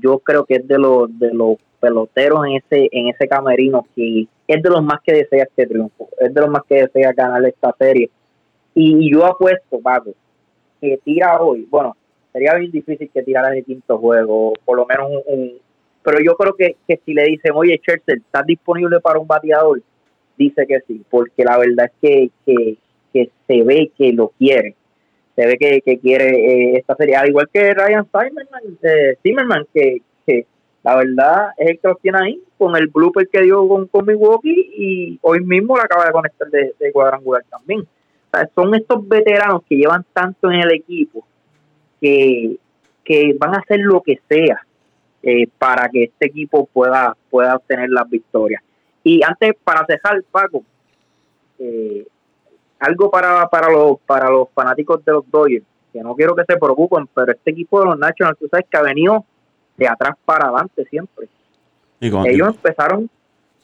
yo 0.00 0.18
creo 0.18 0.44
que 0.44 0.54
es 0.56 0.68
de 0.68 0.78
los 0.78 1.18
de 1.18 1.32
los 1.32 1.56
peloteros 1.80 2.46
en 2.46 2.56
ese 2.56 2.88
en 2.92 3.08
ese 3.08 3.26
camerino 3.28 3.86
que 3.94 4.26
es 4.46 4.62
de 4.62 4.70
los 4.70 4.82
más 4.82 5.00
que 5.02 5.12
desea 5.12 5.44
este 5.44 5.66
triunfo, 5.66 6.08
es 6.20 6.32
de 6.32 6.40
los 6.40 6.50
más 6.50 6.62
que 6.68 6.82
desea 6.82 7.12
ganar 7.12 7.44
esta 7.44 7.74
serie. 7.78 8.10
Y, 8.74 9.10
yo 9.12 9.26
apuesto, 9.26 9.80
Paco, 9.80 10.12
que 10.80 10.98
tira 11.04 11.40
hoy, 11.40 11.66
bueno, 11.70 11.96
sería 12.32 12.54
bien 12.54 12.70
difícil 12.70 13.10
que 13.12 13.22
tirara 13.22 13.48
en 13.48 13.58
el 13.58 13.64
quinto 13.64 13.98
juego, 13.98 14.54
por 14.64 14.76
lo 14.78 14.86
menos 14.86 15.10
un, 15.26 15.58
pero 16.02 16.18
yo 16.20 16.34
creo 16.36 16.54
que, 16.54 16.76
que 16.86 17.00
si 17.04 17.14
le 17.14 17.24
dicen, 17.24 17.52
oye, 17.54 17.78
Chelsea, 17.78 18.16
¿estás 18.16 18.46
disponible 18.46 18.98
para 19.00 19.18
un 19.18 19.26
bateador? 19.26 19.80
Dice 20.36 20.66
que 20.66 20.80
sí, 20.86 21.02
porque 21.10 21.44
la 21.44 21.58
verdad 21.58 21.90
es 22.00 22.30
que, 22.46 22.76
que, 23.12 23.30
se 23.46 23.62
ve 23.62 23.90
que 23.96 24.12
lo 24.12 24.28
quiere. 24.38 24.74
Se 25.36 25.46
ve 25.46 25.56
que, 25.58 25.80
que 25.82 25.98
quiere 25.98 26.28
eh, 26.30 26.76
esta 26.76 26.94
serie, 26.96 27.16
al 27.16 27.28
igual 27.28 27.48
que 27.52 27.74
Ryan 27.74 28.06
Zimmerman, 28.06 28.78
eh, 28.82 29.16
Zimmerman 29.22 29.66
que, 29.72 30.02
que 30.26 30.46
la 30.82 30.96
verdad 30.96 31.50
es 31.56 31.70
el 31.70 31.78
que 31.78 31.88
lo 31.88 31.94
tiene 31.96 32.18
ahí 32.18 32.42
con 32.58 32.76
el 32.76 32.88
blooper 32.88 33.28
que 33.28 33.42
dio 33.42 33.66
con, 33.68 33.86
con 33.86 34.06
Milwaukee 34.06 34.70
y 34.76 35.18
hoy 35.22 35.40
mismo 35.44 35.76
la 35.76 35.84
acaba 35.84 36.06
de 36.06 36.12
conectar 36.12 36.48
de, 36.48 36.92
cuadrangular 36.92 37.44
también. 37.48 37.86
Son 38.54 38.74
estos 38.74 39.06
veteranos 39.06 39.62
que 39.68 39.76
llevan 39.76 40.04
tanto 40.12 40.50
en 40.50 40.60
el 40.60 40.72
equipo 40.72 41.24
que, 42.00 42.56
que 43.04 43.36
van 43.38 43.54
a 43.54 43.58
hacer 43.58 43.80
lo 43.80 44.00
que 44.00 44.18
sea 44.28 44.64
eh, 45.22 45.46
para 45.58 45.88
que 45.88 46.04
este 46.04 46.26
equipo 46.26 46.66
pueda, 46.72 47.16
pueda 47.30 47.56
obtener 47.56 47.90
las 47.90 48.08
victorias. 48.08 48.62
Y 49.04 49.22
antes, 49.24 49.54
para 49.64 49.84
cejar, 49.86 50.22
Paco, 50.30 50.62
eh, 51.58 52.06
algo 52.78 53.10
para, 53.10 53.48
para, 53.48 53.70
los, 53.70 53.98
para 54.00 54.30
los 54.30 54.48
fanáticos 54.54 55.04
de 55.04 55.12
los 55.12 55.30
Dodgers, 55.30 55.64
que 55.92 56.00
no 56.02 56.14
quiero 56.14 56.34
que 56.34 56.44
se 56.44 56.56
preocupen, 56.56 57.08
pero 57.14 57.32
este 57.32 57.50
equipo 57.50 57.80
de 57.80 57.86
los 57.86 57.98
Nationals, 57.98 58.38
tú 58.38 58.48
sabes 58.48 58.66
que 58.68 58.76
ha 58.76 58.82
venido 58.82 59.24
de 59.76 59.88
atrás 59.88 60.16
para 60.24 60.46
adelante 60.46 60.84
siempre. 60.86 61.28
ellos 62.00 62.48
empezaron, 62.48 63.08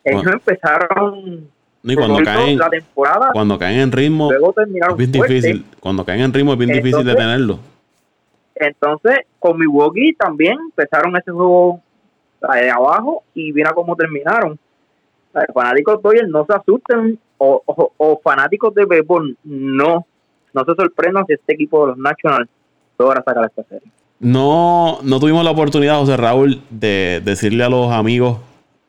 ellos 0.05 0.33
empezaron 0.33 1.51
cuando 1.95 2.23
caen, 2.23 2.59
la 2.59 2.69
temporada, 2.69 3.31
cuando 3.33 3.59
caen 3.59 3.81
en 3.81 3.93
ritmo, 3.93 4.31
es 4.33 4.97
bien 4.97 5.13
difícil. 5.13 5.65
Cuando 5.81 6.05
caen 6.05 6.21
en 6.21 6.33
ritmo 6.33 6.53
es 6.53 6.59
bien 6.59 6.73
difícil 6.73 7.05
detenerlo. 7.05 7.59
Entonces, 8.55 9.21
con 9.39 9.59
Milwaukee 9.59 10.13
también 10.15 10.59
empezaron 10.61 11.17
ese 11.17 11.31
juego 11.31 11.81
de 12.41 12.71
abajo 12.71 13.23
y 13.35 13.53
mira 13.53 13.73
cómo 13.73 13.95
terminaron 13.97 14.59
fanáticos 15.53 16.03
de 16.03 16.27
no 16.29 16.47
se 16.47 16.55
asusten 16.55 17.19
o, 17.39 18.21
fanáticos 18.23 18.75
de 18.75 18.85
béisbol 18.85 19.37
no, 19.45 20.07
no 20.53 20.65
se 20.65 20.75
sorprendan 20.75 21.25
si 21.27 21.35
este 21.35 21.55
equipo 21.55 21.83
de 21.83 21.87
los 21.89 21.99
Nationals 21.99 22.49
logra 22.99 23.23
sacar 23.25 23.45
esta 23.45 23.63
serie. 23.65 23.89
No, 24.21 24.99
no 25.03 25.21
tuvimos 25.21 25.45
la 25.45 25.53
oportunidad, 25.53 25.99
José 25.99 26.17
Raúl, 26.17 26.61
de 26.71 27.23
decirle 27.25 27.63
a 27.63 27.69
los 27.69 27.93
amigos 27.93 28.39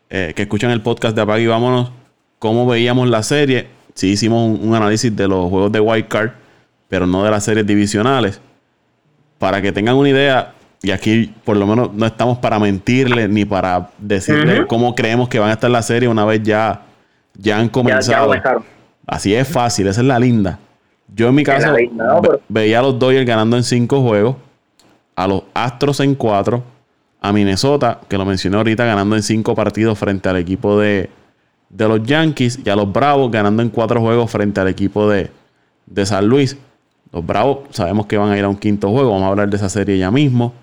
eh, 0.09 0.33
que 0.35 0.43
escuchan 0.43 0.71
el 0.71 0.81
podcast 0.81 1.15
de 1.15 1.21
Apague 1.21 1.43
y 1.43 1.47
Vámonos 1.47 1.91
cómo 2.39 2.65
veíamos 2.65 3.07
la 3.09 3.21
serie. 3.21 3.67
Sí 3.93 4.11
hicimos 4.11 4.59
un, 4.59 4.73
análisis 4.73 5.15
de 5.15 5.27
los 5.27 5.49
juegos 5.49 5.71
de 5.71 5.79
White 5.79 6.07
Card, 6.07 6.31
pero 6.87 7.05
no 7.05 7.23
de 7.23 7.31
las 7.31 7.43
series 7.43 7.67
divisionales. 7.67 8.41
Para 9.37 9.61
que 9.61 9.71
tengan 9.71 9.95
una 9.95 10.09
idea, 10.09 10.53
y 10.81 10.91
aquí 10.91 11.33
por 11.43 11.57
lo 11.57 11.67
menos 11.67 11.93
no 11.93 12.05
estamos 12.05 12.37
para 12.37 12.59
mentirle 12.59 13.27
ni 13.27 13.45
para 13.45 13.89
decirle 13.97 14.65
cómo 14.67 14.95
creemos 14.95 15.27
que 15.27 15.39
van 15.39 15.49
a 15.49 15.53
estar 15.53 15.69
la 15.69 15.81
serie 15.81 16.07
una 16.07 16.25
vez 16.25 16.41
ya, 16.43 16.83
ya 17.37 17.59
han 17.59 17.69
comenzado. 17.69 18.33
Así 19.05 19.33
es 19.33 19.47
fácil, 19.47 19.87
esa 19.87 20.01
es 20.01 20.07
la 20.07 20.19
linda. 20.19 20.59
Yo 21.13 21.29
en 21.29 21.35
mi 21.35 21.43
caso 21.43 21.73
veía 22.47 22.79
a 22.79 22.81
los 22.83 22.99
Dodgers 22.99 23.25
ganando 23.25 23.57
en 23.57 23.63
cinco 23.63 24.01
juegos, 24.01 24.35
a 25.15 25.27
los 25.27 25.43
Astros 25.53 25.99
en 25.99 26.15
cuatro, 26.15 26.63
a 27.19 27.33
Minnesota, 27.33 27.99
que 28.07 28.17
lo 28.17 28.25
mencioné 28.25 28.57
ahorita, 28.57 28.85
ganando 28.85 29.15
en 29.15 29.23
cinco 29.23 29.55
partidos 29.55 29.97
frente 29.97 30.29
al 30.29 30.37
equipo 30.37 30.79
de, 30.79 31.09
de 31.69 31.87
los 31.87 32.03
Yankees, 32.03 32.59
y 32.63 32.69
a 32.69 32.75
los 32.75 32.93
Bravos 32.93 33.31
ganando 33.31 33.63
en 33.63 33.69
cuatro 33.69 33.99
juegos 33.99 34.31
frente 34.31 34.61
al 34.61 34.67
equipo 34.67 35.09
de, 35.09 35.31
de 35.87 36.05
San 36.05 36.27
Luis. 36.27 36.57
Los 37.11 37.25
Bravos 37.25 37.61
sabemos 37.71 38.05
que 38.05 38.17
van 38.17 38.31
a 38.31 38.37
ir 38.37 38.43
a 38.43 38.47
un 38.47 38.55
quinto 38.55 38.89
juego, 38.91 39.09
vamos 39.09 39.25
a 39.25 39.29
hablar 39.29 39.49
de 39.49 39.57
esa 39.57 39.67
serie 39.67 39.97
ya 39.97 40.11
mismo. 40.11 40.53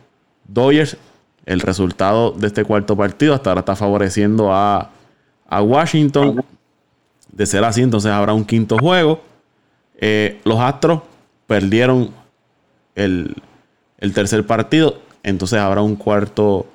Dodgers, 0.48 0.96
el 1.44 1.60
resultado 1.60 2.32
de 2.32 2.48
este 2.48 2.64
cuarto 2.64 2.96
partido 2.96 3.34
hasta 3.34 3.50
ahora 3.50 3.60
está 3.60 3.76
favoreciendo 3.76 4.52
a, 4.52 4.90
a 5.48 5.62
Washington. 5.62 6.44
De 7.32 7.46
ser 7.46 7.64
así, 7.64 7.82
entonces 7.82 8.10
habrá 8.10 8.32
un 8.32 8.44
quinto 8.44 8.78
juego. 8.78 9.20
Eh, 9.98 10.40
los 10.44 10.58
Astros 10.60 11.02
perdieron 11.46 12.10
el, 12.94 13.34
tercer 14.14 14.46
partido. 14.46 15.00
Entonces 15.22 15.58
habrá 15.58 15.82
un 15.82 15.96
cuarto 15.96 16.66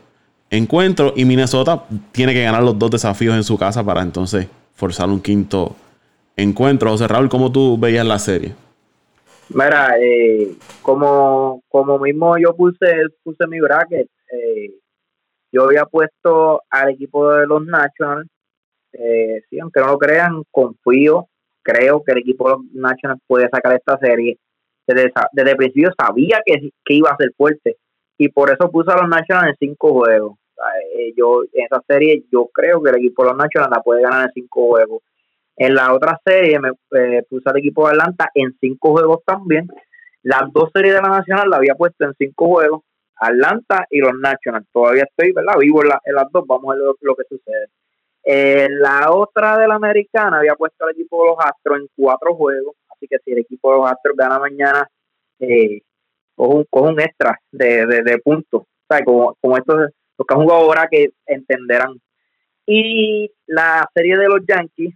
encuentro. 0.49 1.13
Y 1.15 1.25
Minnesota 1.25 1.83
tiene 2.11 2.33
que 2.33 2.43
ganar 2.43 2.63
los 2.63 2.77
dos 2.77 2.91
desafíos 2.91 3.35
en 3.35 3.43
su 3.43 3.57
casa 3.57 3.83
para 3.83 4.01
entonces 4.01 4.47
forzar 4.75 5.09
un 5.09 5.21
quinto 5.21 5.75
encuentro. 6.35 6.91
José 6.91 7.07
Raúl, 7.07 7.29
¿cómo 7.29 7.51
tú 7.51 7.77
veías 7.77 8.05
la 8.05 8.19
serie? 8.19 8.53
Mira, 9.53 9.97
eh, 9.99 10.55
como, 10.81 11.61
como 11.67 11.99
mismo 11.99 12.37
yo 12.37 12.55
puse, 12.55 13.07
puse 13.23 13.47
mi 13.47 13.59
bracket, 13.59 14.07
eh, 14.31 14.71
yo 15.51 15.63
había 15.63 15.85
puesto 15.85 16.61
al 16.69 16.91
equipo 16.91 17.31
de 17.31 17.47
los 17.47 17.65
Nationals. 17.65 18.29
Eh, 18.93 19.41
sí, 19.49 19.59
aunque 19.59 19.79
no 19.79 19.87
lo 19.87 19.97
crean, 19.97 20.43
confío 20.51 21.27
creo 21.63 22.03
que 22.03 22.11
el 22.11 22.19
equipo 22.19 22.49
de 22.49 22.55
los 22.55 22.65
Nationals 22.73 23.21
puede 23.27 23.49
sacar 23.49 23.73
esta 23.73 23.97
serie. 23.99 24.37
Desde, 24.87 25.11
desde 25.31 25.51
el 25.51 25.57
principio 25.57 25.91
sabía 25.97 26.41
que, 26.45 26.71
que, 26.83 26.93
iba 26.93 27.11
a 27.11 27.17
ser 27.17 27.31
fuerte 27.37 27.77
y 28.17 28.29
por 28.29 28.51
eso 28.51 28.69
puso 28.69 28.91
a 28.91 29.01
los 29.01 29.09
Nationals 29.09 29.49
en 29.49 29.69
cinco 29.69 29.93
juegos. 29.93 30.37
Eh, 30.95 31.13
yo 31.15 31.43
en 31.53 31.65
esa 31.65 31.81
serie 31.87 32.23
yo 32.31 32.49
creo 32.53 32.81
que 32.81 32.89
el 32.89 32.97
equipo 32.97 33.23
de 33.23 33.29
los 33.29 33.37
Nationals 33.37 33.71
la 33.75 33.81
puede 33.81 34.01
ganar 34.01 34.25
en 34.25 34.33
cinco 34.33 34.67
juegos. 34.69 35.01
En 35.63 35.75
la 35.75 35.93
otra 35.93 36.19
serie 36.25 36.59
me 36.59 36.69
eh, 36.69 37.23
puse 37.29 37.47
al 37.47 37.59
equipo 37.59 37.85
de 37.85 37.91
Atlanta 37.91 38.31
en 38.33 38.57
cinco 38.59 38.93
juegos 38.93 39.19
también. 39.23 39.67
Las 40.23 40.51
dos 40.51 40.71
series 40.73 40.95
de 40.95 41.01
la 41.03 41.09
Nacional 41.09 41.51
la 41.51 41.57
había 41.57 41.75
puesto 41.75 42.03
en 42.03 42.15
cinco 42.17 42.47
juegos. 42.47 42.81
Atlanta 43.15 43.85
y 43.91 43.99
los 43.99 44.13
Nationals. 44.19 44.65
Todavía 44.73 45.03
estoy, 45.03 45.33
¿verdad? 45.33 45.59
Vivo 45.59 45.83
en, 45.83 45.89
las 46.15 46.31
dos. 46.31 46.47
Vamos 46.47 46.73
a 46.73 46.77
ver 46.79 46.95
lo 47.01 47.15
que 47.15 47.25
sucede. 47.29 47.67
Eh, 48.23 48.69
la 48.71 49.11
otra 49.11 49.59
de 49.59 49.67
la 49.67 49.75
americana 49.75 50.39
había 50.39 50.55
puesto 50.55 50.83
al 50.83 50.93
equipo 50.93 51.21
de 51.21 51.29
los 51.29 51.37
Astros 51.39 51.77
en 51.77 51.87
cuatro 51.95 52.33
juegos, 52.33 52.75
así 52.89 53.07
que 53.07 53.19
si 53.23 53.31
el 53.31 53.37
equipo 53.37 53.71
de 53.71 53.77
los 53.81 53.91
Astros 53.91 54.17
gana 54.17 54.39
mañana, 54.39 54.89
eh, 55.37 55.81
coge, 56.33 56.65
un, 56.71 56.99
extra 56.99 57.39
de, 57.51 57.85
de, 57.85 58.17
puntos, 58.17 58.63
Como, 59.05 59.37
como 59.39 59.57
estos, 59.57 59.75
los 60.17 60.27
que 60.27 60.33
han 60.33 60.41
jugado 60.41 60.61
ahora 60.61 60.87
que 60.89 61.11
entenderán. 61.27 62.01
Y 62.65 63.31
la 63.45 63.87
serie 63.93 64.17
de 64.17 64.27
los 64.27 64.39
Yankees 64.47 64.95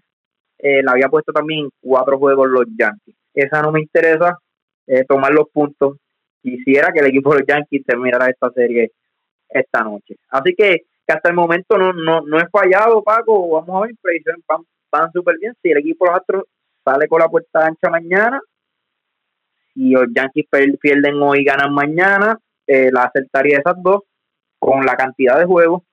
eh, 0.57 0.81
la 0.83 0.91
había 0.91 1.09
puesto 1.09 1.31
también 1.31 1.69
cuatro 1.81 2.17
juegos 2.17 2.49
los 2.49 2.65
Yankees. 2.77 3.15
Esa 3.33 3.61
no 3.61 3.71
me 3.71 3.81
interesa 3.81 4.37
eh, 4.87 5.03
tomar 5.07 5.33
los 5.33 5.49
puntos. 5.49 5.97
Quisiera 6.41 6.91
que 6.91 6.99
el 6.99 7.07
equipo 7.07 7.33
de 7.33 7.39
los 7.39 7.47
Yankees 7.47 7.85
terminara 7.85 8.29
esta 8.29 8.49
serie 8.51 8.91
esta 9.49 9.83
noche. 9.83 10.15
Así 10.29 10.53
que 10.55 10.83
hasta 11.07 11.29
el 11.29 11.35
momento 11.35 11.77
no, 11.77 11.93
no, 11.93 12.21
no 12.21 12.39
he 12.39 12.47
fallado, 12.49 13.03
Paco. 13.03 13.49
Vamos 13.49 13.83
a 13.83 13.85
ver, 13.85 13.95
predicciones 14.01 14.43
van, 14.47 14.61
van 14.91 15.11
súper 15.11 15.37
bien. 15.39 15.53
Si 15.61 15.69
el 15.69 15.77
equipo 15.77 16.05
de 16.05 16.11
los 16.11 16.19
Astros 16.19 16.43
sale 16.83 17.07
con 17.07 17.19
la 17.19 17.29
puerta 17.29 17.65
ancha 17.65 17.89
mañana, 17.89 18.39
y 19.75 19.91
los 19.91 20.07
Yankees 20.15 20.47
pierden 20.79 21.21
hoy 21.21 21.41
y 21.41 21.43
ganan 21.43 21.73
mañana, 21.73 22.39
eh, 22.65 22.89
la 22.91 23.03
acertaría 23.03 23.59
esas 23.59 23.75
dos 23.83 24.03
con 24.57 24.85
la 24.85 24.95
cantidad 24.95 25.37
de 25.37 25.45
juegos. 25.45 25.83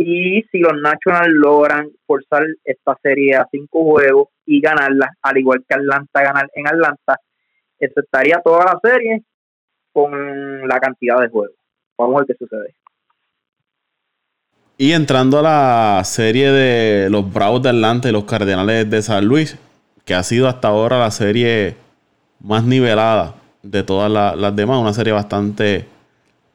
Y 0.00 0.42
si 0.52 0.58
los 0.60 0.74
Nationals 0.80 1.34
logran 1.34 1.90
forzar 2.06 2.46
esta 2.64 2.96
serie 3.02 3.34
a 3.34 3.48
cinco 3.50 3.82
juegos 3.82 4.28
y 4.46 4.60
ganarla, 4.60 5.10
al 5.20 5.38
igual 5.38 5.64
que 5.68 5.74
Atlanta 5.74 6.22
ganar 6.22 6.48
en 6.54 6.68
Atlanta, 6.68 7.18
eso 7.80 8.00
estaría 8.00 8.40
toda 8.42 8.64
la 8.64 8.78
serie 8.80 9.22
con 9.92 10.68
la 10.68 10.78
cantidad 10.78 11.20
de 11.20 11.28
juegos. 11.28 11.56
Vamos 11.98 12.14
a 12.14 12.18
ver 12.18 12.26
qué 12.28 12.34
sucede. 12.34 12.74
Y 14.76 14.92
entrando 14.92 15.40
a 15.40 15.42
la 15.42 16.04
serie 16.04 16.52
de 16.52 17.10
los 17.10 17.32
Bravos 17.32 17.64
de 17.64 17.70
Atlanta 17.70 18.08
y 18.08 18.12
los 18.12 18.22
Cardenales 18.22 18.88
de 18.88 19.02
San 19.02 19.24
Luis, 19.24 19.58
que 20.04 20.14
ha 20.14 20.22
sido 20.22 20.46
hasta 20.46 20.68
ahora 20.68 21.00
la 21.00 21.10
serie 21.10 21.74
más 22.38 22.62
nivelada 22.62 23.34
de 23.64 23.82
todas 23.82 24.08
las 24.36 24.54
demás, 24.54 24.78
una 24.78 24.92
serie 24.92 25.12
bastante 25.12 25.84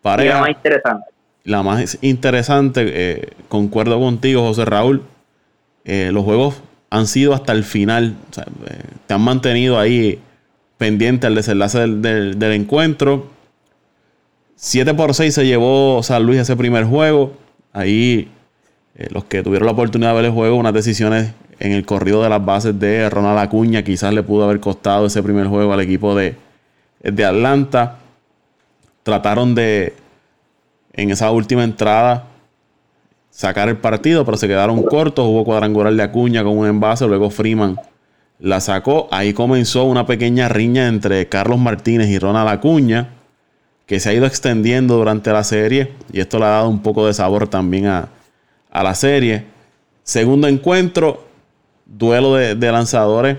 pareja. 0.02 0.36
la 0.36 0.40
más 0.40 0.50
interesante. 0.52 1.13
La 1.46 1.62
más 1.62 1.98
interesante, 2.02 2.86
eh, 2.88 3.30
concuerdo 3.50 4.00
contigo, 4.00 4.44
José 4.44 4.64
Raúl. 4.64 5.04
Eh, 5.84 6.10
los 6.14 6.24
juegos 6.24 6.62
han 6.90 7.06
sido 7.06 7.34
hasta 7.34 7.52
el 7.52 7.66
final. 7.66 8.16
Eh, 8.38 8.84
te 9.08 9.14
han 9.14 9.22
mantenido 9.22 9.78
ahí 9.78 10.20
pendiente 10.78 11.28
al 11.28 11.36
desenlace 11.36 11.80
del, 11.80 12.40
del 12.40 12.52
encuentro. 12.54 13.28
7 14.56 14.94
por 14.94 15.14
6 15.14 15.34
se 15.34 15.46
llevó 15.46 16.02
San 16.02 16.26
Luis 16.26 16.40
ese 16.40 16.56
primer 16.56 16.86
juego. 16.86 17.34
Ahí 17.74 18.30
los 19.10 19.26
que 19.26 19.44
tuvieron 19.44 19.66
la 19.66 19.74
oportunidad 19.74 20.12
de 20.12 20.16
ver 20.16 20.26
el 20.26 20.32
juego, 20.32 20.56
unas 20.56 20.74
decisiones 20.74 21.34
en 21.60 21.74
el 21.74 21.86
corrido 21.86 22.24
de 22.24 22.30
las 22.30 22.46
bases 22.46 22.80
de 22.80 23.10
Ronald 23.10 23.40
Acuña, 23.40 23.84
quizás 23.84 24.14
le 24.14 24.24
pudo 24.24 24.46
haber 24.46 24.60
costado 24.60 25.08
ese 25.08 25.22
primer 25.24 25.48
juego 25.48 25.74
al 25.74 25.82
equipo 25.82 26.16
de, 26.16 26.36
de 27.02 27.26
Atlanta. 27.26 27.98
Trataron 29.02 29.56
de, 29.56 29.94
en 30.94 31.12
esa 31.12 31.32
última 31.32 31.64
entrada, 31.64 32.28
sacar 33.30 33.68
el 33.70 33.78
partido, 33.78 34.24
pero 34.26 34.38
se 34.38 34.48
quedaron 34.48 34.84
cortos. 34.84 35.28
Hubo 35.28 35.44
cuadrangular 35.44 35.94
de 35.94 36.04
Acuña 36.04 36.44
con 36.44 36.58
un 36.58 36.68
envase, 36.68 37.08
luego 37.08 37.30
Freeman 37.30 37.78
la 38.40 38.60
sacó. 38.60 39.08
Ahí 39.12 39.34
comenzó 39.34 39.86
una 39.86 40.06
pequeña 40.06 40.50
riña 40.50 40.88
entre 40.88 41.28
Carlos 41.28 41.60
Martínez 41.60 42.10
y 42.10 42.20
Ronald 42.20 42.50
Acuña 42.50 43.10
que 43.86 44.00
se 44.00 44.10
ha 44.10 44.14
ido 44.14 44.26
extendiendo 44.26 44.96
durante 44.96 45.32
la 45.32 45.44
serie 45.44 45.92
y 46.12 46.20
esto 46.20 46.40
le 46.40 46.46
ha 46.46 46.50
dado 46.50 46.70
un 46.70 46.82
poco 46.82 47.06
de 47.06 47.14
sabor 47.14 47.48
también 47.48 47.88
a, 47.88 48.10
la 48.72 48.96
serie. 48.96 49.46
Segundo 50.04 50.48
encuentro, 50.48 51.26
duelo 51.86 52.36
de, 52.36 52.56
lanzadores 52.72 53.38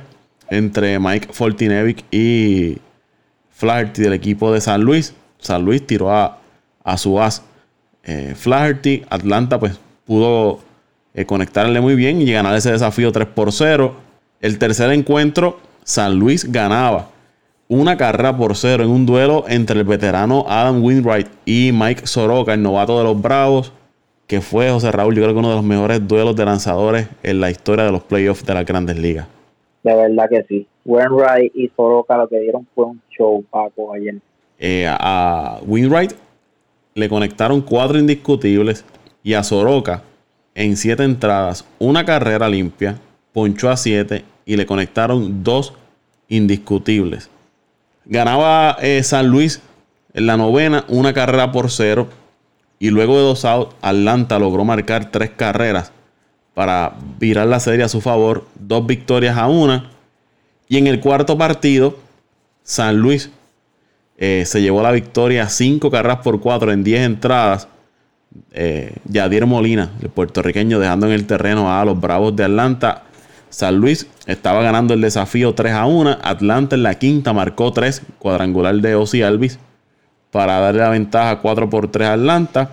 entre 0.49 0.99
Mike 0.99 1.29
Fortinevic 1.33 2.05
y 2.13 2.79
Flaherty 3.51 4.03
del 4.03 4.13
equipo 4.13 4.53
de 4.53 4.61
San 4.61 4.83
Luis. 4.83 5.15
San 5.39 5.65
Luis 5.65 5.85
tiró 5.87 6.13
a, 6.13 6.39
su 6.97 7.21
as 7.21 7.43
eh, 8.05 8.35
Flaherty. 8.37 9.03
Atlanta 9.09 9.59
pues 9.59 9.79
pudo 10.07 10.61
eh, 11.15 11.25
conectarle 11.25 11.81
muy 11.81 11.95
bien 11.95 12.21
y 12.21 12.33
ganar 12.33 12.55
ese 12.55 12.73
desafío 12.73 13.13
3 13.13 13.27
por 13.29 13.53
0. 13.53 13.95
El 14.41 14.59
tercer 14.59 14.91
encuentro, 14.91 15.59
San 15.85 16.19
Luis 16.19 16.51
ganaba 16.51 17.09
una 17.69 17.97
carrera 17.97 18.37
por 18.37 18.57
cero 18.57 18.85
en 18.85 18.91
un 18.91 19.07
duelo 19.07 19.45
entre 19.49 19.81
el 19.81 19.87
veterano 19.87 20.45
Adam 20.49 20.83
Winwright 20.83 21.29
y 21.45 21.71
Mike 21.73 22.07
Soroka, 22.07 22.55
el 22.55 22.63
novato 22.63 22.99
de 22.99 23.05
los 23.05 23.21
Bravos, 23.21 23.73
que 24.27 24.41
fue 24.41 24.71
José 24.71 24.93
Raúl, 24.93 25.15
yo 25.15 25.23
creo 25.23 25.35
que 25.35 25.39
uno 25.39 25.51
de 25.51 25.57
los 25.57 25.65
mejores 25.65 26.07
duelos 26.07 26.37
de 26.37 26.45
lanzadores 26.45 27.09
en 27.23 27.41
la 27.41 27.51
historia 27.51 27.85
de 27.85 27.93
los 27.93 28.03
playoffs 28.03 28.45
de 28.45 28.55
las 28.55 28.65
grandes 28.65 28.99
ligas. 28.99 29.27
De 29.83 29.95
verdad 29.95 30.29
que 30.31 30.45
sí. 30.49 30.67
Winwright 30.85 31.55
y 31.55 31.71
Soroka 31.75 32.17
lo 32.17 32.29
que 32.29 32.39
dieron 32.41 32.67
fue 32.75 32.87
un 32.87 33.01
show, 33.11 33.43
Paco, 33.51 33.93
ayer. 33.95 34.17
Eh, 34.59 34.87
a 34.89 35.59
Winwright 35.67 36.13
le 36.95 37.09
conectaron 37.09 37.61
cuatro 37.61 37.99
indiscutibles 37.99 38.85
y 39.23 39.35
a 39.35 39.43
Soroka 39.43 40.03
en 40.55 40.77
siete 40.77 41.03
entradas, 41.03 41.65
una 41.79 42.05
carrera 42.05 42.49
limpia, 42.49 42.99
ponchó 43.33 43.71
a 43.71 43.77
siete 43.77 44.25
y 44.47 44.57
le 44.57 44.67
conectaron 44.67 45.43
dos 45.43 45.75
indiscutibles. 46.29 47.31
Ganaba 48.05 48.77
eh, 48.81 49.03
San 49.03 49.29
Luis 49.29 49.61
en 50.13 50.27
la 50.27 50.37
novena, 50.37 50.85
una 50.89 51.13
carrera 51.13 51.53
por 51.53 51.71
cero. 51.71 52.09
Y 52.79 52.91
luego 52.91 53.17
de 53.17 53.23
dos 53.23 53.45
outs, 53.45 53.75
Atlanta 53.83 54.39
logró 54.39 54.65
marcar 54.65 55.11
tres 55.11 55.31
carreras 55.31 55.93
para 56.55 56.95
virar 57.19 57.47
la 57.47 57.61
serie 57.61 57.85
a 57.85 57.89
su 57.89 58.01
favor. 58.01 58.47
Dos 58.55 58.87
victorias 58.87 59.37
a 59.37 59.49
una. 59.49 59.91
Y 60.69 60.79
en 60.79 60.87
el 60.87 61.01
cuarto 61.01 61.39
partido, 61.39 61.99
San 62.63 62.99
Luis 62.99 63.31
eh, 64.17 64.45
se 64.47 64.63
llevó 64.63 64.83
la 64.83 64.93
victoria 64.93 65.49
cinco 65.49 65.91
carreras 65.91 66.19
por 66.19 66.41
cuatro 66.41 66.73
en 66.73 66.85
diez 66.85 67.05
entradas. 67.05 67.69
Eh, 68.53 68.95
Yadier 69.05 69.47
Molina, 69.47 69.93
el 70.03 70.09
puertorriqueño, 70.09 70.79
dejando 70.79 71.07
en 71.07 71.13
el 71.13 71.27
terreno 71.27 71.73
a 71.73 71.85
los 71.85 72.01
Bravos 72.01 72.35
de 72.35 72.45
Atlanta 72.45 73.05
San 73.55 73.77
Luis 73.77 74.09
estaba 74.27 74.63
ganando 74.63 74.95
el 74.95 75.01
desafío 75.01 75.55
3 75.55 75.75
a 75.75 75.87
1. 75.87 76.19
Atlanta 76.23 76.75
en 76.75 76.83
la 76.83 76.97
quinta 76.97 77.33
marcó 77.33 77.73
3, 77.73 78.03
cuadrangular 78.19 78.75
de 78.75 78.97
Ozzy 78.97 79.23
Alvis, 79.23 79.61
para 80.33 80.59
darle 80.59 80.81
la 80.81 80.89
ventaja 80.89 81.41
4 81.41 81.71
por 81.71 81.87
3 81.87 82.09
a 82.09 82.13
Atlanta. 82.15 82.71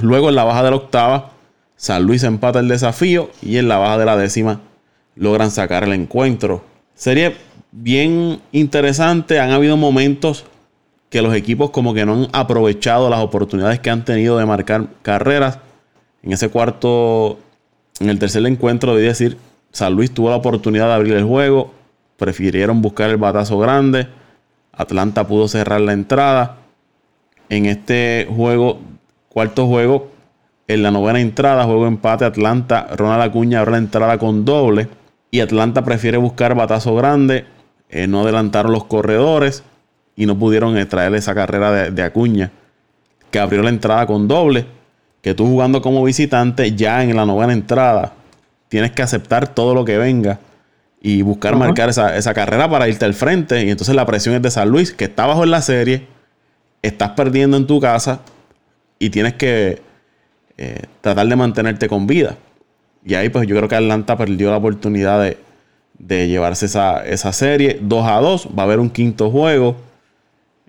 Luego 0.00 0.30
en 0.30 0.36
la 0.36 0.44
baja 0.44 0.62
de 0.62 0.70
la 0.70 0.76
octava, 0.76 1.32
San 1.76 2.04
Luis 2.04 2.22
empata 2.22 2.60
el 2.60 2.68
desafío 2.68 3.28
y 3.42 3.58
en 3.58 3.68
la 3.68 3.76
baja 3.76 3.98
de 3.98 4.06
la 4.06 4.16
décima 4.16 4.62
logran 5.16 5.50
sacar 5.50 5.84
el 5.84 5.92
encuentro. 5.92 6.64
Serie 6.94 7.36
bien 7.72 8.40
interesante. 8.52 9.40
Han 9.40 9.50
habido 9.50 9.76
momentos 9.76 10.44
que 11.10 11.22
los 11.22 11.34
equipos 11.34 11.70
como 11.70 11.94
que 11.94 12.06
no 12.06 12.14
han 12.14 12.28
aprovechado 12.32 13.10
las 13.10 13.20
oportunidades 13.20 13.80
que 13.80 13.90
han 13.90 14.04
tenido 14.04 14.38
de 14.38 14.46
marcar 14.46 14.86
carreras. 15.02 15.58
En 16.22 16.32
ese 16.32 16.48
cuarto, 16.48 17.38
en 18.00 18.10
el 18.10 18.18
tercer 18.18 18.44
encuentro, 18.46 18.94
debí 18.94 19.06
decir, 19.06 19.36
San 19.72 19.94
Luis 19.94 20.12
tuvo 20.12 20.30
la 20.30 20.36
oportunidad 20.36 20.86
de 20.86 20.94
abrir 20.94 21.14
el 21.14 21.24
juego. 21.24 21.72
Prefirieron 22.16 22.80
buscar 22.80 23.10
el 23.10 23.16
batazo 23.16 23.58
grande. 23.58 24.08
Atlanta 24.72 25.26
pudo 25.26 25.48
cerrar 25.48 25.80
la 25.80 25.92
entrada. 25.92 26.58
En 27.48 27.66
este 27.66 28.26
juego, 28.34 28.78
cuarto 29.28 29.66
juego, 29.66 30.10
en 30.66 30.82
la 30.82 30.90
novena 30.90 31.20
entrada, 31.20 31.64
juego 31.64 31.86
empate, 31.86 32.24
Atlanta, 32.24 32.88
Ronald 32.96 33.22
Acuña 33.22 33.60
abre 33.60 33.72
la 33.72 33.78
entrada 33.78 34.16
con 34.18 34.44
doble. 34.44 34.88
Y 35.34 35.40
Atlanta 35.40 35.82
prefiere 35.82 36.16
buscar 36.16 36.54
batazo 36.54 36.94
grande. 36.94 37.44
Eh, 37.88 38.06
no 38.06 38.20
adelantaron 38.20 38.70
los 38.70 38.84
corredores 38.84 39.64
y 40.14 40.26
no 40.26 40.38
pudieron 40.38 40.78
extraer 40.78 41.12
esa 41.16 41.34
carrera 41.34 41.72
de, 41.72 41.90
de, 41.90 42.02
Acuña, 42.04 42.52
que 43.32 43.40
abrió 43.40 43.60
la 43.64 43.70
entrada 43.70 44.06
con 44.06 44.28
doble. 44.28 44.64
Que 45.22 45.34
tú 45.34 45.44
jugando 45.46 45.82
como 45.82 46.04
visitante, 46.04 46.76
ya 46.76 47.02
en 47.02 47.16
la 47.16 47.26
novena 47.26 47.52
entrada, 47.52 48.12
tienes 48.68 48.92
que 48.92 49.02
aceptar 49.02 49.48
todo 49.48 49.74
lo 49.74 49.84
que 49.84 49.98
venga 49.98 50.38
y 51.02 51.22
buscar 51.22 51.56
marcar 51.56 51.88
esa, 51.88 52.16
esa, 52.16 52.32
carrera 52.32 52.70
para 52.70 52.88
irte 52.88 53.04
al 53.04 53.14
frente. 53.14 53.64
Y 53.64 53.70
entonces 53.70 53.96
la 53.96 54.06
presión 54.06 54.36
es 54.36 54.42
de 54.42 54.52
San 54.52 54.68
Luis, 54.68 54.92
que 54.92 55.06
está 55.06 55.26
bajo 55.26 55.42
en 55.42 55.50
la 55.50 55.62
serie, 55.62 56.06
estás 56.80 57.10
perdiendo 57.10 57.56
en 57.56 57.66
tu 57.66 57.80
casa 57.80 58.20
y 59.00 59.10
tienes 59.10 59.34
que 59.34 59.82
eh, 60.58 60.82
tratar 61.00 61.26
de 61.26 61.34
mantenerte 61.34 61.88
con 61.88 62.06
vida. 62.06 62.36
Y 63.04 63.14
ahí 63.14 63.28
pues 63.28 63.46
yo 63.46 63.56
creo 63.56 63.68
que 63.68 63.76
Atlanta 63.76 64.16
perdió 64.16 64.50
la 64.50 64.56
oportunidad 64.56 65.22
de, 65.22 65.36
de 65.98 66.28
llevarse 66.28 66.66
esa, 66.66 67.04
esa, 67.06 67.32
serie 67.32 67.78
2 67.80 68.06
a 68.06 68.20
2. 68.20 68.48
Va 68.58 68.62
a 68.62 68.66
haber 68.66 68.80
un 68.80 68.90
quinto 68.90 69.30
juego. 69.30 69.76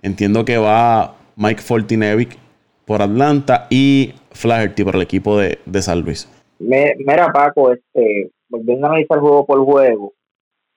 Entiendo 0.02 0.44
que 0.44 0.58
va 0.58 1.14
Mike 1.36 1.62
Fortinevic 1.62 2.36
por 2.84 3.02
Atlanta 3.02 3.66
y 3.70 4.12
Flaherty 4.30 4.84
por 4.84 4.96
el 4.96 5.02
equipo 5.02 5.38
de, 5.38 5.58
de 5.64 5.82
San 5.82 6.00
Luis. 6.02 6.28
mira, 6.58 7.32
Paco, 7.32 7.72
este, 7.72 8.30
volviendo 8.48 8.86
a 8.86 8.90
analizar 8.90 9.18
juego 9.18 9.46
por 9.46 9.64
juego, 9.64 10.12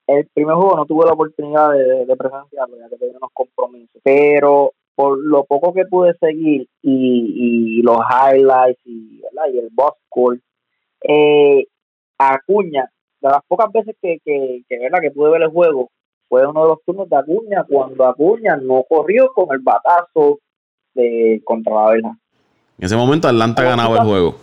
el 0.06 0.26
primer 0.34 0.56
juego 0.56 0.76
no 0.76 0.86
tuve 0.86 1.06
la 1.06 1.12
oportunidad 1.12 1.70
de, 1.72 2.06
de 2.06 2.16
presenciarlo, 2.16 2.76
ya 2.78 2.88
que 2.88 2.96
tenía 2.96 3.18
unos 3.18 3.30
compromisos, 3.32 4.00
pero 4.02 4.72
por 4.96 5.18
lo 5.18 5.44
poco 5.44 5.72
que 5.72 5.84
pude 5.84 6.14
seguir 6.20 6.66
y, 6.82 7.80
los 7.82 7.96
highlights 7.96 8.80
y, 8.84 9.22
y 9.52 9.58
el 9.58 9.68
boss 9.72 9.94
score, 10.06 10.38
eh, 11.02 11.66
Acuña, 12.18 12.90
de 13.20 13.28
las 13.28 13.40
pocas 13.48 13.70
veces 13.72 13.96
que, 14.00 14.18
que, 14.24 14.62
que, 14.68 14.78
¿verdad? 14.78 15.00
que 15.00 15.10
pude 15.10 15.30
ver 15.30 15.42
el 15.42 15.50
juego, 15.50 15.90
fue 16.28 16.46
uno 16.46 16.62
de 16.62 16.68
los 16.68 16.78
turnos 16.84 17.08
de 17.08 17.16
Acuña 17.16 17.64
cuando 17.68 18.06
Acuña 18.06 18.56
no 18.56 18.84
corrió 18.88 19.32
con 19.34 19.48
el 19.52 19.58
batazo 19.60 20.38
de 20.94 21.40
contra 21.44 21.74
la 21.74 21.90
verja. 21.90 22.16
En 22.78 22.84
ese 22.86 22.96
momento 22.96 23.28
Atlanta 23.28 23.62
ganaba 23.62 23.96
el 23.96 24.02
juego. 24.04 24.36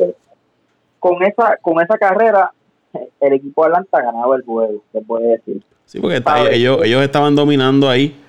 Con 1.00 1.24
esa, 1.24 1.58
con 1.62 1.82
esa 1.82 1.98
carrera, 1.98 2.52
el 3.22 3.34
equipo 3.34 3.64
de 3.64 3.68
Atlanta 3.70 4.02
ganaba 4.02 4.36
el 4.36 4.44
juego, 4.44 4.84
se 4.92 5.02
puede 5.02 5.28
decir. 5.30 5.64
Sí, 5.86 6.00
porque 6.00 6.18
está, 6.18 6.50
ellos, 6.52 6.82
ellos 6.84 7.02
estaban 7.02 7.36
dominando 7.36 7.90
ahí 7.90 8.20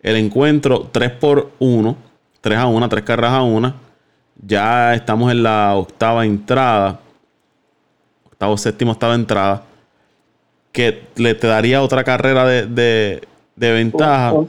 el 0.00 0.16
encuentro 0.16 0.88
3 0.90 1.10
por 1.12 1.50
1, 1.58 1.96
3 2.40 2.58
a 2.58 2.66
1, 2.66 2.88
3 2.88 3.04
carreras 3.04 3.32
a 3.32 3.42
1. 3.42 3.74
Ya 4.46 4.94
estamos 4.94 5.30
en 5.30 5.42
la 5.42 5.74
octava 5.76 6.24
entrada, 6.24 7.00
octavo, 8.44 8.56
séptimo, 8.56 8.92
octava 8.92 9.14
entrada, 9.14 9.62
que 10.72 11.04
le 11.16 11.34
te 11.34 11.46
daría 11.46 11.82
otra 11.82 12.04
carrera 12.04 12.44
de, 12.44 12.66
de, 12.66 13.22
de 13.56 13.72
ventaja. 13.72 14.32
Un, 14.32 14.40
un, 14.40 14.48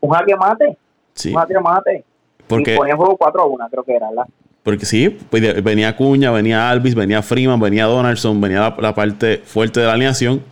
un 0.00 0.10
jaque 0.10 0.36
mate. 0.36 0.78
Sí. 1.14 1.30
Un 1.30 1.36
jaque 1.36 1.60
mate. 1.60 2.04
Porque, 2.46 2.74
y 2.74 2.76
ponía 2.76 2.96
juego 2.96 3.16
4 3.16 3.40
a 3.40 3.46
1, 3.46 3.68
creo 3.70 3.84
que 3.84 3.96
era, 3.96 4.10
¿verdad? 4.10 4.26
Porque 4.62 4.86
sí, 4.86 5.10
pues 5.30 5.62
venía 5.62 5.96
Cuña, 5.96 6.30
venía 6.30 6.70
Alvis, 6.70 6.94
venía 6.94 7.22
Freeman, 7.22 7.60
venía 7.60 7.84
Donaldson, 7.84 8.40
venía 8.40 8.60
la, 8.60 8.76
la, 8.78 8.94
parte 8.94 9.38
fuerte 9.44 9.80
de 9.80 9.86
la 9.86 9.92
alineación. 9.92 10.42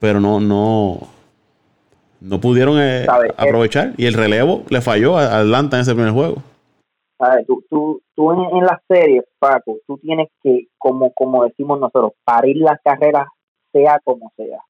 Pero 0.00 0.20
no, 0.20 0.40
no, 0.40 1.08
no 2.20 2.40
pudieron 2.40 2.78
eh, 2.80 3.06
aprovechar. 3.36 3.92
Y 3.96 4.06
el 4.06 4.14
relevo 4.14 4.64
le 4.70 4.80
falló 4.80 5.18
a 5.18 5.38
Atlanta 5.38 5.76
en 5.76 5.82
ese 5.82 5.94
primer 5.94 6.12
juego. 6.12 6.42
¿Sabes? 7.18 7.46
Tú, 7.46 7.64
tú, 7.68 8.00
tú 8.14 8.32
en, 8.32 8.56
en 8.56 8.64
las 8.64 8.80
series, 8.86 9.24
Paco, 9.38 9.78
tú 9.86 9.98
tienes 9.98 10.28
que, 10.42 10.68
como, 10.78 11.12
como 11.12 11.44
decimos 11.44 11.80
nosotros, 11.80 12.12
parir 12.24 12.58
las 12.58 12.80
carreras 12.82 13.26
sea 13.72 13.98
como 14.04 14.32
sea. 14.36 14.60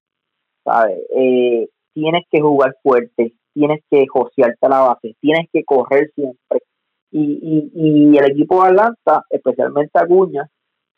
¿Sabes? 0.65 0.99
Eh, 1.15 1.69
tienes 1.93 2.25
que 2.31 2.41
jugar 2.41 2.75
fuerte, 2.83 3.35
tienes 3.53 3.83
que 3.91 4.07
josearte 4.07 4.69
la 4.69 4.81
base, 4.81 5.15
tienes 5.21 5.49
que 5.53 5.65
correr 5.65 6.11
siempre. 6.15 6.61
Y, 7.11 7.39
y, 7.43 8.13
y 8.13 8.19
el 8.19 8.31
equipo 8.33 8.63
de 8.63 8.69
Atlanta, 8.69 9.25
especialmente 9.31 9.99
Aguña, 9.99 10.49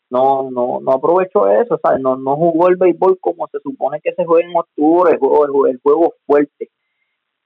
no, 0.09 0.51
no, 0.51 0.79
no 0.81 0.91
aprovechó 0.91 1.47
eso, 1.47 1.79
¿sabes? 1.81 2.01
No, 2.01 2.17
no 2.17 2.35
jugó 2.35 2.67
el 2.67 2.75
béisbol 2.75 3.17
como 3.21 3.47
se 3.47 3.59
supone 3.59 4.01
que 4.03 4.13
se 4.13 4.25
juega 4.25 4.49
en 4.49 4.57
octubre, 4.57 5.13
el 5.13 5.19
juego, 5.19 5.67
el 5.67 5.79
juego 5.81 6.13
fuerte. 6.25 6.69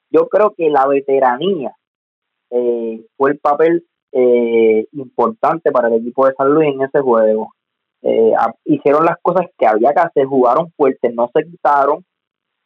Yo 0.09 0.27
creo 0.27 0.53
que 0.57 0.69
la 0.69 0.87
veteranía 0.87 1.75
eh, 2.49 3.05
fue 3.17 3.31
el 3.31 3.39
papel 3.39 3.85
eh, 4.15 4.87
importante 4.93 5.71
para 5.71 5.89
el 5.89 5.95
equipo 5.95 6.25
de 6.25 6.33
San 6.37 6.49
Luis 6.49 6.73
en 6.73 6.81
ese 6.81 6.99
juego. 7.01 7.51
Eh, 8.01 8.33
hicieron 8.65 9.03
las 9.03 9.17
cosas 9.21 9.45
que 9.57 9.67
había 9.67 9.93
que 9.93 9.99
hacer, 9.99 10.25
jugaron 10.25 10.71
fuerte, 10.77 11.11
no 11.11 11.29
se 11.33 11.43
quitaron 11.43 12.05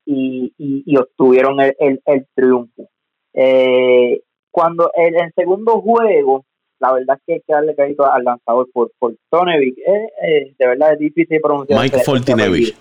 y, 0.05 0.53
y, 0.57 0.83
y 0.85 0.97
obtuvieron 0.97 1.59
el, 1.59 1.75
el, 1.79 2.01
el 2.05 2.27
triunfo. 2.35 2.89
Eh, 3.33 4.21
cuando 4.51 4.91
en 4.95 5.15
el, 5.15 5.21
el 5.23 5.33
segundo 5.33 5.81
juego, 5.81 6.43
la 6.79 6.93
verdad 6.93 7.17
es 7.17 7.23
que 7.25 7.33
hay 7.33 7.39
que 7.39 7.53
darle 7.53 7.75
crédito 7.75 8.05
al 8.05 8.23
lanzador 8.23 8.67
por, 8.73 8.91
por 8.99 9.15
Tonevich. 9.29 9.77
Eh, 9.77 10.09
eh, 10.21 10.55
de 10.57 10.67
verdad 10.67 10.93
es 10.93 10.99
difícil 10.99 11.39
pronunciar. 11.41 11.81
Mike 11.81 11.99
Fortinevich. 11.99 12.77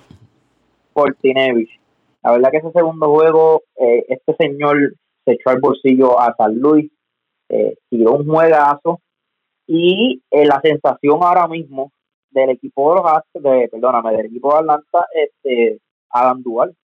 Fortinevich. 0.93 1.71
La 2.23 2.33
verdad 2.33 2.51
que 2.51 2.59
ese 2.59 2.73
segundo 2.73 3.09
juego, 3.09 3.63
eh, 3.77 4.05
este 4.09 4.35
señor 4.37 4.95
se 5.25 5.33
echó 5.33 5.51
al 5.51 5.61
bolsillo 5.61 6.19
a 6.19 6.35
San 6.37 6.59
Luis, 6.59 6.91
eh, 7.49 7.77
tiró 7.89 8.15
un 8.15 8.27
juegazo 8.27 9.01
y 9.67 10.23
eh, 10.31 10.47
la 10.47 10.61
sensación 10.61 11.19
ahora 11.23 11.47
mismo 11.47 11.93
del 12.31 12.51
equipo 12.51 12.91
de 12.91 13.01
los 13.01 13.11
Astros, 13.11 13.43
de, 13.43 13.69
perdóname, 13.69 14.17
del 14.17 14.27
equipo 14.27 14.53
de 14.53 14.59
Atlanta, 14.59 15.07
este, 15.15 15.79
Adam 16.11 16.43
Duval. 16.43 16.75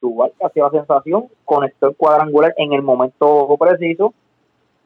Duval 0.00 0.32
que 0.38 0.46
hacía 0.46 0.64
la 0.64 0.70
sensación, 0.70 1.28
conectó 1.44 1.88
el 1.88 1.96
cuadrangular 1.96 2.52
en 2.56 2.72
el 2.72 2.82
momento 2.82 3.56
preciso 3.58 4.12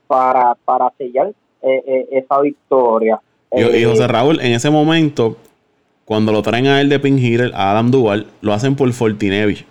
para, 0.07 0.55
para 0.65 0.93
sellar 0.99 1.33
eh, 1.63 1.83
eh, 1.87 2.09
esa 2.13 2.41
victoria. 2.41 3.21
Y, 3.51 3.63
y, 3.63 3.85
José 3.85 4.07
Raúl, 4.07 4.41
en 4.41 4.53
ese 4.53 4.71
momento, 4.71 5.37
cuando 6.05 6.33
lo 6.33 6.43
traen 6.43 6.67
a 6.67 6.81
él 6.81 6.89
de 6.89 7.01
pin 7.01 7.19
a 7.55 7.71
Adam 7.71 7.91
Duval, 7.91 8.27
lo 8.43 8.53
hacen 8.53 8.77
por 8.77 8.93
Fortinevich. 8.93 9.67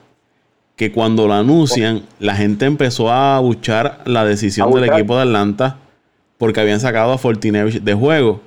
Que 0.75 0.91
cuando 0.91 1.27
lo 1.27 1.33
anuncian, 1.33 2.03
la 2.19 2.35
gente 2.35 2.65
empezó 2.65 3.11
a 3.11 3.39
buchar 3.39 3.99
la 4.05 4.25
decisión 4.25 4.71
del 4.73 4.85
equipo 4.85 5.15
de 5.15 5.23
Atlanta 5.23 5.77
porque 6.37 6.59
habían 6.59 6.81
sacado 6.81 7.13
a 7.13 7.17
Fortinevich 7.17 7.81
de 7.81 7.93
juego. 7.93 8.41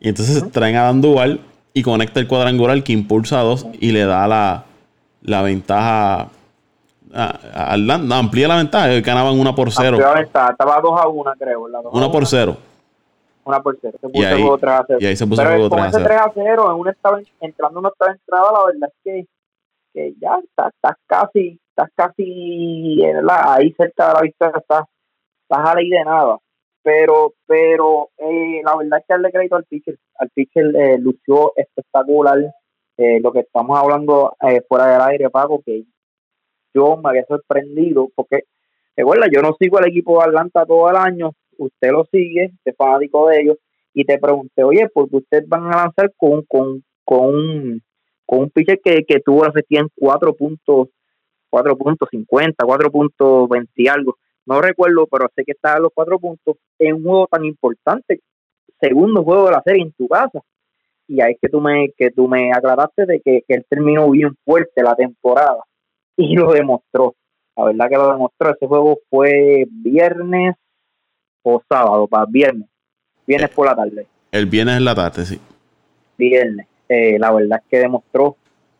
Y 0.00 0.08
entonces 0.08 0.42
uh 0.42 0.46
-huh. 0.46 0.50
traen 0.50 0.76
a 0.76 0.82
Adam 0.82 1.00
Duval 1.00 1.40
y 1.72 1.82
conecta 1.82 2.20
el 2.20 2.26
cuadrangular 2.26 2.82
que 2.82 2.92
impulsa 2.92 3.40
a 3.40 3.42
dos 3.44 3.66
y 3.80 3.92
le 3.92 4.04
da 4.04 4.26
la, 4.26 4.64
la 5.22 5.42
ventaja 5.42 6.30
Atlanta 7.16 8.18
amplía 8.18 8.48
la 8.48 8.56
ventaja, 8.56 8.88
ganaban 9.00 9.38
una 9.38 9.54
por 9.54 9.72
cero. 9.72 9.98
La 9.98 10.14
ventaja, 10.14 10.50
estaba 10.50 10.80
2 10.80 11.00
a 11.00 11.08
1, 11.08 11.32
creo. 11.38 11.68
La 11.68 11.80
una 11.80 12.10
por 12.10 12.26
cero. 12.26 12.56
Una 13.44 13.62
por 13.62 13.78
cero. 13.80 13.96
Se 14.00 14.08
puso 14.08 14.22
y, 14.22 14.24
ahí, 14.24 14.42
el 14.42 14.60
3 14.60 14.72
a 14.72 14.84
0. 14.86 14.98
y 15.00 15.06
ahí 15.06 15.16
se 15.16 15.26
puso 15.26 15.42
Pero 15.42 15.54
el 15.54 15.60
juego 15.60 15.76
3 15.76 15.86
a 15.86 15.90
0. 15.92 16.04
3 16.04 16.20
a 16.20 16.32
0, 16.34 16.72
en 16.72 16.80
una 16.80 16.90
estaba, 16.90 17.20
entrando 17.40 17.80
en 17.80 17.86
otra 17.86 18.12
entrada, 18.12 18.52
la 18.52 18.64
verdad 18.66 18.90
es 18.92 18.94
que, 19.04 19.26
que 19.96 20.14
ya 20.20 20.38
estás 20.44 20.74
está 20.74 20.98
casi, 21.06 21.58
estás 21.70 21.88
casi 21.94 22.96
la, 23.22 23.54
ahí 23.54 23.72
cerca 23.78 24.08
de 24.08 24.12
la 24.12 24.20
victoria, 24.20 24.58
estás, 24.58 24.84
estás 25.42 25.68
a 25.70 25.74
ley 25.74 25.88
de 25.88 26.04
nada. 26.04 26.38
Pero, 26.82 27.32
pero 27.46 28.10
eh, 28.18 28.60
la 28.62 28.76
verdad 28.76 28.98
es 29.00 29.06
que 29.06 29.14
darle 29.14 29.32
crédito 29.32 29.56
al 29.56 29.64
pitcher. 29.64 29.98
Al 30.18 30.28
pitcher 30.30 30.76
eh, 30.76 30.98
lució 30.98 31.52
espectacular. 31.56 32.38
Eh, 32.98 33.20
lo 33.20 33.32
que 33.32 33.40
estamos 33.40 33.78
hablando 33.78 34.36
eh, 34.40 34.62
fuera 34.68 34.86
del 34.86 35.00
aire, 35.00 35.30
Paco, 35.30 35.62
que 35.64 35.84
yo 36.74 36.96
me 36.96 37.10
había 37.10 37.24
sorprendido 37.26 38.08
porque, 38.14 38.44
recuerda, 38.96 39.26
yo 39.32 39.42
no 39.42 39.54
sigo 39.58 39.78
al 39.78 39.88
equipo 39.88 40.18
de 40.18 40.26
Atlanta 40.26 40.64
todo 40.64 40.88
el 40.90 40.96
año, 40.96 41.32
usted 41.58 41.90
lo 41.90 42.04
sigue, 42.06 42.52
es 42.64 42.76
fanático 42.76 43.28
de 43.28 43.40
ellos, 43.40 43.56
y 43.92 44.04
te 44.04 44.18
pregunté, 44.18 44.62
oye, 44.62 44.88
¿por 44.88 45.10
qué 45.10 45.16
ustedes 45.16 45.48
van 45.48 45.66
a 45.66 45.76
lanzar 45.76 46.12
con, 46.16 46.42
con, 46.44 46.84
con, 47.04 47.34
un, 47.34 47.82
con 48.26 48.40
un 48.40 48.50
pitcher 48.50 48.80
que, 48.84 49.04
que 49.04 49.20
tuvo 49.20 49.44
la 49.44 49.50
efectividad 49.50 49.84
en 49.84 49.90
4 49.96 50.34
puntos, 50.34 50.88
4.50, 51.50 52.54
4.20 52.56 53.68
y 53.76 53.88
algo? 53.88 54.16
No 54.44 54.60
recuerdo, 54.60 55.06
pero 55.06 55.28
sé 55.34 55.44
que 55.44 55.52
estaba 55.52 55.76
en 55.76 55.84
los 55.84 55.92
4 55.94 56.18
puntos 56.18 56.56
en 56.78 56.94
un 56.96 57.02
juego 57.04 57.28
tan 57.30 57.44
importante, 57.44 58.20
segundo 58.80 59.22
juego 59.22 59.46
de 59.46 59.52
la 59.52 59.62
serie 59.62 59.82
en 59.82 59.92
tu 59.92 60.08
casa. 60.08 60.40
y 61.08 61.20
ahí 61.20 61.32
es 61.32 61.38
que 61.40 61.48
tú 61.48 61.60
me, 61.60 61.90
que 61.96 62.10
tú 62.10 62.28
me 62.28 62.52
aclaraste 62.52 63.06
de 63.06 63.20
que, 63.20 63.42
que 63.46 63.54
él 63.54 63.66
terminó 63.68 64.10
bien 64.10 64.36
fuerte 64.44 64.82
la 64.82 64.94
temporada 64.94 65.62
y 66.16 66.34
lo 66.34 66.52
demostró. 66.52 67.14
La 67.56 67.64
verdad 67.64 67.88
que 67.88 67.96
lo 67.96 68.12
demostró. 68.12 68.50
Ese 68.50 68.66
juego 68.66 68.98
fue 69.08 69.64
viernes 69.70 70.56
o 71.42 71.62
sábado, 71.68 72.06
para 72.06 72.26
viernes. 72.26 72.68
Viernes 73.26 73.50
por 73.50 73.66
la 73.66 73.76
tarde. 73.76 74.06
El 74.30 74.46
viernes 74.46 74.76
en 74.76 74.84
la 74.84 74.94
tarde, 74.94 75.24
sí. 75.24 75.40
Viernes. 76.18 76.66
Eh, 76.88 77.18
la 77.18 77.32
verdad 77.32 77.60
es 77.62 77.70
que 77.70 77.78
demostró 77.78 78.36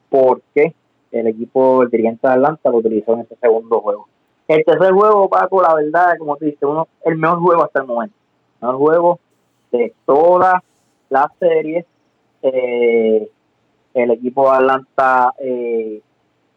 por 0.09 0.43
qué 0.55 0.75
el 1.11 1.27
equipo, 1.27 1.83
el 1.83 1.91
dirigente 1.91 2.27
de 2.27 2.35
Atlanta 2.35 2.71
lo 2.71 2.79
utilizó 2.79 3.15
en 3.15 3.21
ese 3.21 3.37
segundo 3.37 3.81
juego. 3.81 4.09
El 4.49 4.65
tercer 4.65 4.93
juego, 4.93 5.29
Paco, 5.29 5.61
la 5.61 5.75
verdad, 5.75 6.17
como 6.19 6.37
te 6.37 6.47
dice, 6.47 6.67
uno, 6.67 6.87
el 7.05 7.17
mejor 7.17 7.41
juego 7.41 7.65
hasta 7.65 7.81
el 7.81 7.87
momento. 7.87 8.17
El 8.61 8.69
mejor 8.69 8.77
juego 8.79 9.21
de 9.73 9.93
toda 10.05 10.63
la 11.09 11.33
serie. 11.39 11.85
Eh, 12.43 13.29
el 13.95 14.11
equipo 14.11 14.51
de 14.51 14.57
Atlanta 14.57 15.35
eh, 15.39 16.01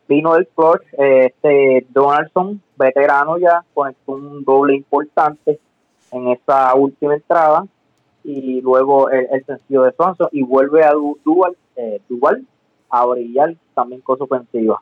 vino 0.07 0.33
del 0.33 0.47
clutch. 0.47 0.83
Eh, 0.97 1.27
este 1.27 1.87
Donaldson, 1.89 2.61
veterano 2.77 3.37
ya, 3.37 3.63
conectó 3.73 4.13
un 4.13 4.43
doble 4.43 4.75
importante 4.75 5.59
en 6.11 6.27
esa 6.27 6.75
última 6.75 7.15
entrada. 7.15 7.65
Y 8.23 8.61
luego 8.61 9.09
el, 9.09 9.43
sencillo 9.45 9.83
de 9.83 9.91
Swanson 9.93 10.29
y 10.31 10.43
vuelve 10.43 10.83
a 10.83 10.91
Duval, 10.91 11.55
eh, 11.75 12.01
Duval 12.09 12.45
a 12.89 13.05
brillar 13.05 13.55
también 13.73 14.01
con 14.01 14.17
su 14.17 14.25
ofensiva. 14.25 14.81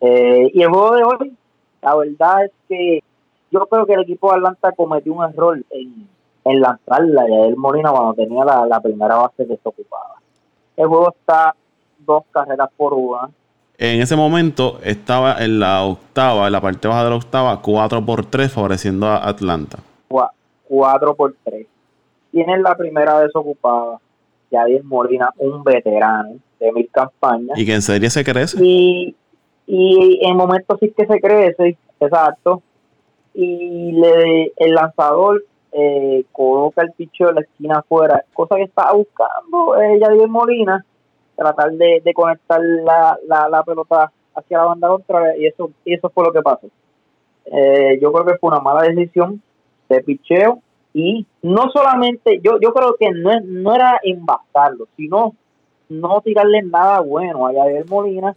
Eh, 0.00 0.50
y 0.52 0.62
el 0.62 0.68
juego 0.68 0.94
de 0.94 1.02
hoy, 1.02 1.36
la 1.82 1.96
verdad 1.96 2.44
es 2.44 2.52
que 2.68 3.02
yo 3.50 3.66
creo 3.66 3.86
que 3.86 3.94
el 3.94 4.02
equipo 4.02 4.30
de 4.30 4.36
Atlanta 4.36 4.72
cometió 4.72 5.14
un 5.14 5.24
error 5.24 5.58
en, 5.70 6.08
en 6.44 6.60
lanzarla 6.60 7.22
a 7.22 7.46
el 7.46 7.56
Molina 7.56 7.90
cuando 7.90 8.14
tenía 8.14 8.44
la, 8.44 8.80
primera 8.80 9.16
base 9.16 9.44
desocupada. 9.44 10.14
El 10.76 10.86
juego 10.86 11.14
está 11.18 11.54
dos 11.98 12.24
carreras 12.30 12.68
por 12.76 12.94
una. 12.94 13.30
En 13.76 14.00
ese 14.00 14.16
momento 14.16 14.78
estaba 14.82 15.42
en 15.44 15.60
la 15.60 15.84
octava, 15.84 16.46
en 16.46 16.52
la 16.52 16.60
parte 16.60 16.88
baja 16.88 17.04
de 17.04 17.10
la 17.10 17.16
octava, 17.16 17.62
4 17.62 18.04
por 18.04 18.26
3 18.26 18.52
favoreciendo 18.52 19.06
a 19.06 19.28
Atlanta. 19.28 19.78
4 20.08 21.14
por 21.14 21.34
3. 21.44 21.66
Tienen 22.30 22.62
la 22.62 22.76
primera 22.76 23.20
desocupada. 23.20 23.98
Yadier 24.50 24.82
Molina, 24.84 25.30
un 25.38 25.62
veterano 25.62 26.36
de 26.58 26.72
mil 26.72 26.88
campañas. 26.90 27.58
Y 27.58 27.66
que 27.66 27.74
en 27.74 27.82
serie 27.82 28.10
se 28.10 28.24
crece. 28.24 28.56
Y, 28.60 29.14
y 29.66 30.20
en 30.22 30.36
momentos 30.36 30.78
sí 30.80 30.92
que 30.96 31.06
se 31.06 31.20
crece, 31.20 31.76
exacto. 32.00 32.62
Y 33.34 33.92
le, 33.92 34.52
el 34.56 34.74
lanzador 34.74 35.44
eh, 35.72 36.24
coloca 36.32 36.82
el 36.82 36.92
picho 36.92 37.26
de 37.26 37.34
la 37.34 37.40
esquina 37.42 37.78
afuera, 37.78 38.24
cosa 38.32 38.56
que 38.56 38.62
estaba 38.62 38.94
buscando 38.94 39.80
eh, 39.80 40.26
Molina, 40.26 40.84
tratar 41.36 41.72
de, 41.72 42.02
conectar 42.14 42.60
la, 42.60 43.18
la, 43.26 43.62
pelota 43.62 44.10
hacia 44.34 44.58
la 44.58 44.64
banda 44.64 44.88
contraria 44.88 45.36
y 45.36 45.46
eso, 45.46 45.70
y 45.84 45.94
eso 45.94 46.10
fue 46.10 46.24
lo 46.24 46.32
que 46.32 46.42
pasó. 46.42 46.68
Eh, 47.44 47.98
yo 48.00 48.12
creo 48.12 48.26
que 48.26 48.38
fue 48.38 48.48
una 48.48 48.60
mala 48.60 48.82
decisión 48.82 49.42
de 49.88 50.02
picheo 50.02 50.62
y 50.98 51.24
no 51.42 51.70
solamente, 51.70 52.40
yo, 52.42 52.58
yo 52.60 52.72
creo 52.72 52.96
que 52.98 53.12
no, 53.12 53.30
no 53.44 53.72
era 53.72 54.00
embastarlo, 54.02 54.88
sino 54.96 55.36
no 55.88 56.20
tirarle 56.22 56.60
nada 56.62 56.98
bueno 56.98 57.46
a 57.46 57.52
Yadier 57.52 57.88
Molina, 57.88 58.34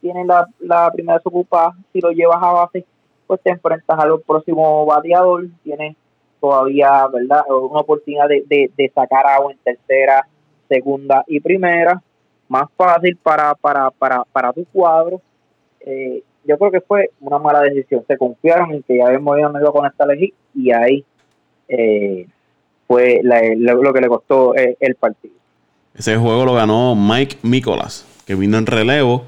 tiene 0.00 0.24
la, 0.24 0.46
la 0.60 0.92
primera 0.92 1.18
desocupada, 1.18 1.74
si 1.92 2.00
lo 2.00 2.12
llevas 2.12 2.40
a 2.40 2.52
base, 2.52 2.84
pues 3.26 3.40
te 3.40 3.50
enfrentas 3.50 3.98
a 3.98 4.06
los 4.06 4.22
próximos 4.22 4.86
bateador, 4.86 5.48
tienes 5.64 5.96
todavía, 6.40 7.04
¿verdad? 7.12 7.42
Una 7.48 7.80
oportunidad 7.80 8.28
de, 8.28 8.70
de, 8.76 8.92
sacar 8.94 9.26
agua 9.26 9.50
en 9.50 9.58
tercera, 9.58 10.24
segunda 10.68 11.24
y 11.26 11.40
primera, 11.40 12.00
más 12.46 12.70
fácil 12.76 13.16
para, 13.16 13.56
para, 13.56 13.90
para, 13.90 14.22
para 14.22 14.52
tu 14.52 14.64
cuadro. 14.66 15.20
Eh, 15.80 16.22
yo 16.44 16.58
creo 16.58 16.70
que 16.70 16.80
fue 16.80 17.10
una 17.20 17.38
mala 17.38 17.62
decisión. 17.62 18.04
Se 18.06 18.16
confiaron 18.16 18.72
en 18.72 18.84
que 18.84 18.98
ya 18.98 19.06
habíamos 19.06 19.36
ido 19.36 19.48
a 19.48 19.72
conectar 19.72 20.08
el 20.12 20.32
y 20.54 20.70
ahí 20.70 21.04
eh, 21.68 22.26
fue 22.86 23.20
lo 23.22 23.92
que 23.92 24.00
le 24.00 24.08
costó 24.08 24.54
eh, 24.56 24.76
el 24.80 24.94
partido. 24.94 25.34
Ese 25.94 26.16
juego 26.16 26.44
lo 26.44 26.54
ganó 26.54 26.94
Mike 26.94 27.38
Mikolas, 27.42 28.06
que 28.26 28.34
vino 28.34 28.58
en 28.58 28.66
relevo 28.66 29.24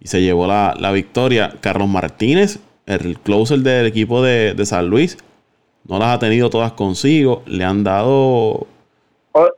y 0.00 0.08
se 0.08 0.22
llevó 0.22 0.46
la, 0.46 0.90
victoria. 0.92 1.54
Carlos 1.60 1.88
Martínez, 1.88 2.60
el 2.86 3.18
closer 3.18 3.58
del 3.58 3.86
equipo 3.86 4.22
de, 4.22 4.54
de 4.54 4.66
San 4.66 4.88
Luis, 4.88 5.18
no 5.88 5.98
las 5.98 6.16
ha 6.16 6.18
tenido 6.18 6.50
todas 6.50 6.72
consigo, 6.72 7.42
le 7.46 7.64
han 7.64 7.84
dado... 7.84 8.66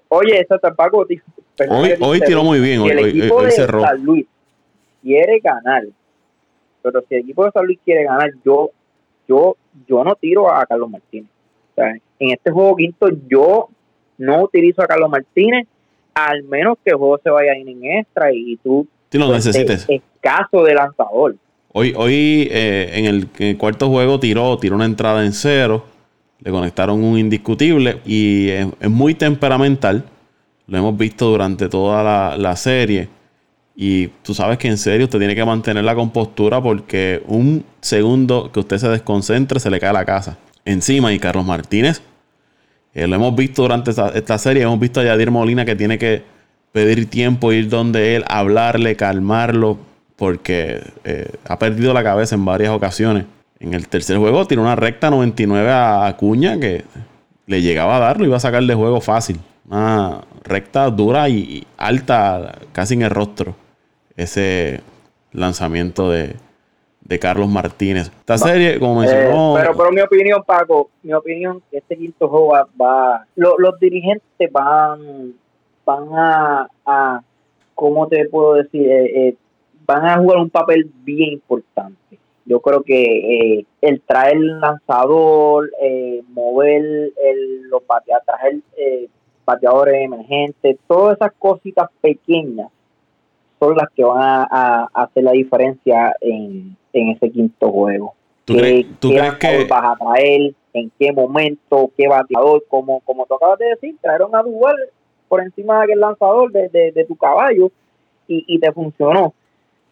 oye, 0.09 0.41
esa 0.41 0.59
tampoco... 0.59 1.07
Hoy, 1.71 1.95
hoy 2.01 2.21
tiró 2.21 2.45
muy 2.45 2.61
bien, 2.61 2.81
hoy, 2.81 2.91
el 2.91 3.09
equipo 3.09 3.43
de 3.43 3.51
San 3.51 4.05
Luis 4.05 4.27
quiere 5.03 5.41
ganar, 5.41 5.85
pero 6.83 7.03
si 7.09 7.14
el 7.16 7.23
equipo 7.23 7.45
de 7.45 7.51
San 7.51 7.66
Luis 7.66 7.79
quiere 7.85 8.05
ganar, 8.05 8.31
yo, 8.45 8.71
yo, 9.27 9.57
yo 9.87 10.05
no 10.05 10.14
tiro 10.14 10.53
a 10.53 10.64
Carlos 10.66 10.91
Martínez. 10.91 11.29
O 11.73 11.75
sea, 11.75 11.99
en 12.19 12.31
este 12.31 12.51
juego 12.51 12.77
quinto 12.77 13.09
yo 13.29 13.69
no 14.19 14.43
utilizo 14.43 14.83
a 14.83 14.87
Carlos 14.87 15.11
Martínez, 15.11 15.66
al 16.14 16.43
menos 16.45 16.79
que 16.85 16.91
el 16.91 16.97
juego 16.97 17.19
se 17.23 17.31
vaya 17.31 17.53
en 17.53 17.85
extra 17.85 18.33
y 18.33 18.57
tú 18.57 18.87
lo 19.12 19.27
pues, 19.27 19.47
necesites. 19.47 19.87
escaso 19.89 20.64
de 20.64 20.75
lanzador. 20.75 21.37
Hoy, 21.73 21.95
hoy 21.97 22.49
eh, 22.51 22.91
en, 22.95 23.05
el, 23.05 23.29
en, 23.39 23.47
el, 23.49 23.59
cuarto 23.59 23.89
juego 23.89 24.19
tiró, 24.19 24.59
tiró 24.59 24.75
una 24.75 24.87
entrada 24.87 25.25
en 25.25 25.33
cero 25.33 25.85
le 26.41 26.51
conectaron 26.51 27.03
un 27.03 27.19
indiscutible 27.19 28.01
y 28.05 28.49
es, 28.49 28.89
muy 28.89 29.14
temperamental. 29.14 30.05
Lo 30.66 30.79
hemos 30.79 30.97
visto 30.97 31.27
durante 31.27 31.69
toda 31.69 32.37
la, 32.37 32.57
serie. 32.57 33.09
Y 33.75 34.09
tú 34.23 34.35
sabes 34.35 34.59
que 34.59 34.69
en 34.69 34.77
serio 34.77 35.05
usted 35.05 35.19
tiene 35.19 35.35
que 35.35 35.45
mantener 35.45 35.85
la 35.85 35.95
compostura 35.95 36.61
porque 36.61 37.23
un 37.27 37.64
segundo 37.81 38.51
que 38.53 38.61
usted 38.61 38.79
se 38.79 38.89
desconcentre 38.89 39.61
se 39.61 39.71
le 39.71 39.81
cae 39.81 39.93
la 39.93 40.05
casa 40.05 40.37
encima. 40.69 41.12
Y 41.12 41.19
Carlos 41.19 41.45
Martínez, 41.45 42.03
eh, 42.95 43.07
lo 43.07 43.16
hemos 43.16 43.35
visto 43.35 43.62
durante 43.62 43.91
esta, 43.91 44.39
serie. 44.39 44.62
Hemos 44.62 44.79
visto 44.79 45.01
a 45.01 45.05
Yadir 45.05 45.31
Molina 45.31 45.64
que 45.64 45.77
tiene 45.77 45.99
que 45.99 46.23
pedir 46.73 47.09
tiempo, 47.09 47.53
ir 47.53 47.69
donde 47.69 48.16
él, 48.16 48.25
hablarle, 48.29 48.97
calmarlo, 48.97 49.79
porque 50.16 50.83
eh, 51.05 51.31
ha 51.47 51.59
perdido 51.59 51.93
la 51.95 52.03
cabeza 52.03 52.35
en 52.35 52.45
varias 52.45 52.71
ocasiones. 52.71 53.25
En 53.61 53.75
el 53.75 53.89
tercer 53.89 54.19
juego 54.19 54.47
tiró 54.47 54.62
una 54.62 54.77
recta 54.77 55.11
99 55.11 55.71
a 55.71 56.07
Acuña 56.07 56.61
que 56.61 56.85
le 57.47 57.62
llegaba 57.62 57.97
a 57.97 58.01
darlo, 58.01 58.27
iba 58.27 58.37
a 58.37 58.41
sacar 58.41 58.62
de 58.62 58.75
juego 58.75 59.01
fácil. 59.01 59.41
Una 59.69 60.21
recta 60.45 60.89
dura 60.91 61.29
y 61.29 61.66
alta, 61.77 62.59
casi 62.73 62.95
en 62.95 63.03
el 63.03 63.11
rostro. 63.11 63.57
Ese 64.16 64.81
lanzamiento 65.33 66.11
de, 66.11 66.37
Carlos 67.17 67.49
Martínez. 67.49 68.09
Esta 68.09 68.37
serie, 68.37 68.81
como 68.81 69.03
eh, 69.03 69.07
mencionó. 69.07 69.55
pero, 69.57 69.77
pero 69.77 69.93
mi 69.93 70.01
opinión, 70.01 70.43
Paco, 70.45 70.91
mi 71.03 71.13
opinión, 71.13 71.63
este 71.71 71.97
quinto 71.97 72.29
juego 72.29 72.55
va. 72.81 73.25
los 73.37 73.79
dirigentes 73.79 74.51
van, 74.51 75.35
van 75.87 76.09
a, 76.13 76.69
a. 76.85 77.23
¿Cómo 77.77 78.09
te 78.09 78.29
puedo 78.29 78.55
decir? 78.55 78.91
Eh, 78.91 79.29
eh, 79.29 79.35
van 79.87 80.05
a 80.05 80.19
jugar 80.19 80.39
un 80.39 80.51
papel 80.51 80.91
bien 81.05 81.35
importante 81.35 82.19
yo 82.49 82.61
creo 82.61 82.83
que 82.83 83.59
eh, 83.59 83.67
el 83.83 84.01
traer 84.01 84.39
el 84.39 84.59
lanzador, 84.59 85.71
eh, 85.83 86.23
mover 86.29 87.13
el, 87.23 87.63
los 87.69 87.87
bateadores, 87.87 88.27
traer 88.27 88.57
eh, 88.79 89.09
bateadores 89.45 90.03
emergentes, 90.03 90.79
todas 90.87 91.19
esas 91.19 91.33
cositas 91.39 91.91
pequeñas 92.01 92.71
son 93.59 93.77
las 93.77 93.91
que 93.95 94.03
van 94.03 94.47
a, 94.51 94.89
hacer 94.95 95.25
la 95.25 95.33
diferencia 95.33 96.17
en, 96.23 96.75
ese 96.93 97.30
quinto 97.30 97.70
juego. 97.70 98.14
¿Tú, 98.45 98.55
¿qué, 98.55 98.86
crees, 99.01 99.34
que 99.34 99.64
vas 99.64 99.84
a 99.84 99.97
traer? 99.97 100.55
¿En 100.72 100.91
qué 100.99 101.12
momento? 101.12 101.91
¿Qué 101.97 102.09
bateador? 102.09 102.64
Como, 102.68 103.01
como 103.01 103.26
tú 103.26 103.34
acabas 103.34 103.59
de 103.59 103.66
decir, 103.66 103.97
trajeron 104.01 104.34
a 104.34 104.43
Duval 104.43 104.76
por 105.28 105.43
encima 105.43 105.84
del 105.86 106.01
lanzador 106.01 106.51
de, 106.53 106.68
de, 106.68 107.05
tu 107.05 107.14
caballo 107.16 107.70
y, 108.26 108.45
y 108.47 108.59
te 108.59 108.72
funcionó 108.72 109.34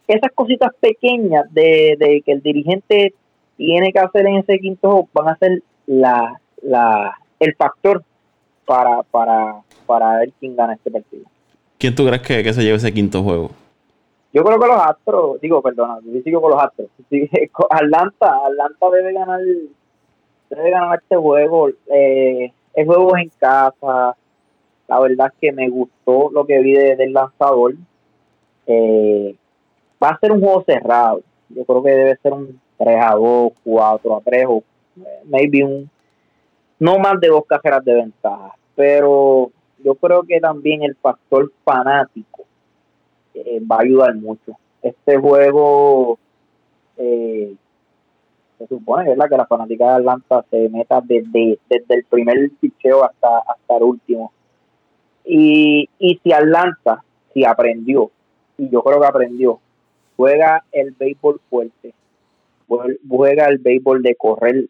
esas 0.08 0.30
cositas 0.32 0.70
pequeñas 0.80 1.52
de, 1.52 2.22
que 2.24 2.32
el 2.32 2.42
dirigente 2.42 3.14
tiene 3.56 3.92
que 3.92 3.98
hacer 3.98 4.26
en 4.26 4.36
ese 4.36 4.58
quinto 4.58 4.88
juego 4.88 5.08
van 5.12 5.28
a 5.28 5.38
ser 5.38 5.62
la, 5.86 6.40
la, 6.62 7.18
el 7.40 7.54
factor 7.56 8.04
para, 8.64 9.02
para, 9.04 9.62
para 9.86 10.18
ver 10.18 10.32
quién 10.38 10.56
gana 10.56 10.74
este 10.74 10.90
partido. 10.90 11.24
¿Quién 11.78 11.94
tú 11.94 12.06
crees 12.06 12.22
que, 12.22 12.52
se 12.52 12.62
lleve 12.62 12.76
ese 12.76 12.92
quinto 12.92 13.22
juego? 13.22 13.50
Yo 14.36 14.44
creo 14.44 14.60
que 14.60 14.66
los 14.66 14.76
Astros, 14.82 15.40
digo, 15.40 15.62
perdona, 15.62 15.98
yo 16.04 16.20
sigo 16.20 16.42
con 16.42 16.50
los 16.50 16.62
Astros. 16.62 16.90
Atlanta, 17.70 18.36
Atlanta 18.44 18.90
debe 18.90 19.14
ganar, 19.14 19.40
debe 20.50 20.70
ganar 20.70 20.98
este 20.98 21.16
juego. 21.16 21.70
Eh, 21.86 22.52
el 22.74 22.86
juego 22.86 23.16
es 23.16 23.22
en 23.22 23.30
casa. 23.38 24.14
La 24.88 25.00
verdad 25.00 25.28
es 25.28 25.40
que 25.40 25.52
me 25.52 25.70
gustó 25.70 26.28
lo 26.30 26.44
que 26.44 26.58
vi 26.58 26.72
del 26.74 27.14
lanzador. 27.14 27.76
Eh, 28.66 29.34
va 30.04 30.10
a 30.10 30.18
ser 30.18 30.32
un 30.32 30.42
juego 30.42 30.64
cerrado. 30.66 31.22
Yo 31.48 31.64
creo 31.64 31.82
que 31.82 31.90
debe 31.92 32.16
ser 32.16 32.34
un 32.34 32.60
3 32.76 32.98
a 33.00 33.14
2, 33.14 33.52
4 33.64 34.16
a 34.16 34.20
3 34.20 34.46
o 34.50 34.62
maybe 35.24 35.64
un 35.64 35.90
no 36.78 36.98
más 36.98 37.18
de 37.20 37.28
dos 37.28 37.46
cajeras 37.46 37.82
de 37.82 37.94
ventaja. 37.94 38.54
Pero 38.74 39.50
yo 39.82 39.94
creo 39.94 40.24
que 40.24 40.38
también 40.40 40.82
el 40.82 40.94
factor 40.94 41.50
fanático 41.64 42.44
eh, 43.44 43.60
va 43.60 43.76
a 43.76 43.82
ayudar 43.82 44.14
mucho. 44.14 44.56
Este 44.82 45.16
juego 45.16 46.18
eh, 46.96 47.54
se 48.58 48.66
supone 48.66 49.10
¿verdad? 49.10 49.28
que 49.28 49.36
la 49.36 49.46
fanática 49.46 49.84
de 49.86 49.94
Atlanta 49.96 50.44
se 50.50 50.68
meta 50.68 51.00
desde, 51.02 51.58
desde 51.68 51.94
el 51.94 52.04
primer 52.04 52.50
picheo 52.60 53.04
hasta, 53.04 53.38
hasta 53.38 53.76
el 53.76 53.82
último. 53.82 54.32
Y, 55.24 55.88
y 55.98 56.20
si 56.22 56.32
Atlanta, 56.32 57.04
si 57.34 57.44
aprendió, 57.44 58.10
y 58.56 58.68
yo 58.68 58.82
creo 58.82 59.00
que 59.00 59.06
aprendió, 59.06 59.60
juega 60.16 60.64
el 60.72 60.92
béisbol 60.92 61.40
fuerte, 61.50 61.94
juega 62.66 63.46
el 63.46 63.58
béisbol 63.58 64.02
de 64.02 64.14
correr, 64.14 64.68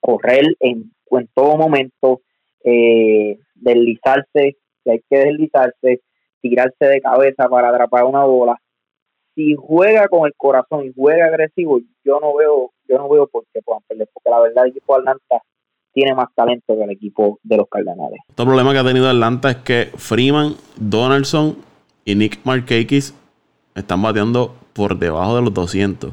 correr 0.00 0.56
en, 0.60 0.92
en 1.10 1.28
todo 1.34 1.56
momento, 1.56 2.20
eh, 2.64 3.38
deslizarse, 3.54 4.56
si 4.82 4.90
hay 4.90 5.00
que 5.08 5.18
deslizarse, 5.18 6.00
tirarse 6.40 6.84
de 6.84 7.00
cabeza 7.00 7.48
para 7.48 7.68
atrapar 7.68 8.04
una 8.04 8.24
bola. 8.24 8.56
Si 9.34 9.54
juega 9.54 10.08
con 10.08 10.26
el 10.26 10.34
corazón 10.36 10.84
y 10.84 10.92
juega 10.94 11.26
agresivo, 11.26 11.80
yo 12.04 12.18
no 12.20 12.34
veo, 12.34 12.72
yo 12.88 12.98
no 12.98 13.08
veo 13.08 13.26
por 13.26 13.44
qué 13.52 13.60
puedan 13.62 13.82
perder, 13.86 14.08
porque 14.12 14.30
la 14.30 14.40
verdad 14.40 14.64
el 14.64 14.70
equipo 14.70 14.94
de 14.94 15.00
Atlanta 15.00 15.42
tiene 15.92 16.14
más 16.14 16.28
talento 16.34 16.76
que 16.76 16.82
el 16.82 16.90
equipo 16.90 17.38
de 17.42 17.56
los 17.56 17.68
Cardenales. 17.68 18.20
Otro 18.30 18.46
problema 18.46 18.72
que 18.72 18.78
ha 18.78 18.84
tenido 18.84 19.08
Atlanta 19.08 19.50
es 19.50 19.56
que 19.58 19.90
Freeman, 19.96 20.54
Donaldson 20.76 21.56
y 22.04 22.14
Nick 22.14 22.40
Markakis 22.44 23.14
están 23.74 24.02
bateando 24.02 24.54
por 24.72 24.98
debajo 24.98 25.36
de 25.36 25.42
los 25.42 25.54
200. 25.54 26.12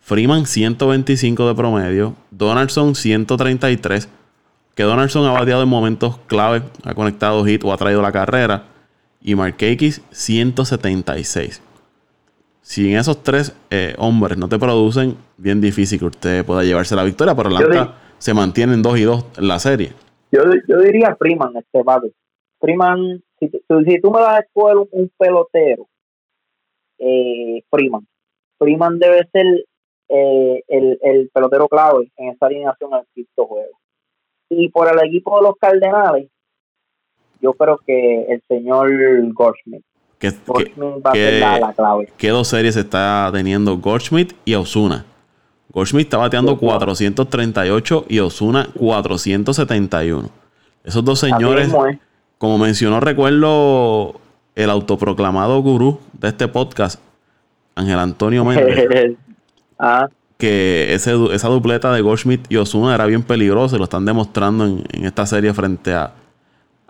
Freeman 0.00 0.46
125 0.46 1.46
de 1.46 1.54
promedio, 1.54 2.14
Donaldson 2.30 2.96
133, 2.96 4.08
que 4.74 4.82
Donaldson 4.82 5.24
ha 5.26 5.32
bateado 5.32 5.62
en 5.62 5.68
momentos 5.68 6.18
clave, 6.26 6.62
ha 6.84 6.94
conectado 6.94 7.44
hit 7.44 7.62
o 7.64 7.72
ha 7.72 7.76
traído 7.76 8.02
la 8.02 8.10
carrera, 8.10 8.64
y 9.22 9.34
Markakis 9.34 10.02
176. 10.10 11.62
Si 12.60 12.92
en 12.92 12.98
esos 12.98 13.22
tres 13.22 13.56
eh, 13.70 13.94
hombres 13.98 14.38
no 14.38 14.48
te 14.48 14.58
producen, 14.58 15.16
bien 15.36 15.60
difícil 15.60 15.98
que 15.98 16.04
usted 16.06 16.44
pueda 16.44 16.62
llevarse 16.62 16.94
la 16.94 17.04
victoria, 17.04 17.34
pero 17.34 17.48
Atlanta 17.48 17.96
se 18.18 18.34
mantiene 18.34 18.74
en 18.74 18.82
2 18.82 18.98
y 18.98 19.02
2 19.02 19.26
en 19.38 19.48
la 19.48 19.58
serie. 19.58 19.92
Yo, 20.30 20.42
yo 20.68 20.78
diría 20.78 21.16
Freeman, 21.16 21.56
este 21.56 21.82
Freeman, 22.60 23.22
si, 23.40 23.48
si, 23.48 24.00
tú 24.00 24.10
me 24.12 24.20
vas 24.20 24.38
a 24.38 24.40
escoger 24.40 24.76
un, 24.76 25.10
pelotero, 25.18 25.88
eh, 26.98 27.62
Freeman. 27.68 28.06
Freeman 28.58 28.98
debe 29.00 29.28
ser 29.32 29.64
eh, 30.08 30.62
el, 30.68 30.98
el, 31.02 31.30
pelotero 31.34 31.68
clave 31.68 32.12
en 32.16 32.28
esta 32.28 32.46
alineación 32.46 32.94
al 32.94 33.04
quinto 33.12 33.46
juego. 33.46 33.78
Y 34.48 34.68
por 34.68 34.88
el 34.88 35.04
equipo 35.06 35.36
de 35.36 35.48
los 35.48 35.56
Cardenales, 35.56 36.28
yo 37.42 37.52
creo 37.54 37.78
que 37.84 38.24
el 38.28 38.42
señor 38.48 38.90
Goldschmidt. 39.34 39.82
¿Qué, 40.18 40.30
va 40.30 41.10
a 41.10 41.14
ser 41.14 41.40
la, 41.40 41.72
clave. 41.72 42.08
¿Qué 42.16 42.28
dos 42.28 42.46
series 42.46 42.76
está 42.76 43.28
teniendo 43.32 43.76
Goldschmidt 43.78 44.34
y 44.44 44.54
Osuna? 44.54 45.04
Goldschmidt 45.72 46.06
está 46.06 46.18
bateando 46.18 46.56
438 46.58 48.04
y 48.08 48.20
Osuna 48.20 48.68
471. 48.78 50.28
Esos 50.84 51.04
dos 51.04 51.18
señores, 51.18 51.72
como 52.38 52.58
mencionó, 52.58 53.00
recuerdo 53.00 54.20
el 54.54 54.70
autoproclamado 54.70 55.60
gurú 55.60 55.98
de 56.12 56.28
este 56.28 56.46
podcast, 56.46 57.00
Ángel 57.74 57.98
Antonio 57.98 58.44
Méndez, 58.44 59.16
ah. 59.78 60.08
que 60.38 60.92
ese, 60.94 61.12
esa 61.32 61.48
dupleta 61.48 61.92
de 61.92 62.00
Goldschmidt 62.00 62.46
y 62.48 62.56
Osuna 62.56 62.94
era 62.94 63.06
bien 63.06 63.22
peligrosa 63.22 63.76
y 63.76 63.78
lo 63.78 63.84
están 63.84 64.04
demostrando 64.04 64.66
en, 64.66 64.84
esta 65.04 65.24
serie 65.26 65.54
frente 65.54 65.94
a 65.94 66.12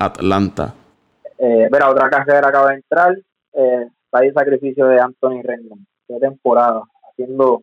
Atlanta. 0.05 0.75
Eh, 1.39 1.69
otra 1.69 2.11
carrera 2.11 2.49
acaba 2.49 2.71
de 2.71 2.77
entrar, 2.77 3.17
eh, 3.55 3.87
está 4.05 4.25
el 4.25 4.33
sacrificio 4.33 4.87
de 4.87 5.01
Anthony 5.01 5.43
Rendon, 5.43 5.87
de 6.09 6.21
temporada, 6.21 6.83
haciendo, 7.11 7.63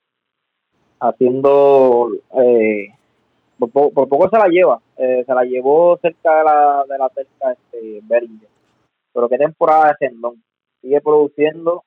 haciendo, 0.99 2.09
eh, 2.41 2.89
por, 3.57 3.91
poco 3.93 4.29
se 4.29 4.37
la 4.37 4.47
lleva, 4.47 4.81
eh, 4.97 5.23
se 5.25 5.33
la 5.33 5.43
llevó 5.43 5.97
cerca 6.01 6.39
de 6.39 6.43
la, 6.43 6.83
de 6.89 6.97
la 6.97 7.09
cerca 7.09 7.51
este, 7.53 8.01
Beringer 8.03 8.49
pero 9.13 9.27
qué 9.27 9.37
temporada 9.37 9.87
de 9.99 10.07
Rendon, 10.07 10.43
sigue 10.81 11.01
produciendo 11.01 11.83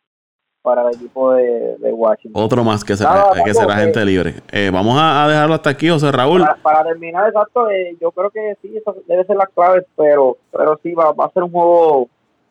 para 0.63 0.83
el 0.83 0.95
equipo 0.95 1.33
de, 1.33 1.77
Washington. 1.93 2.43
Otro 2.43 2.65
más 2.65 2.85
que 2.85 2.97
será, 2.97 3.31
que 3.45 3.53
será 3.53 3.77
gente 3.77 4.05
libre. 4.05 4.37
Eh, 4.51 4.71
vamos 4.73 4.97
a, 4.99 5.27
dejarlo 5.29 5.55
hasta 5.55 5.71
aquí, 5.71 5.89
José 5.89 6.11
Raúl. 6.13 6.45
Para, 6.63 6.85
terminar, 6.85 7.29
exacto, 7.29 7.69
eh, 7.69 7.97
yo 8.01 8.13
creo 8.13 8.31
que 8.31 8.57
sí, 8.63 8.77
eso 8.77 8.97
debe 9.07 9.25
ser 9.25 9.37
la 9.37 9.47
clave, 9.47 9.85
pero, 9.97 10.39
pero 10.53 10.79
sí, 10.83 10.93
va, 10.93 11.13
va 11.13 11.27
a 11.27 11.33
ser 11.33 11.43
un 11.43 11.51
juego 11.51 12.09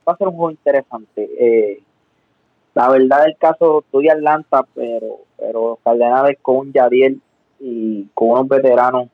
va 0.08 0.14
a 0.14 0.18
ser 0.18 0.28
un 0.28 0.36
juego 0.36 0.52
interesante. 0.52 1.30
Eh, 1.40 1.82
la 2.74 2.90
verdad 2.90 3.26
del 3.26 3.38
caso, 3.38 3.80
estoy 3.80 4.10
Atlanta, 4.10 4.66
pero, 4.74 5.20
pero 5.38 5.80
Cardenales 5.84 6.38
con 6.42 6.58
un 6.58 6.74
Yadiel 6.74 7.22
y 7.60 8.06
con 8.14 8.32
unos 8.32 8.48
veteranos 8.48 9.08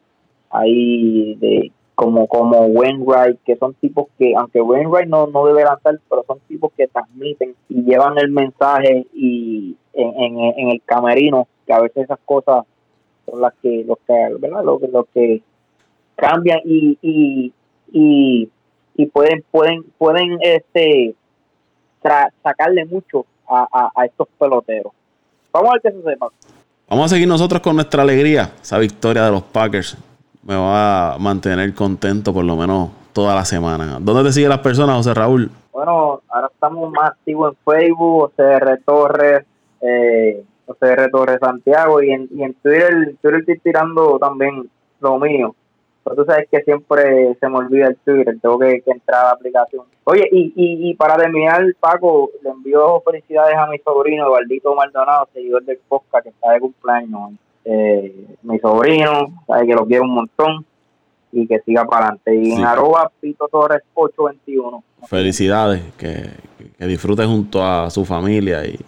ahí 0.49 1.35
de 1.35 1.71
como 1.97 2.27
como 2.27 2.59
Wainwright, 2.67 3.39
que 3.43 3.55
son 3.55 3.73
tipos 3.73 4.05
que, 4.19 4.35
aunque 4.35 4.61
Wainwright 4.61 5.09
no, 5.09 5.25
no 5.25 5.47
debe 5.47 5.63
lanzar, 5.63 5.99
pero 6.07 6.23
son 6.27 6.39
tipos 6.47 6.71
que 6.77 6.87
transmiten 6.87 7.55
y 7.69 7.81
llevan 7.81 8.19
el 8.19 8.29
mensaje 8.29 9.07
y 9.15 9.75
en, 9.93 10.39
en, 10.39 10.69
el 10.69 10.81
camerino, 10.85 11.47
que 11.65 11.73
a 11.73 11.81
veces 11.81 12.03
esas 12.03 12.19
cosas 12.23 12.65
son 13.25 13.41
las 13.41 13.51
que, 13.63 13.83
los 13.83 13.97
que, 14.05 14.13
¿verdad? 14.39 14.63
Lo, 14.63 14.79
lo 14.91 15.07
que 15.11 15.41
cambian 16.15 16.59
y, 16.65 16.99
y, 17.01 17.51
y, 17.91 18.47
y 18.95 19.05
pueden, 19.07 19.43
pueden, 19.49 19.83
pueden 19.97 20.37
este 20.41 21.15
sacarle 22.43 22.85
mucho 22.85 23.25
a, 23.49 23.89
a, 23.95 24.05
estos 24.05 24.27
peloteros. 24.37 24.93
Vamos 25.51 25.71
a 25.71 25.73
ver 25.73 25.81
qué 25.81 25.91
sucede. 25.93 26.17
Vamos 26.87 27.05
a 27.05 27.15
seguir 27.15 27.27
nosotros 27.27 27.59
con 27.59 27.75
nuestra 27.75 28.03
alegría, 28.03 28.51
esa 28.61 28.77
victoria 28.77 29.25
de 29.25 29.31
los 29.31 29.41
Packers 29.41 29.97
me 30.47 30.55
va 30.55 31.13
a 31.13 31.17
mantener 31.17 31.73
contento 31.73 32.33
por 32.33 32.45
lo 32.45 32.55
menos 32.55 32.89
toda 33.11 33.35
la 33.35 33.43
semana. 33.43 33.97
¿Dónde 33.99 34.23
te 34.23 34.31
siguen 34.31 34.49
las 34.49 34.59
personas, 34.59 34.95
José 34.95 35.13
Raúl? 35.13 35.51
Bueno, 35.73 36.21
ahora 36.29 36.49
estamos 36.51 36.89
más 36.91 37.11
activos 37.11 37.53
en 37.53 37.73
Facebook, 37.73 38.31
OCR 38.37 38.79
Torres, 38.85 39.45
eh, 39.81 40.41
OCR 40.65 41.09
Torres 41.11 41.39
Santiago 41.41 42.01
y 42.01 42.11
en, 42.11 42.29
y 42.33 42.43
en 42.43 42.53
Twitter, 42.53 43.15
Twitter 43.21 43.39
estoy 43.41 43.59
tirando 43.59 44.17
también 44.19 44.69
lo 45.01 45.19
mío. 45.19 45.53
Pero 46.05 46.15
tú 46.15 46.25
sabes 46.25 46.47
que 46.49 46.61
siempre 46.61 47.35
se 47.37 47.49
me 47.49 47.57
olvida 47.57 47.87
el 47.87 47.97
Twitter, 47.97 48.37
tengo 48.41 48.57
que, 48.57 48.81
entrar 48.85 49.19
a 49.19 49.23
la 49.25 49.31
aplicación. 49.31 49.85
Oye, 50.05 50.29
y, 50.31 50.53
y, 50.55 50.89
y 50.89 50.93
para 50.93 51.17
terminar, 51.17 51.61
Paco, 51.81 52.29
le 52.41 52.51
envío 52.51 53.01
felicidades 53.01 53.57
a 53.57 53.67
mi 53.67 53.79
sobrino, 53.79 54.27
Eduardito 54.27 54.73
Maldonado, 54.73 55.27
seguidor 55.33 55.65
del 55.65 55.79
podcast, 55.89 56.23
que 56.23 56.29
está 56.29 56.53
de 56.53 56.61
cumpleaños 56.61 57.31
eh, 57.69 58.37
mi 58.43 58.59
sobrino, 58.59 59.43
sabe 59.45 59.67
que 59.67 59.73
lo 59.73 59.85
quiero 59.85 60.03
un 60.03 60.15
montón 60.15 60.65
y 61.33 61.45
que 61.45 61.59
siga 61.65 61.85
para 61.85 62.07
adelante. 62.07 62.35
Y 62.35 62.53
en 62.53 62.63
arroba 62.63 63.11
Pito 63.19 63.49
Torres 63.51 63.81
821. 63.93 64.83
Felicidades, 65.07 65.81
que, 65.97 66.29
que, 66.77 66.87
disfrute 66.87 67.25
junto 67.25 67.61
a 67.61 67.89
su 67.89 68.05
familia 68.05 68.65
y 68.65 68.79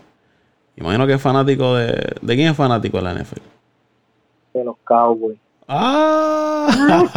imagino 0.78 1.06
que 1.06 1.14
es 1.14 1.22
fanático 1.22 1.76
de... 1.76 2.16
¿De 2.22 2.36
quién 2.36 2.48
es 2.48 2.56
fanático 2.56 2.98
de 2.98 3.04
la 3.04 3.14
NFL? 3.16 3.42
De 4.54 4.64
los 4.64 4.78
Cowboys. 4.86 5.38
¡Ah! 5.68 6.70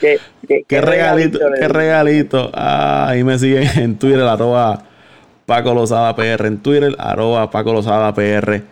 qué, 0.00 0.18
qué, 0.68 0.80
regalito, 0.82 1.38
qué 1.58 1.68
regalito. 1.68 2.50
Ah, 2.52 3.06
ahí 3.08 3.24
me 3.24 3.38
siguen 3.38 3.66
en 3.76 3.98
Twitter, 3.98 4.20
arroba 4.20 4.84
Paco 5.46 5.74
Lozada 5.74 6.14
PR 6.16 6.46
en 6.46 6.58
Twitter, 6.58 6.94
arroba 6.98 7.50
Paco 7.50 7.72
Lozada 7.72 8.14
PR 8.14 8.62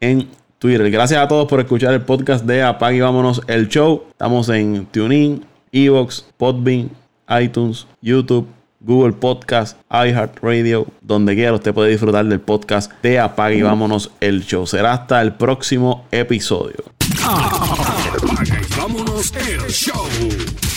en 0.00 0.28
Twitter. 0.58 0.90
Gracias 0.90 1.20
a 1.20 1.28
todos 1.28 1.48
por 1.48 1.60
escuchar 1.60 1.92
el 1.92 2.02
podcast 2.02 2.44
de 2.44 2.62
Apague 2.62 2.96
y 2.96 3.00
Vámonos 3.00 3.42
el 3.48 3.68
Show. 3.68 4.04
Estamos 4.10 4.48
en 4.48 4.86
TuneIn, 4.86 5.44
Evox, 5.72 6.24
Podbean, 6.36 6.90
iTunes, 7.40 7.86
YouTube, 8.00 8.46
Google 8.80 9.12
Podcast, 9.12 9.76
iHeartRadio, 9.90 10.86
donde 11.00 11.34
quiera 11.34 11.52
usted 11.52 11.74
puede 11.74 11.90
disfrutar 11.90 12.24
del 12.24 12.40
podcast 12.40 12.92
de 13.02 13.18
Apague 13.18 13.56
y 13.56 13.62
Vámonos 13.62 14.10
el 14.20 14.44
Show. 14.44 14.66
Será 14.66 14.92
hasta 14.92 15.20
el 15.20 15.34
próximo 15.34 16.06
episodio. 16.10 16.84
Apague 17.24 18.60
y 18.60 18.76
Vámonos 18.76 19.32
el 19.36 19.68
Show. 19.68 20.71